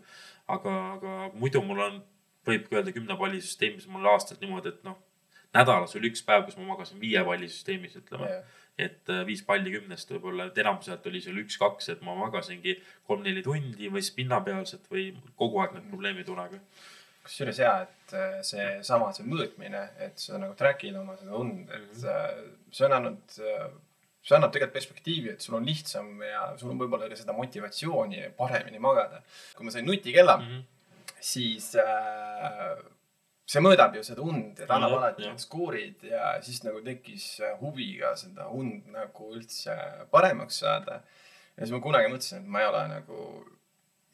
aga, 0.48 0.92
aga 0.94 1.31
muidu 1.35 1.61
mul 1.62 1.81
on, 1.81 1.98
võibki 2.46 2.72
öelda 2.78 2.92
kümne 2.96 3.16
palli 3.18 3.40
süsteemis 3.44 3.87
mul 3.87 4.07
aastas 4.09 4.40
niimoodi, 4.40 4.68
et 4.68 4.85
noh, 4.85 4.96
nädalas 5.54 5.94
oli 5.96 6.11
üks 6.12 6.22
päev, 6.26 6.44
kus 6.44 6.56
ma 6.61 6.66
magasin 6.74 7.00
viie 7.00 7.22
palli 7.24 7.48
süsteemis, 7.48 7.96
ütleme 8.02 8.42
et 8.78 9.11
äh, 9.11 9.24
viis 9.26 9.40
palli 9.42 9.72
kümnest 9.74 10.11
võib-olla, 10.12 10.44
et 10.46 10.58
enamus 10.62 10.87
ajalt 10.87 11.06
oli 11.11 11.20
seal 11.24 11.40
üks-kaks, 11.40 11.88
et 11.94 12.02
ma 12.06 12.14
magasingi 12.14 12.76
kolm-neli 13.08 13.42
tundi 13.42 13.88
või 13.90 14.04
siis 14.04 14.14
pinnapealselt 14.14 14.84
või 14.92 15.08
kogu 15.40 15.58
aeg 15.64 15.74
need 15.74 15.88
probleemid 15.90 16.28
unega. 16.30 16.61
kusjuures 17.24 17.58
hea, 17.58 17.72
et 17.82 18.14
äh, 18.14 18.38
seesama, 18.46 19.11
see 19.12 19.26
mõõtmine, 19.26 19.82
et 20.06 20.22
sa 20.22 20.38
nagu 20.38 20.54
track'id 20.56 20.94
oma 20.96 21.16
seda 21.18 21.34
und, 21.37 21.68
et 21.74 22.04
äh, 22.06 22.38
see 22.70 22.87
on 22.87 22.94
andnud, 23.00 23.34
see 24.22 24.37
annab 24.37 24.52
tegelikult 24.54 24.76
perspektiivi, 24.78 25.32
et 25.34 25.42
sul 25.42 25.58
on 25.58 25.66
lihtsam 25.66 26.22
ja 26.22 26.44
sul 26.61 26.70
on 26.70 26.78
võib-olla 26.78 27.08
ka 27.11 27.18
seda 27.18 27.34
motivatsiooni 27.37 28.28
paremini 28.38 28.78
magada. 28.78 29.22
kui 29.56 29.66
ma 29.66 29.74
sain 29.74 29.87
nutikella, 29.90 30.37
Mhm. 30.38 30.62
siis 31.20 31.74
äh, 31.74 32.78
see 33.48 33.62
mõõdab 33.64 33.94
ju 33.96 34.04
seda 34.04 34.24
und, 34.24 34.58
et 34.61 34.72
annab 34.72 34.98
alati 34.98 35.24
need 35.24 35.40
skoorid 35.40 36.02
ja 36.11 36.34
siis 36.44 36.61
nagu 36.66 36.82
tekkis 36.84 37.28
huvi 37.62 37.94
ka 38.00 38.12
seda 38.20 38.48
und 38.52 38.90
nagu 38.92 39.30
üldse 39.34 39.76
paremaks 40.12 40.61
saada. 40.64 41.02
ja 41.56 41.62
siis 41.62 41.72
ma 41.74 41.84
kunagi 41.84 42.11
mõtlesin, 42.12 42.44
et 42.44 42.50
ma 42.52 42.62
ei 42.62 42.68
ole 42.68 42.82
nagu 42.92 43.22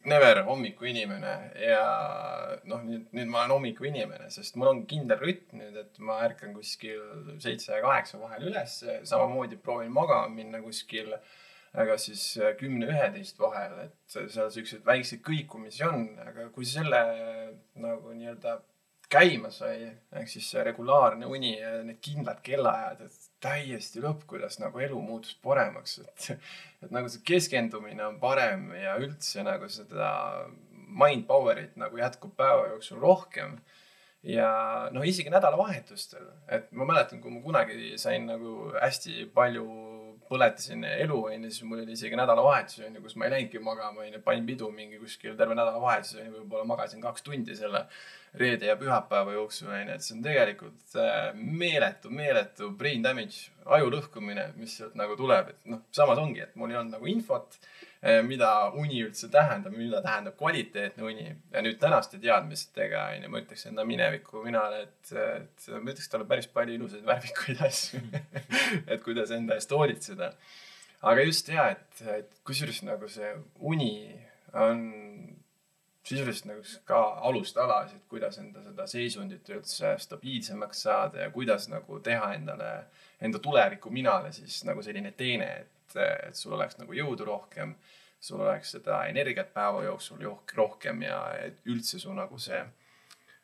never 0.05 0.42
hommikuinimene 0.47 1.33
ja 1.64 1.85
noh, 2.68 2.83
nüüd, 2.85 3.09
nüüd 3.16 3.31
ma 3.31 3.40
olen 3.42 3.57
hommikuinimene, 3.57 4.29
sest 4.31 4.59
mul 4.61 4.70
on 4.70 4.83
kindel 4.87 5.18
rütm 5.18 5.59
nüüd, 5.62 5.79
et 5.81 5.99
ma 5.99 6.20
ärkan 6.27 6.53
kuskil 6.55 7.01
seitse 7.42 7.73
ja 7.73 7.81
kaheksa 7.83 8.20
vahel 8.20 8.51
üles, 8.51 8.77
samamoodi 9.09 9.59
proovin 9.64 9.90
magama 9.94 10.29
minna 10.31 10.61
kuskil 10.62 11.11
aga 11.75 11.97
siis 11.99 12.37
kümne-üheteist 12.61 13.40
vahel, 13.42 13.88
et 13.88 14.14
seal 14.14 14.53
siukseid 14.55 14.85
väikseid 14.87 15.25
kõikumisi 15.27 15.83
on, 15.88 16.07
aga 16.23 16.47
kui 16.55 16.68
selle 16.68 17.01
nagu 17.83 18.14
nii-öelda 18.14 18.61
käima 19.14 19.50
sai, 19.55 19.88
ehk 20.18 20.31
siis 20.31 20.48
see 20.50 20.64
regulaarne 20.66 21.29
uni 21.31 21.55
ja 21.55 21.77
need 21.87 22.00
kindlad 22.05 22.42
kellaajad, 22.44 23.05
et 23.07 23.31
täiesti 23.44 24.03
lõpp, 24.03 24.24
kuidas 24.31 24.59
nagu 24.62 24.81
elu 24.83 25.00
muutus 25.05 25.37
paremaks, 25.44 25.98
et 26.03 26.29
et 26.85 26.92
nagu 26.94 27.09
see 27.12 27.24
keskendumine 27.27 28.05
on 28.07 28.18
parem 28.20 28.70
ja 28.77 28.96
üldse 29.00 29.44
nagu 29.46 29.70
seda 29.72 30.11
mind 30.94 31.27
power'it 31.29 31.79
nagu 31.81 31.98
jätkub 31.98 32.37
päeva 32.38 32.68
jooksul 32.74 33.00
rohkem. 33.03 33.59
ja 34.24 34.88
noh, 34.92 35.05
isegi 35.05 35.29
nädalavahetustel, 35.29 36.24
et 36.48 36.70
ma 36.72 36.87
mäletan, 36.88 37.20
kui 37.20 37.33
ma 37.33 37.42
kunagi 37.44 37.98
sain 38.00 38.24
nagu 38.24 38.70
hästi 38.81 39.27
palju 39.35 39.66
põletasin 40.29 40.85
elu 40.89 41.21
onju, 41.29 41.51
siis 41.51 41.65
mul 41.69 41.83
oli 41.83 41.95
isegi 41.97 42.19
nädalavahetus 42.19 42.83
onju, 42.87 43.03
kus 43.05 43.17
ma 43.21 43.29
ei 43.29 43.35
läinudki 43.35 43.63
magama 43.63 44.05
onju, 44.05 44.21
panin 44.25 44.47
pidu 44.49 44.71
mingi 44.75 45.01
kuskil 45.03 45.37
terve 45.39 45.57
nädalavahetus 45.59 46.19
onju, 46.19 46.35
võib-olla 46.39 46.69
magasin 46.69 47.03
kaks 47.05 47.27
tundi 47.27 47.57
selle 47.59 47.85
reede 48.41 48.67
ja 48.67 48.77
pühapäeva 48.81 49.37
jooksul 49.37 49.71
onju, 49.71 49.95
et 49.95 50.07
see 50.07 50.17
on 50.17 50.25
tegelikult 50.25 50.99
äh, 51.01 51.31
meeletu, 51.35 52.11
meeletu 52.11 52.71
brain 52.79 53.05
damage, 53.05 53.53
aju 53.77 53.93
lõhkumine, 53.95 54.51
mis 54.59 54.79
sealt 54.81 54.97
nagu 54.99 55.17
tuleb, 55.21 55.55
et 55.55 55.71
noh, 55.71 55.85
samas 55.95 56.21
ongi, 56.23 56.43
et 56.47 56.57
mul 56.59 56.73
ei 56.73 56.81
olnud 56.81 56.99
nagu 56.99 57.11
infot, 57.11 57.59
mida 58.27 58.51
uni 58.77 59.01
üldse 59.07 59.31
tähendab, 59.33 59.73
mida 59.79 60.03
tähendab 60.05 60.37
kvaliteetne 60.37 61.07
uni 61.09 61.25
ja 61.31 61.62
nüüd 61.64 61.79
tänaste 61.81 62.19
teadmistega 62.21 63.07
onju, 63.14 63.31
ma 63.33 63.40
ütleks 63.40 63.64
enda 63.71 63.87
mineviku 63.88 64.43
minale, 64.45 64.83
et, 64.85 65.14
et 65.14 65.69
ma 65.79 65.93
ütleks 65.95 66.11
talle 66.12 66.29
päris 66.29 66.51
palju 66.53 66.77
ilusaid 66.77 67.07
värvikuid 67.09 67.62
asju 67.64 68.03
et 68.93 69.01
kuidas 69.05 69.33
enda 69.33 69.57
eest 69.57 69.73
hoolitseda. 69.73 70.35
aga 71.01 71.25
just 71.25 71.49
ja, 71.49 71.71
et, 71.73 72.05
et 72.19 72.45
kusjuures 72.45 72.83
nagu 72.85 73.09
see 73.09 73.33
uni 73.73 73.95
on 74.53 74.85
sisuliselt 76.05 76.51
nagu 76.51 76.62
ka 76.85 77.01
alustalasid, 77.29 78.03
kuidas 78.09 78.37
enda 78.38 78.62
seda 78.62 78.87
seisundit 78.90 79.49
üldse 79.49 79.95
stabiilsemaks 79.99 80.83
saada 80.85 81.23
ja 81.25 81.31
kuidas 81.33 81.71
nagu 81.73 82.01
teha 82.05 82.35
endale, 82.37 82.73
enda 83.25 83.40
tuleviku 83.40 83.90
minale 83.90 84.33
siis 84.37 84.61
nagu 84.69 84.85
selline 84.85 85.14
teene, 85.17 85.49
et, 85.64 85.74
et 85.97 86.38
sul 86.38 86.55
oleks 86.57 86.79
nagu 86.81 86.97
jõudu 86.97 87.27
rohkem, 87.29 87.75
sul 88.20 88.40
oleks 88.40 88.75
seda 88.77 89.05
energiat 89.11 89.53
päeva 89.55 89.85
jooksul 89.85 90.23
rohkem 90.57 91.03
ja 91.05 91.18
et 91.44 91.61
üldse 91.68 92.01
su 92.01 92.12
nagu 92.16 92.38
see, 92.40 92.62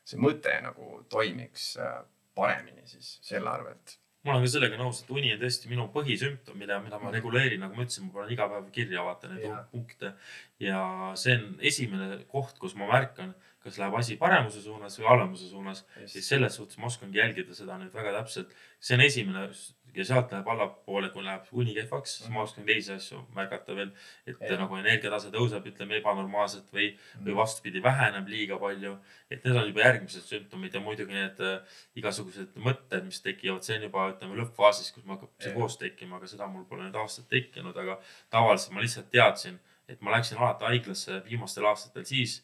see 0.03 0.19
mõte 0.21 0.53
nagu 0.65 1.03
toimiks 1.09 1.75
äh, 1.77 1.99
paremini 2.35 2.87
siis 2.89 3.17
selle 3.25 3.49
arvelt. 3.49 3.97
ma 4.23 4.35
olen 4.35 4.45
ka 4.45 4.51
sellega 4.53 4.77
nõus, 4.77 5.01
et 5.01 5.13
uni 5.13 5.31
on 5.33 5.39
tõesti 5.41 5.69
minu 5.69 5.87
põhisümptom, 5.93 6.57
mida, 6.61 6.77
mida 6.83 6.99
ma 7.01 7.09
reguleerin, 7.13 7.63
nagu 7.63 7.77
ma 7.77 7.85
ütlesin, 7.87 8.05
ma 8.05 8.19
panen 8.19 8.33
iga 8.35 8.45
päev 8.51 8.67
kirja, 8.75 9.05
vaatan 9.05 9.33
neid 9.37 9.55
punkte. 9.71 10.13
ja 10.61 10.81
see 11.17 11.37
on 11.37 11.47
esimene 11.71 12.19
koht, 12.29 12.59
kus 12.61 12.77
ma 12.77 12.89
märkan, 12.91 13.33
kas 13.63 13.77
läheb 13.77 13.95
asi 13.99 14.17
paremuse 14.17 14.61
suunas 14.61 14.97
või 14.99 15.07
halvemuse 15.09 15.49
suunas. 15.49 15.85
siis 16.05 16.29
selles 16.29 16.55
suhtes 16.55 16.77
ma 16.81 16.89
oskangi 16.89 17.21
jälgida 17.21 17.53
seda 17.55 17.77
nüüd 17.77 17.93
väga 17.93 18.15
täpselt. 18.19 18.55
see 18.79 18.97
on 18.97 19.05
esimene 19.05 19.47
ja 19.95 20.05
sealt 20.07 20.31
läheb 20.31 20.47
allapoole, 20.47 21.09
kui 21.11 21.23
läheb 21.25 21.47
uni 21.57 21.73
kehvaks, 21.75 22.13
siis 22.19 22.31
ma 22.31 22.43
oskan 22.45 22.65
teisi 22.67 22.93
asju 22.93 23.21
märgata 23.35 23.75
veel. 23.75 23.91
et 24.25 24.37
Jah. 24.39 24.59
nagu 24.59 24.77
energiatase 24.79 25.31
tõuseb, 25.33 25.67
ütleme 25.71 25.97
ebanormaalselt 25.99 26.69
või, 26.75 26.91
või 27.25 27.35
vastupidi, 27.35 27.83
väheneb 27.83 28.27
liiga 28.31 28.59
palju. 28.59 28.97
et 29.29 29.43
need 29.45 29.55
on 29.55 29.67
juba 29.67 29.83
järgmised 29.85 30.27
sümptomid 30.27 30.73
ja 30.73 30.83
muidugi 30.83 31.13
need 31.13 31.41
äh, 31.43 31.81
igasugused 31.99 32.55
mõtted, 32.67 33.03
mis 33.05 33.21
tekivad, 33.25 33.63
see 33.67 33.79
on 33.79 33.89
juba 33.89 34.07
ütleme 34.13 34.39
lõppfaasis, 34.39 34.93
kus 34.95 35.03
mul 35.05 35.17
hakkab 35.17 35.35
psühhoos 35.39 35.77
tekkima, 35.81 36.17
aga 36.17 36.31
seda 36.31 36.47
mul 36.47 36.65
pole 36.69 36.87
nüüd 36.87 36.95
aastaid 37.03 37.27
tekkinud, 37.31 37.77
aga 37.77 37.99
tavaliselt 38.31 38.75
ma 38.75 38.85
lihtsalt 38.85 39.11
teadsin, 39.11 39.59
et 39.91 40.01
ma 40.01 40.13
läksin 40.15 40.39
alati 40.39 40.67
haiglasse 40.67 41.21
viimastel 41.25 41.67
aastatel 41.69 42.05
siis, 42.07 42.39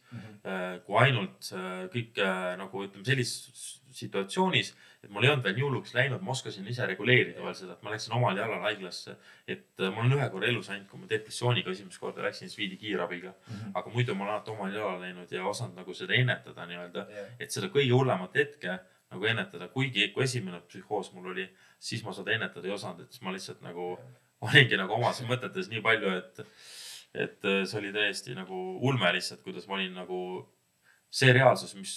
kui 0.85 0.99
ainult 1.01 1.51
äh, 1.55 1.85
kõik 1.93 2.19
äh, 2.23 2.53
nagu 2.59 2.83
ütleme 2.85 3.07
sellises 3.07 3.77
situatsioonis, 3.97 4.73
et 5.03 5.09
mul 5.13 5.25
ei 5.25 5.31
olnud 5.31 5.45
veel 5.45 5.55
nii 5.57 5.65
hulluks 5.65 5.93
läinud, 5.95 6.21
ma 6.25 6.33
oskasin 6.33 6.67
ise 6.69 6.85
reguleerida 6.89 7.41
veel 7.43 7.55
seda, 7.57 7.77
et 7.77 7.85
ma 7.85 7.93
läksin 7.93 8.13
omal 8.17 8.37
jalal 8.37 8.61
haiglasse. 8.65 9.15
et 9.47 9.79
ma 9.79 10.03
olen 10.03 10.17
ühe 10.17 10.27
korra 10.33 10.49
elus 10.51 10.69
ainult, 10.69 10.89
kui 10.91 11.01
ma 11.01 11.09
depressiooniga 11.09 11.71
esimest 11.71 12.01
korda 12.03 12.25
läksin, 12.25 12.51
siis 12.51 12.59
viidi 12.59 12.77
kiirabiga. 12.83 13.33
aga 13.73 13.93
muidu 13.93 14.15
ma 14.15 14.25
olen 14.25 14.35
alati 14.35 14.53
omal 14.53 14.75
jalal 14.75 15.01
läinud 15.01 15.31
ja 15.31 15.47
osanud 15.47 15.79
nagu 15.79 15.93
seda 15.97 16.13
ennetada 16.13 16.67
nii-öelda, 16.69 17.07
et 17.39 17.51
seda 17.51 17.71
kõige 17.73 17.95
hullemat 17.95 18.35
hetke 18.35 18.79
nagu 19.11 19.25
ennetada, 19.25 19.69
kuigi 19.71 20.11
kui 20.13 20.27
esimene 20.27 20.59
psühhoos 20.67 21.13
mul 21.15 21.31
oli, 21.33 21.47
siis 21.79 22.03
ma 22.03 22.13
seda 22.13 22.35
ennetada 22.35 22.67
ei 22.67 22.75
osanud, 22.75 23.05
et 23.05 23.15
siis 23.15 23.23
ma 23.23 23.33
lihtsalt 23.33 23.63
nagu 23.65 23.93
olingi 24.41 24.77
nagu 24.79 24.97
omas 24.97 25.21
mõtetes 25.27 25.71
nii 25.71 25.81
palju, 25.85 26.11
et, 26.19 26.43
et 27.17 27.41
see 27.65 27.79
oli 27.79 27.91
täiesti 27.95 28.35
nagu 28.37 28.57
ulme 28.87 29.11
lihtsalt, 29.15 29.41
kuidas 29.45 29.67
ma 29.67 29.75
olin 29.79 29.93
nagu 29.97 30.19
see 31.09 31.33
reaalsus, 31.33 31.75
mis 31.75 31.93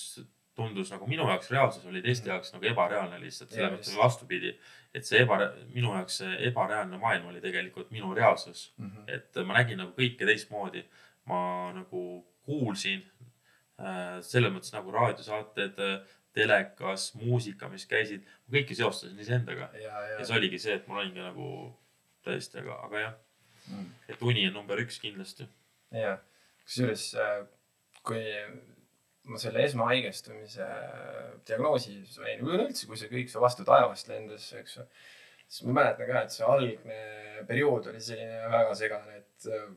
tundus 0.57 0.91
nagu 0.93 1.07
minu 1.09 1.25
jaoks 1.29 1.51
reaalsus 1.51 1.85
oli 1.87 2.03
teiste 2.03 2.27
Mhm. 2.27 2.35
jaoks 2.35 2.53
nagu 2.53 2.67
ebareaalne 2.67 3.21
lihtsalt, 3.21 3.51
selles 3.51 3.73
mõttes 3.73 3.97
vastupidi. 3.99 4.55
et 4.95 5.05
see 5.07 5.21
eba, 5.23 5.37
minu 5.75 5.93
jaoks 5.95 6.17
see 6.19 6.37
ebareaalne 6.49 6.99
maailm 6.99 7.27
oli 7.31 7.41
tegelikult 7.41 7.91
minu 7.95 8.15
reaalsus. 8.15 8.73
Mhm. 8.79 9.05
et 9.09 9.37
ma 9.47 9.55
nägin 9.61 9.79
nagu 9.79 9.93
kõike 9.99 10.27
teistmoodi. 10.27 10.85
ma 11.27 11.71
nagu 11.73 12.25
kuulsin 12.47 13.03
äh, 13.79 14.21
selles 14.21 14.53
mõttes 14.53 14.73
nagu 14.73 14.91
raadiosaated, 14.91 15.77
telekas, 16.33 17.15
muusika, 17.15 17.69
mis 17.69 17.87
käisid, 17.87 18.23
ma 18.49 18.59
kõike 18.59 18.75
seostasin 18.75 19.19
iseendaga. 19.19 19.71
ja, 19.75 20.01
ja 20.11 20.19
ja 20.19 20.25
see 20.25 20.37
oligi 20.37 20.59
see, 20.59 20.75
et 20.75 20.89
mul 20.89 20.99
olingi 21.03 21.21
nagu 21.21 21.77
tõesti, 22.27 22.59
aga, 22.63 22.77
aga 22.87 23.01
jah, 23.01 23.15
mm. 23.71 23.87
et 24.13 24.27
uni 24.27 24.49
on 24.51 24.59
number 24.61 24.83
üks 24.83 25.01
kindlasti. 25.03 25.49
ja, 25.95 26.19
kusjuures 26.67 27.07
äh, 27.19 27.41
kui 28.07 28.23
ma 29.31 29.39
selle 29.41 29.65
esmahaigestumise 29.67 30.67
diagnoosi 31.47 32.01
sain, 32.09 32.41
üleüldse, 32.45 32.87
kui 32.89 32.99
see 32.99 33.11
kõik 33.11 33.31
see 33.31 33.43
vastu 33.43 33.67
taevast 33.69 34.09
lendas, 34.11 34.49
eks 34.59 34.79
ju. 34.79 34.87
siis 35.47 35.67
ma 35.69 35.81
mäletan 35.81 36.09
ka, 36.09 36.25
et 36.25 36.35
see 36.35 36.47
algne 36.47 37.01
periood 37.49 37.91
oli 37.93 38.01
selline 38.05 38.49
väga 38.53 38.77
segane, 38.79 39.21
et 39.21 39.51
äh, 39.51 39.69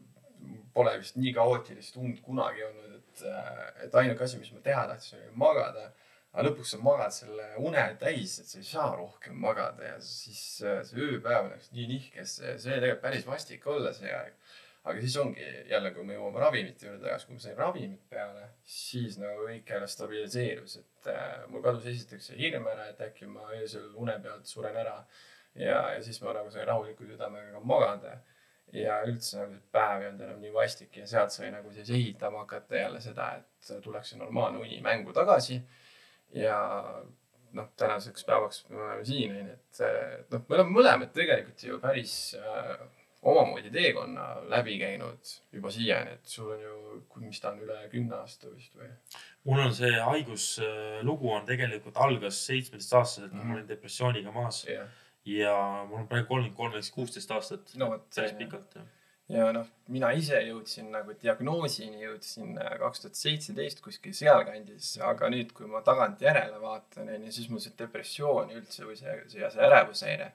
pole 0.73 0.95
vist 0.99 1.19
nii 1.19 1.33
kaootilist 1.35 1.99
und 2.01 2.21
kunagi 2.25 2.65
olnud, 2.67 2.95
et, 2.99 3.25
äh, 3.29 3.59
et 3.87 3.99
ainuke 4.01 4.25
asi, 4.25 4.39
mis 4.41 4.53
ma 4.55 4.63
teha 4.65 4.87
tahtsin, 4.91 5.21
oli 5.21 5.43
magada. 5.45 5.91
Aga 6.33 6.47
lõpuks 6.49 6.73
sa 6.73 6.81
magad 6.81 7.13
selle 7.13 7.47
une 7.61 7.85
täis, 8.01 8.39
et 8.41 8.49
sa 8.49 8.59
ei 8.59 8.67
saa 8.67 8.89
rohkem 8.97 9.37
magada 9.39 9.93
ja 9.93 9.97
siis 10.01 10.43
äh, 10.65 10.81
see 10.87 11.07
ööpäev 11.07 11.51
läks 11.53 11.71
nii 11.75 11.87
nihkesse 11.95 12.53
ja 12.53 12.57
see 12.57 12.73
oli 12.73 12.85
tegelikult 12.85 13.07
päris 13.07 13.27
vastik 13.29 13.67
olla 13.67 13.93
see 13.93 14.11
aeg 14.11 14.37
aga 14.83 14.99
siis 14.99 15.15
ongi 15.17 15.45
jälle, 15.69 15.91
kui 15.95 16.03
me 16.03 16.17
jõuame 16.17 16.41
ravimite 16.43 16.87
juurde 16.87 17.05
tagasi, 17.05 17.27
kui 17.27 17.37
ma 17.37 17.43
sain 17.45 17.55
ravimid 17.57 18.01
peale, 18.11 18.47
siis 18.67 19.15
nagu 19.19 19.45
kõik 19.47 19.71
jälle 19.71 19.87
stabiliseerus, 19.87 20.75
et 20.81 21.11
äh, 21.13 21.45
mul 21.51 21.63
kadus 21.63 21.87
esiteks 21.91 22.31
see 22.31 22.41
hirm 22.41 22.67
ära, 22.71 22.89
et 22.91 22.99
äkki 23.05 23.29
ma 23.31 23.47
öösel 23.55 23.93
une 23.99 24.17
pealt 24.23 24.49
suren 24.49 24.75
ära. 24.83 24.97
ja, 25.55 25.79
ja 25.93 26.03
siis 26.03 26.19
ma 26.21 26.33
nagu 26.35 26.51
sain 26.51 26.67
rahuliku 26.67 27.07
südamega 27.07 27.59
magada. 27.63 28.17
ja 28.73 29.03
üldse 29.05 29.37
nagu 29.37 29.53
see 29.53 29.71
päev 29.71 30.01
ei 30.01 30.07
olnud 30.07 30.21
enam 30.25 30.39
nii 30.41 30.53
vastik 30.53 30.95
ja 30.97 31.07
sealt 31.07 31.31
sai 31.31 31.51
nagu 31.53 31.71
siis 31.71 31.89
ehitama 31.89 32.39
hakata 32.39 32.75
jälle 32.75 33.01
seda, 33.01 33.27
et 33.37 33.83
tuleks 33.83 34.09
see 34.09 34.17
normaalne 34.19 34.59
uni 34.59 34.81
mängu 34.81 35.13
tagasi. 35.13 35.61
Ja 36.33 36.57
noh, 37.53 37.69
tänaseks 37.77 38.25
päevaks 38.25 38.65
me 38.69 38.81
oleme 38.81 39.05
siin, 39.05 39.35
onju, 39.37 39.53
et 39.53 40.31
noh, 40.33 40.43
me 40.47 40.57
oleme 40.57 40.77
mõlemad 40.79 41.13
tegelikult 41.15 41.63
ju 41.67 41.79
päris 41.83 42.15
äh, 42.39 42.83
omamoodi 43.23 43.71
teekonna 43.71 44.25
läbi 44.51 44.77
käinud 44.81 45.33
juba 45.53 45.71
siiani, 45.71 46.17
et 46.17 46.33
sul 46.35 46.51
on 46.55 46.63
ju, 46.63 46.97
mis 47.23 47.39
ta 47.41 47.53
on, 47.53 47.61
üle 47.63 47.77
kümne 47.91 48.17
aasta 48.19 48.51
vist 48.51 48.75
või? 48.79 48.89
mul 49.47 49.63
on 49.67 49.75
see 49.75 49.93
haiguslugu 49.93 51.31
on 51.37 51.47
tegelikult 51.47 51.99
algas 52.03 52.41
seitsmeteistaastaselt 52.47 53.31
mm, 53.31 53.39
-hmm. 53.39 53.53
ma 53.53 53.59
olin 53.59 53.69
depressiooniga 53.69 54.31
maas 54.35 54.63
jah, 54.67 54.89
ja 55.25 55.55
mul 55.89 56.03
on 56.03 56.09
praegu 56.09 56.27
kolmkümmend 56.27 56.57
kolm 56.57 56.75
ehk 56.75 56.87
siis 56.87 56.97
kuusteist 56.97 57.31
aastat 57.31 57.75
no 57.79 57.93
päris 58.15 58.35
pikalt 58.39 58.75
jah. 58.79 58.91
Ja 59.31 59.51
noh, 59.55 59.67
mina 59.93 60.11
ise 60.17 60.39
jõudsin 60.47 60.89
nagu 60.93 61.15
diagnoosini 61.21 62.03
jõudsin 62.03 62.57
äh, 62.59 62.73
kaks 62.81 63.03
tuhat 63.03 63.19
seitseteist 63.19 63.83
kuskil 63.83 64.15
sealkandis, 64.17 64.97
aga 65.03 65.29
nüüd, 65.31 65.53
kui 65.55 65.69
ma 65.69 65.83
tagantjärele 65.85 66.59
vaatan, 66.61 67.13
onju, 67.15 67.31
siis 67.35 67.47
mul 67.51 67.63
see 67.63 67.77
depressioon 67.79 68.51
üldse 68.57 68.87
või 68.87 68.99
see, 68.99 69.15
see, 69.31 69.47
see 69.55 69.65
ärevushäire, 69.69 70.31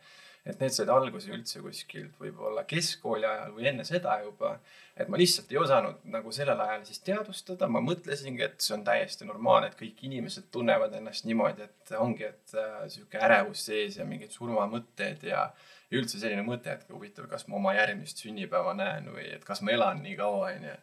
et 0.49 0.61
need 0.63 0.73
said 0.73 0.89
alguse 0.93 1.29
üldse 1.35 1.61
kuskilt 1.61 2.17
võib-olla 2.23 2.65
keskkooli 2.69 3.27
ajal 3.29 3.53
või 3.57 3.69
enne 3.69 3.85
seda 3.85 4.15
juba. 4.25 4.59
et 4.97 5.11
ma 5.13 5.19
lihtsalt 5.21 5.53
ei 5.53 5.59
osanud 5.61 6.07
nagu 6.11 6.33
sellel 6.35 6.61
ajal 6.65 6.85
siis 6.89 7.03
teadvustada, 7.07 7.69
ma 7.71 7.83
mõtlesingi, 7.85 8.43
et 8.43 8.65
see 8.65 8.75
on 8.75 8.85
täiesti 8.87 9.29
normaalne, 9.29 9.69
et 9.69 9.77
kõik 9.79 10.01
inimesed 10.09 10.49
tunnevad 10.51 10.97
ennast 10.97 11.29
niimoodi, 11.29 11.69
et 11.69 11.93
ongi, 11.99 12.25
et 12.33 12.57
äh, 12.57 12.87
sihuke 12.89 13.21
ärevus 13.21 13.69
sees 13.69 14.01
ja 14.01 14.09
mingid 14.09 14.33
surmamõtted 14.35 15.29
ja 15.29 15.51
ja 15.91 16.01
üldse 16.01 16.21
selline 16.21 16.45
mõte, 16.47 16.73
et 16.75 16.91
huvitav, 16.93 17.29
kas 17.31 17.47
ma 17.49 17.57
oma 17.61 17.75
järgmist 17.77 18.21
sünnipäeva 18.25 18.75
näen 18.77 19.09
või 19.15 19.29
et 19.37 19.47
kas 19.47 19.63
ma 19.65 19.73
elan 19.75 20.03
nii 20.05 20.19
kaua, 20.19 20.53
onju. 20.53 20.75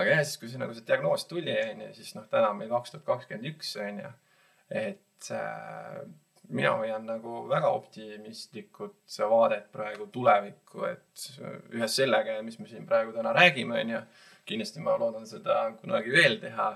aga 0.00 0.16
jah, 0.16 0.24
siis 0.24 0.40
kui 0.40 0.50
see 0.52 0.62
nagu 0.62 0.74
see 0.76 0.86
diagnoos 0.88 1.26
tuli, 1.28 1.54
onju, 1.74 1.92
siis 1.98 2.14
noh, 2.16 2.26
täna 2.30 2.54
on 2.54 2.60
meil 2.62 2.72
kaks 2.72 2.94
tuhat 2.94 3.06
kakskümmend 3.08 3.52
üks, 3.52 3.74
onju. 3.84 4.12
et 4.80 5.30
äh, 5.36 6.00
mina 6.48 6.72
hoian 6.80 7.06
nagu 7.06 7.44
väga 7.50 7.70
optimistlikult 7.76 9.18
vaadet 9.30 9.70
praegu 9.72 10.08
tulevikku, 10.12 10.84
et 10.88 11.26
ühes 11.76 11.96
sellega, 12.00 12.40
mis 12.46 12.58
me 12.58 12.68
siin 12.70 12.88
praegu 12.88 13.14
täna 13.16 13.34
räägime, 13.36 13.80
onju. 13.84 14.04
kindlasti 14.48 14.82
ma 14.82 14.96
loodan 14.98 15.26
seda 15.28 15.62
kunagi 15.82 16.12
veel 16.16 16.40
teha. 16.42 16.72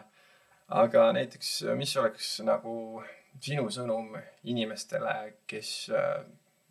aga 0.74 1.10
näiteks, 1.12 1.50
mis 1.76 1.96
oleks 2.00 2.28
nagu 2.44 3.02
sinu 3.42 3.66
sõnum 3.70 4.14
inimestele, 4.48 5.14
kes 5.50 5.70
äh, 5.92 6.22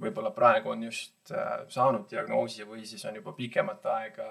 võib-olla 0.03 0.31
praegu 0.35 0.73
on 0.73 0.87
just 0.89 1.31
äh, 1.31 1.65
saanud 1.73 2.07
diagnoosi 2.11 2.67
või 2.69 2.85
siis 2.89 3.03
on 3.09 3.19
juba 3.19 3.35
pikemat 3.37 3.85
aega 3.97 4.29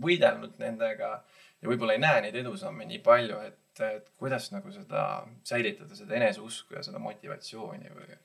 võidelnud 0.00 0.58
nendega 0.62 1.12
ja 1.60 1.68
võib-olla 1.68 1.96
ei 1.96 2.02
näe 2.02 2.24
neid 2.26 2.40
edusamme 2.40 2.86
nii 2.88 3.02
palju, 3.04 3.38
et, 3.46 3.84
et 3.84 4.10
kuidas 4.20 4.50
nagu 4.54 4.72
seda 4.72 5.06
säilitada, 5.44 5.94
seda 5.96 6.16
eneseusku 6.20 6.76
ja 6.78 6.84
seda 6.86 7.02
motivatsiooni 7.02 7.94
või 7.94 8.18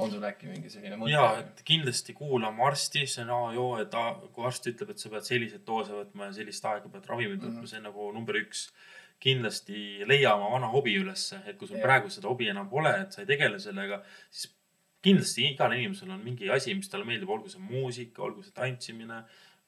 on 0.00 0.10
sul 0.10 0.24
äkki 0.24 0.48
mingi 0.50 0.70
selline 0.72 0.96
mõte? 0.98 1.12
ja, 1.12 1.24
et 1.42 1.62
kindlasti 1.66 2.14
kuulama 2.16 2.68
arsti, 2.70 3.04
see 3.10 3.24
on 3.26 3.32
A 3.34 3.40
ja 3.54 3.62
O, 3.62 3.66
et 3.82 3.96
a, 3.98 4.06
kui 4.34 4.46
arst 4.46 4.68
ütleb, 4.70 4.94
et 4.94 5.02
sa 5.02 5.10
pead 5.12 5.26
selliseid 5.26 5.66
doose 5.66 5.94
võtma 5.96 6.30
ja 6.30 6.36
sellist 6.38 6.66
aega 6.70 6.92
pead 6.92 7.08
ravimit 7.10 7.40
võtma 7.40 7.56
mm, 7.56 7.60
-hmm. 7.60 7.72
see 7.72 7.82
on 7.82 7.88
nagu 7.90 8.12
number 8.16 8.40
üks. 8.40 8.70
kindlasti 9.20 10.06
leia 10.08 10.30
oma 10.32 10.46
vana 10.54 10.68
hobi 10.72 10.94
ülesse, 10.96 11.42
et 11.44 11.58
kui 11.58 11.68
sul 11.68 11.76
Jah. 11.76 11.84
praegu 11.84 12.08
seda 12.08 12.28
hobi 12.28 12.46
enam 12.48 12.70
pole, 12.70 12.88
et 13.02 13.12
sa 13.12 13.20
ei 13.20 13.26
tegele 13.28 13.58
sellega, 13.60 13.98
siis 14.30 14.48
kindlasti 15.04 15.46
igal 15.52 15.74
inimesel 15.76 16.10
on 16.14 16.24
mingi 16.24 16.50
asi, 16.52 16.74
mis 16.76 16.90
talle 16.92 17.06
meeldib, 17.08 17.30
olgu 17.32 17.52
see 17.52 17.62
muusika, 17.62 18.22
olgu 18.26 18.44
see 18.44 18.54
tantsimine, 18.56 19.22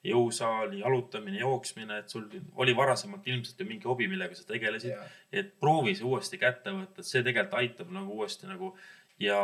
jõusaal, 0.07 0.73
jalutamine, 0.81 1.39
jooksmine, 1.41 2.01
et 2.03 2.11
sul 2.11 2.25
oli 2.59 2.75
varasemalt 2.75 3.27
ilmselt 3.31 3.61
ju 3.61 3.67
mingi 3.69 3.87
hobi, 3.87 4.09
millega 4.11 4.35
sa 4.35 4.49
tegelesid. 4.49 4.97
Jah. 4.97 5.13
et 5.33 5.53
proovi 5.63 5.95
see 5.95 6.09
uuesti 6.09 6.41
kätte 6.43 6.75
võtta, 6.75 7.05
et 7.05 7.09
see 7.09 7.23
tegelikult 7.23 7.61
aitab 7.61 7.93
nagu 7.95 8.19
uuesti 8.19 8.51
nagu 8.51 8.73
ja 9.23 9.39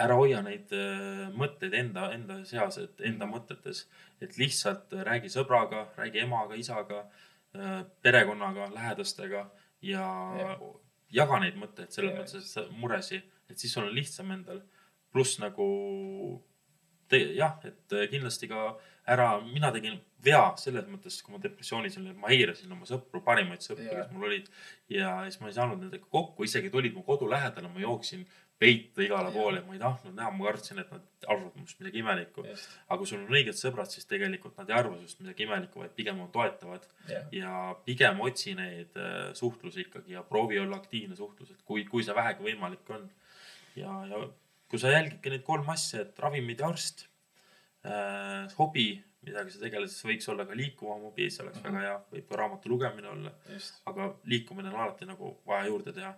ära 0.00 0.16
hoia 0.16 0.40
neid 0.42 0.72
äh, 0.72 1.28
mõtteid 1.36 1.76
enda, 1.76 2.08
enda 2.16 2.38
seas, 2.48 2.80
et 2.80 3.04
enda 3.04 3.28
mõtetes. 3.28 3.84
et 4.22 4.38
lihtsalt 4.38 4.94
räägi 5.04 5.28
sõbraga, 5.28 5.88
räägi 5.98 6.22
emaga, 6.22 6.54
isaga, 6.54 7.02
perekonnaga, 8.02 8.70
lähedastega 8.74 9.50
ja 9.82 10.04
Jah. 10.38 10.60
jaga 11.12 11.40
neid 11.42 11.58
mõtteid 11.60 11.92
selles 11.92 12.14
Jah, 12.14 12.22
mõttes, 12.22 12.46
et 12.46 12.48
sa 12.48 12.64
muresi, 12.70 13.20
et 13.50 13.58
siis 13.58 13.72
sul 13.74 13.84
on 13.84 13.94
lihtsam 13.94 14.30
endal. 14.32 14.62
Pluss 15.12 15.38
nagu 15.42 15.66
te- 17.08 17.34
jah, 17.36 17.58
et 17.68 17.94
kindlasti 18.10 18.48
ka 18.48 18.76
ära, 19.12 19.40
mina 19.44 19.70
tegin 19.74 19.98
vea 20.22 20.44
selles 20.56 20.86
mõttes, 20.86 21.16
kui 21.24 21.34
ma 21.34 21.40
depressioonis 21.42 21.96
olin, 21.98 22.12
et 22.14 22.20
ma 22.22 22.28
eirasin 22.30 22.70
oma 22.72 22.86
sõpru, 22.86 23.20
parimaid 23.26 23.60
sõpru, 23.64 23.84
Jah. 23.88 24.04
kes 24.04 24.12
mul 24.14 24.28
olid. 24.28 24.46
ja 24.88 25.16
siis 25.26 25.40
ma 25.42 25.48
ei 25.50 25.56
saanud 25.56 25.80
nendega 25.82 26.06
kokku, 26.10 26.44
isegi 26.46 26.70
tulid 26.70 26.94
mu 26.94 27.02
kodu 27.02 27.26
lähedale, 27.28 27.68
ma 27.68 27.80
jooksin 27.82 28.22
peitu 28.62 29.02
igale 29.02 29.24
Jah. 29.32 29.34
poole, 29.34 29.60
ma 29.66 29.74
ei 29.74 29.80
tahtnud 29.82 30.14
näha, 30.14 30.30
ma 30.30 30.44
kartsin, 30.46 30.78
et 30.78 30.92
nad 30.94 31.02
arvavad 31.26 31.56
minust 31.58 31.80
midagi 31.80 31.98
imelikku. 31.98 32.44
just, 32.46 32.68
aga 32.86 32.98
kui 33.00 33.06
sul 33.10 33.18
on 33.24 33.34
õiged 33.34 33.58
sõbrad, 33.58 33.90
siis 33.90 34.06
tegelikult 34.06 34.56
nad 34.62 34.70
ei 34.70 34.76
arva 34.78 34.94
sinust 35.00 35.20
midagi 35.20 35.42
imelikku, 35.48 35.80
vaid 35.82 35.96
pigem 35.98 36.20
on 36.22 36.30
toetavad 36.30 36.86
jah, 37.10 37.26
ja 37.34 37.74
pigem 37.84 38.20
otsi 38.22 38.54
neid 38.54 38.94
äh, 38.96 39.32
suhtlusi 39.34 39.82
ikkagi 39.88 40.14
ja 40.14 40.22
proovi 40.22 40.60
olla 40.62 40.76
aktiivne 40.78 41.16
suhtlus, 41.18 41.50
et 41.50 41.62
kui, 41.66 41.82
kui 41.84 42.04
see 42.06 42.14
vähegi 42.14 42.46
võimalik 42.46 42.94
on. 42.94 43.10
ja, 43.74 43.90
ja 44.06 44.22
kui 44.72 44.80
sa 44.80 44.88
jälgidki 44.94 45.30
neid 45.34 45.42
kolm 45.44 45.68
asja, 45.68 46.00
et 46.06 46.18
ravimid 46.24 46.60
ja 46.64 46.70
arst 46.72 47.06
äh,, 47.84 48.48
hobi, 48.56 48.86
millega 49.22 49.50
sa 49.52 49.60
tegeled, 49.62 49.90
siis 49.92 50.06
võiks 50.08 50.28
olla 50.32 50.46
ka 50.48 50.56
liikuvam 50.58 51.02
hobi, 51.06 51.28
see 51.30 51.44
oleks 51.44 51.60
Mhm. 51.60 51.64
väga 51.68 51.80
hea, 51.86 51.96
võib 52.14 52.28
ka 52.30 52.38
raamatu 52.40 52.70
lugemine 52.72 53.08
olla, 53.12 53.32
aga 53.86 54.08
liikumine 54.32 54.70
on 54.72 54.80
alati 54.80 55.06
nagu 55.06 55.36
vaja 55.46 55.68
juurde 55.70 55.92
teha. 55.92 56.14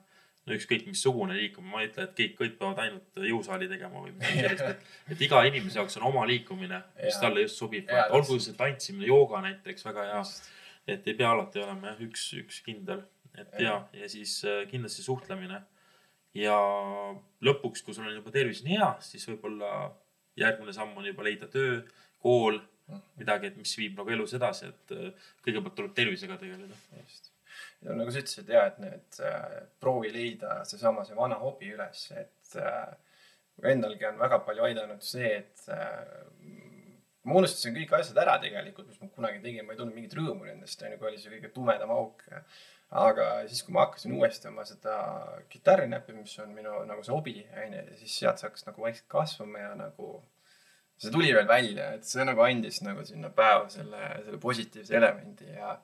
no 0.46 0.52
ükskõik 0.52 0.82
missugune 0.86 1.32
liikumine, 1.38 1.70
ma 1.72 1.80
ei 1.80 1.86
ütle, 1.88 2.02
et 2.04 2.10
kõik, 2.18 2.32
kõik 2.36 2.56
peavad 2.58 2.78
ainult 2.82 3.14
jõusaali 3.16 3.64
tegema 3.68 4.02
või 4.04 4.10
midagi 4.12 4.42
sellist, 4.44 4.66
et, 4.74 4.82
et 5.14 5.22
iga 5.24 5.38
inimese 5.48 5.78
jaoks 5.78 5.96
on 5.96 6.02
oma 6.10 6.26
liikumine, 6.28 6.82
mis 7.02 7.16
talle 7.22 7.40
just 7.46 7.56
sobib. 7.56 7.88
Olgu 8.10 8.36
see 8.38 8.52
tantsimine, 8.58 9.06
jooga 9.08 9.40
näiteks, 9.40 9.86
väga 9.88 10.04
hea 10.10 10.22
et 10.86 11.08
ei 11.08 11.14
pea 11.16 11.30
alati 11.32 11.62
olema 11.64 11.94
jah, 11.94 12.02
üks, 12.04 12.26
üks 12.42 12.58
kindel, 12.66 13.00
et 13.40 13.56
ja, 13.58 13.78
ja 13.96 14.08
siis 14.12 14.34
äh, 14.44 14.66
kindlasti 14.68 15.02
suhtlemine. 15.02 15.62
Ja 16.34 16.58
lõpuks, 17.44 17.84
kui 17.84 17.94
sul 17.94 18.08
on 18.08 18.16
juba 18.16 18.32
tervis 18.34 18.64
nii 18.64 18.78
hea, 18.78 18.92
siis 19.04 19.26
võib-olla 19.30 19.90
järgmine 20.36 20.72
samm 20.74 20.96
on 20.98 21.06
juba 21.06 21.26
leida 21.26 21.46
töö, 21.50 21.82
kool, 22.24 22.58
Mhm. 22.88 23.00
midagi, 23.20 23.48
et 23.48 23.56
mis 23.56 23.72
viib 23.80 23.96
nagu 23.96 24.12
elus 24.12 24.34
edasi, 24.36 24.68
et 24.68 24.92
äh, 24.92 25.28
kõigepealt 25.46 25.76
tuleb 25.78 25.94
tervisega 25.96 26.36
tegeleda. 26.40 26.76
just. 26.98 27.30
ja 27.84 27.94
nagu 27.96 28.12
sa 28.12 28.20
ütlesid 28.20 28.50
ja, 28.52 28.66
et 28.68 28.78
need 28.82 29.20
äh, 29.24 29.62
proovi 29.80 30.10
leida 30.12 30.58
seesama 30.68 31.04
see 31.08 31.16
vana 31.16 31.38
hobi 31.40 31.72
üles, 31.72 32.04
et 32.12 32.58
äh, 32.60 32.92
endalgi 33.72 34.08
on 34.10 34.20
väga 34.20 34.40
palju 34.44 34.66
aidanud 34.68 35.04
see, 35.06 35.30
et 35.38 35.64
äh, 35.72 36.04
ma 37.24 37.38
unustasin 37.40 37.76
kõik 37.78 37.96
asjad 37.96 38.20
ära 38.20 38.36
tegelikult, 38.42 38.90
mis 38.90 39.00
ma 39.00 39.08
kunagi 39.16 39.40
tegin, 39.40 39.64
ma 39.64 39.72
ei 39.72 39.80
tundnud 39.80 39.96
mingit 39.96 40.18
rõõmu 40.18 40.44
nendest, 40.44 40.84
onju, 40.84 41.00
kui 41.00 41.08
oli 41.08 41.22
see 41.22 41.32
kõige 41.38 41.54
tumedam 41.56 41.94
auk. 41.94 42.24
Aga 42.94 43.28
siis, 43.48 43.64
kui 43.66 43.74
ma 43.74 43.86
hakkasin 43.88 44.14
uuesti 44.14 44.48
oma 44.50 44.64
seda 44.68 44.96
kitarri 45.50 45.88
näppima, 45.90 46.22
mis 46.22 46.38
on 46.42 46.54
minu 46.54 46.76
nagu 46.88 47.02
see 47.02 47.14
hobi, 47.14 47.36
onju, 47.64 47.84
siis 48.00 48.18
sealt 48.20 48.40
see 48.40 48.48
hakkas 48.48 48.68
nagu 48.68 48.84
vaikselt 48.84 49.08
kasvama 49.10 49.62
ja 49.64 49.72
nagu 49.78 50.16
see 51.00 51.10
tuli 51.14 51.32
veel 51.34 51.48
välja, 51.50 51.92
et 51.96 52.06
see 52.06 52.26
nagu 52.26 52.44
andis 52.44 52.80
nagu 52.86 53.04
sinna 53.06 53.32
päeva 53.34 53.66
selle, 53.72 54.10
selle 54.26 54.42
positiivse 54.42 54.94
elemendi 55.00 55.50
ja 55.56 55.76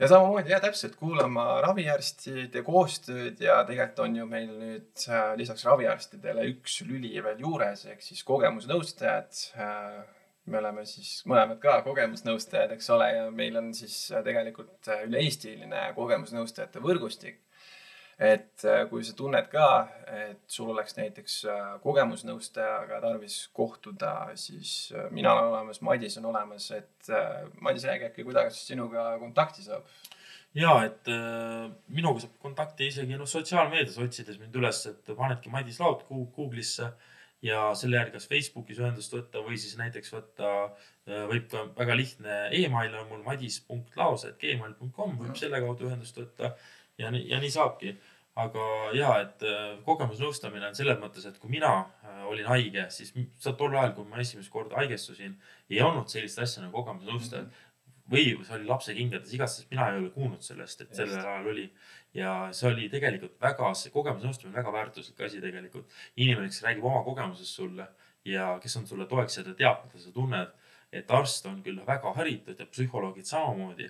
ja 0.00 0.08
samamoodi 0.08 0.54
jah, 0.54 0.62
täpselt 0.64 0.94
kuulama 0.96 1.58
raviarstide 1.60 2.62
koostööd 2.64 3.42
ja 3.44 3.58
tegelikult 3.68 4.06
on 4.06 4.16
ju 4.16 4.28
meil 4.30 4.54
nüüd 4.56 5.04
äh, 5.12 5.34
lisaks 5.36 5.66
raviarstidele 5.68 6.46
üks 6.54 6.78
lüli 6.88 7.12
veel 7.20 7.44
juures 7.44 7.84
ehk 7.92 8.00
siis 8.04 8.24
kogemusnõustajad 8.28 9.42
äh, 9.60 10.00
me 10.50 10.58
oleme 10.60 10.84
siis 10.88 11.20
mõlemad 11.30 11.60
ka 11.62 11.80
kogemusnõustajad, 11.86 12.74
eks 12.76 12.90
ole, 12.94 13.06
ja 13.16 13.28
meil 13.34 13.56
on 13.60 13.70
siis 13.76 13.96
äh, 14.12 14.24
tegelikult 14.26 14.90
äh, 14.90 15.04
üle-eestiline 15.08 15.90
kogemusnõustajate 15.96 16.82
võrgustik. 16.84 17.40
et 18.20 18.64
äh, 18.68 18.82
kui 18.90 19.04
sa 19.06 19.14
tunned 19.16 19.46
ka, 19.48 19.66
et 20.28 20.42
sul 20.46 20.68
oleks 20.74 20.96
näiteks 20.98 21.36
kogemusnõustajaga 21.82 23.00
tarvis 23.00 23.36
kohtuda, 23.56 24.12
siis 24.36 24.92
mina 25.10 25.32
olen 25.32 25.54
olemas, 25.54 25.80
Madis 25.80 26.18
on 26.20 26.28
olemas, 26.28 26.70
et 26.76 27.12
Madis, 27.60 27.86
räägi 27.88 28.10
äkki, 28.10 28.26
kuidas 28.28 28.60
sinuga 28.66 29.14
kontakti 29.22 29.64
saab? 29.64 29.88
ja, 30.54 30.74
et 30.84 31.08
äh, 31.10 31.70
minuga 31.94 32.24
saab 32.24 32.34
kontakti 32.42 32.90
isegi 32.90 33.18
noh, 33.18 33.28
sotsiaalmeedias 33.30 33.98
otsides 34.02 34.40
mind 34.40 34.56
üles, 34.58 34.82
et 34.90 35.14
panedki 35.16 35.52
Madis 35.52 35.80
Laut 35.82 36.04
Google'isse 36.10 36.90
ja 37.42 37.74
selle 37.78 37.96
järgi 37.96 38.12
kas 38.18 38.28
Facebookis 38.28 38.78
ühendust 38.82 39.14
võtta 39.14 39.42
või 39.44 39.56
siis 39.60 39.76
näiteks 39.80 40.12
võtta, 40.14 40.48
äh, 41.08 41.24
võib 41.30 41.46
ka 41.52 41.58
väga 41.78 41.94
lihtne 41.96 42.34
email 42.56 42.94
on 43.00 43.08
mul 43.10 43.22
madis.laos.gmail.com 43.26 45.18
võib 45.22 45.36
selle 45.40 45.58
kaudu 45.64 45.88
ühendust 45.88 46.16
võtta 46.20 46.46
ja 47.00 47.12
nii, 47.12 47.24
ja 47.32 47.38
nii 47.42 47.52
saabki. 47.56 47.90
aga 48.40 48.64
ja, 48.96 49.08
et 49.20 49.42
äh, 49.44 49.78
kogemusnõustamine 49.84 50.68
on 50.68 50.76
selles 50.78 50.98
mõttes, 51.00 51.24
et 51.26 51.38
kui 51.40 51.50
mina 51.50 51.72
äh, 51.80 52.22
olin 52.30 52.46
haige, 52.46 52.86
siis 52.94 53.10
tol 53.42 53.74
ajal, 53.74 53.92
kui 53.96 54.04
ma 54.08 54.20
esimest 54.22 54.50
korda 54.52 54.76
haigestusin, 54.78 55.34
ei 55.70 55.80
olnud 55.82 56.08
sellist 56.08 56.38
asja 56.38 56.62
nagu 56.62 56.76
kogemusnõustajad 56.78 57.44
mm. 57.44 57.50
-hmm 57.50 57.69
või 58.10 58.34
see 58.42 58.56
oli 58.56 58.68
lapse 58.68 58.94
kingades, 58.94 59.32
igastahes 59.34 59.70
mina 59.70 59.88
ei 59.90 60.00
ole 60.00 60.10
kuulnud 60.14 60.42
sellest, 60.42 60.80
et 60.84 60.94
sellel 60.98 61.20
ajal 61.22 61.50
oli 61.52 61.66
ja 62.14 62.34
see 62.56 62.68
oli 62.70 62.88
tegelikult 62.90 63.36
väga, 63.42 63.70
see 63.78 63.92
kogemusnõustamine 63.94 64.50
on 64.50 64.58
väga 64.58 64.72
väärtuslik 64.74 65.20
asi 65.26 65.40
tegelikult. 65.42 65.90
inimene, 66.16 66.48
kes 66.50 66.62
räägib 66.66 66.84
oma 66.84 67.04
kogemusest 67.06 67.54
sulle 67.60 67.86
ja 68.24 68.58
kes 68.62 68.76
on 68.76 68.86
sulle 68.86 69.06
toeks 69.06 69.38
ja 69.38 69.44
ta 69.44 69.54
teab, 69.54 69.84
mida 69.86 70.02
sa 70.02 70.12
tunned. 70.12 70.56
et 70.92 71.10
arst 71.14 71.44
on 71.46 71.60
küll 71.62 71.78
väga 71.86 72.12
haritud 72.16 72.58
ja 72.58 72.66
psühholoogid 72.66 73.24
samamoodi, 73.24 73.86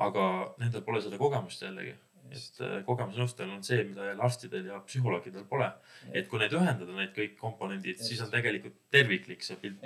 aga 0.00 0.54
nendel 0.58 0.80
pole 0.82 1.02
seda 1.04 1.18
kogemust 1.18 1.62
jällegi. 1.62 1.94
et 2.30 2.60
äh, 2.60 2.78
kogemusnõustajal 2.84 3.52
on 3.52 3.62
see, 3.64 3.84
mida 3.84 4.04
jälle 4.04 4.22
arstidel 4.22 4.66
ja 4.66 4.80
psühholoogidel 4.80 5.44
pole. 5.44 5.70
et 6.12 6.28
kui 6.28 6.38
need 6.38 6.56
ühendada, 6.56 6.96
need 6.96 7.12
kõik 7.16 7.36
komponendid, 7.36 8.00
siis 8.00 8.20
on 8.24 8.30
tegelikult 8.30 8.80
terviklik 8.90 9.44
see 9.44 9.56
pilt. 9.56 9.84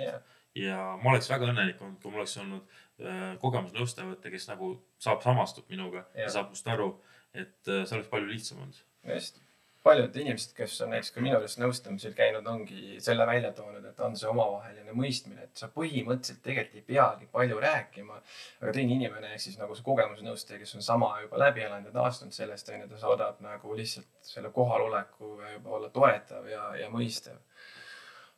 Ja 0.55 0.97
ma 1.01 1.13
oleks 1.13 1.29
väga 1.31 1.49
õnnelik 1.49 1.81
olnud, 1.81 2.01
kui 2.01 2.11
mul 2.11 2.23
oleks 2.23 2.37
olnud 2.37 2.77
äh, 3.01 3.33
kogemusnõustaja 3.41 4.11
võtta, 4.11 4.33
kes 4.33 4.47
nagu 4.51 4.75
saab, 5.01 5.23
samastub 5.25 5.69
minuga 5.69 6.03
yeah. 6.03 6.27
ja 6.27 6.35
saab 6.37 6.53
must 6.53 6.67
aru 6.69 6.93
et 7.33 7.67
äh, 7.67 7.81
see 7.87 7.97
oleks 7.97 8.11
palju 8.11 8.29
lihtsam 8.29 8.61
olnud. 8.61 8.79
just, 9.15 9.39
paljud 9.83 10.15
inimesed, 10.15 10.53
kes 10.55 10.75
on 10.85 10.93
näiteks 10.93 11.11
ka 11.11 11.21
minu 11.21 11.33
juures 11.35 11.57
nõustamisel 11.59 12.13
käinud, 12.15 12.45
ongi 12.47 12.99
selle 13.03 13.25
välja 13.27 13.51
toonud, 13.57 13.83
et 13.89 13.99
on 14.05 14.15
see 14.19 14.29
omavaheline 14.29 14.93
mõistmine, 14.95 15.47
et 15.47 15.59
sa 15.59 15.67
põhimõtteliselt 15.73 16.39
tegelikult 16.45 16.79
ei 16.79 16.85
peagi 16.93 17.27
palju 17.33 17.59
rääkima. 17.65 18.19
aga 18.61 18.75
teine 18.77 18.95
inimene 18.95 19.33
ehk 19.33 19.43
siis 19.43 19.57
nagu 19.59 19.75
see 19.75 19.87
kogemusnõustaja, 19.89 20.61
kes 20.61 20.75
on 20.79 20.85
sama 20.85 21.09
juba 21.25 21.41
läbi 21.41 21.65
elanud 21.65 21.91
ja 21.91 21.97
taastunud 21.97 22.37
sellest, 22.37 22.69
on 22.69 22.85
ju, 22.85 22.91
ta 22.93 23.01
saadab 23.01 23.41
nagu 23.43 23.75
lihtsalt 23.79 24.29
selle 24.33 24.53
kohaloleku 24.55 25.33
juba 25.55 25.77
olla 25.79 25.89
toetav 25.89 26.47
ja, 26.47 26.69
ja 26.79 26.93
mõistev 26.93 27.41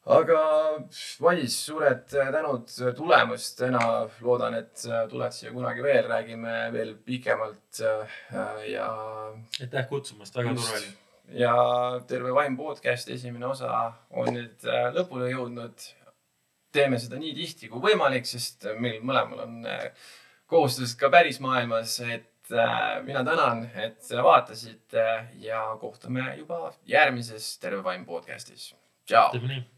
aga 0.05 0.41
Madis, 1.23 1.55
suured 1.65 2.03
tänud 2.09 2.69
tulemast 2.97 3.57
täna. 3.57 3.81
loodan, 4.21 4.57
et 4.59 4.85
tuled 5.09 5.33
siia 5.33 5.53
kunagi 5.53 5.83
veel, 5.83 6.05
räägime 6.09 6.53
veel 6.73 6.93
pikemalt 7.05 7.81
ja. 8.69 8.89
aitäh 9.61 9.89
kutsumast, 9.89 10.37
väga 10.37 10.53
tore 10.55 10.77
oli. 10.77 10.93
ja 11.41 11.55
Terve 12.07 12.33
Vaim 12.35 12.57
podcast 12.57 13.09
esimene 13.09 13.49
osa 13.49 13.91
on 14.11 14.29
nüüd 14.35 14.69
lõpule 14.97 15.31
jõudnud. 15.33 15.89
teeme 16.75 16.99
seda 16.99 17.17
nii 17.17 17.33
tihti 17.33 17.71
kui 17.71 17.81
võimalik, 17.81 18.27
sest 18.29 18.67
meil 18.77 19.01
mõlemal 19.01 19.45
on 19.47 19.61
kohustused 20.45 20.99
ka 20.99 21.09
pärismaailmas, 21.09 21.99
et 22.05 22.51
mina 23.07 23.23
tänan, 23.25 23.63
et 23.73 24.11
vaatasite 24.21 25.05
ja 25.41 25.63
kohtume 25.81 26.35
juba 26.37 26.75
järgmises 26.85 27.55
Terve 27.57 27.81
Vaim 27.83 28.05
podcastis. 28.05 28.75
tšau. 29.07 29.31
teeme 29.31 29.47
nii 29.47 29.71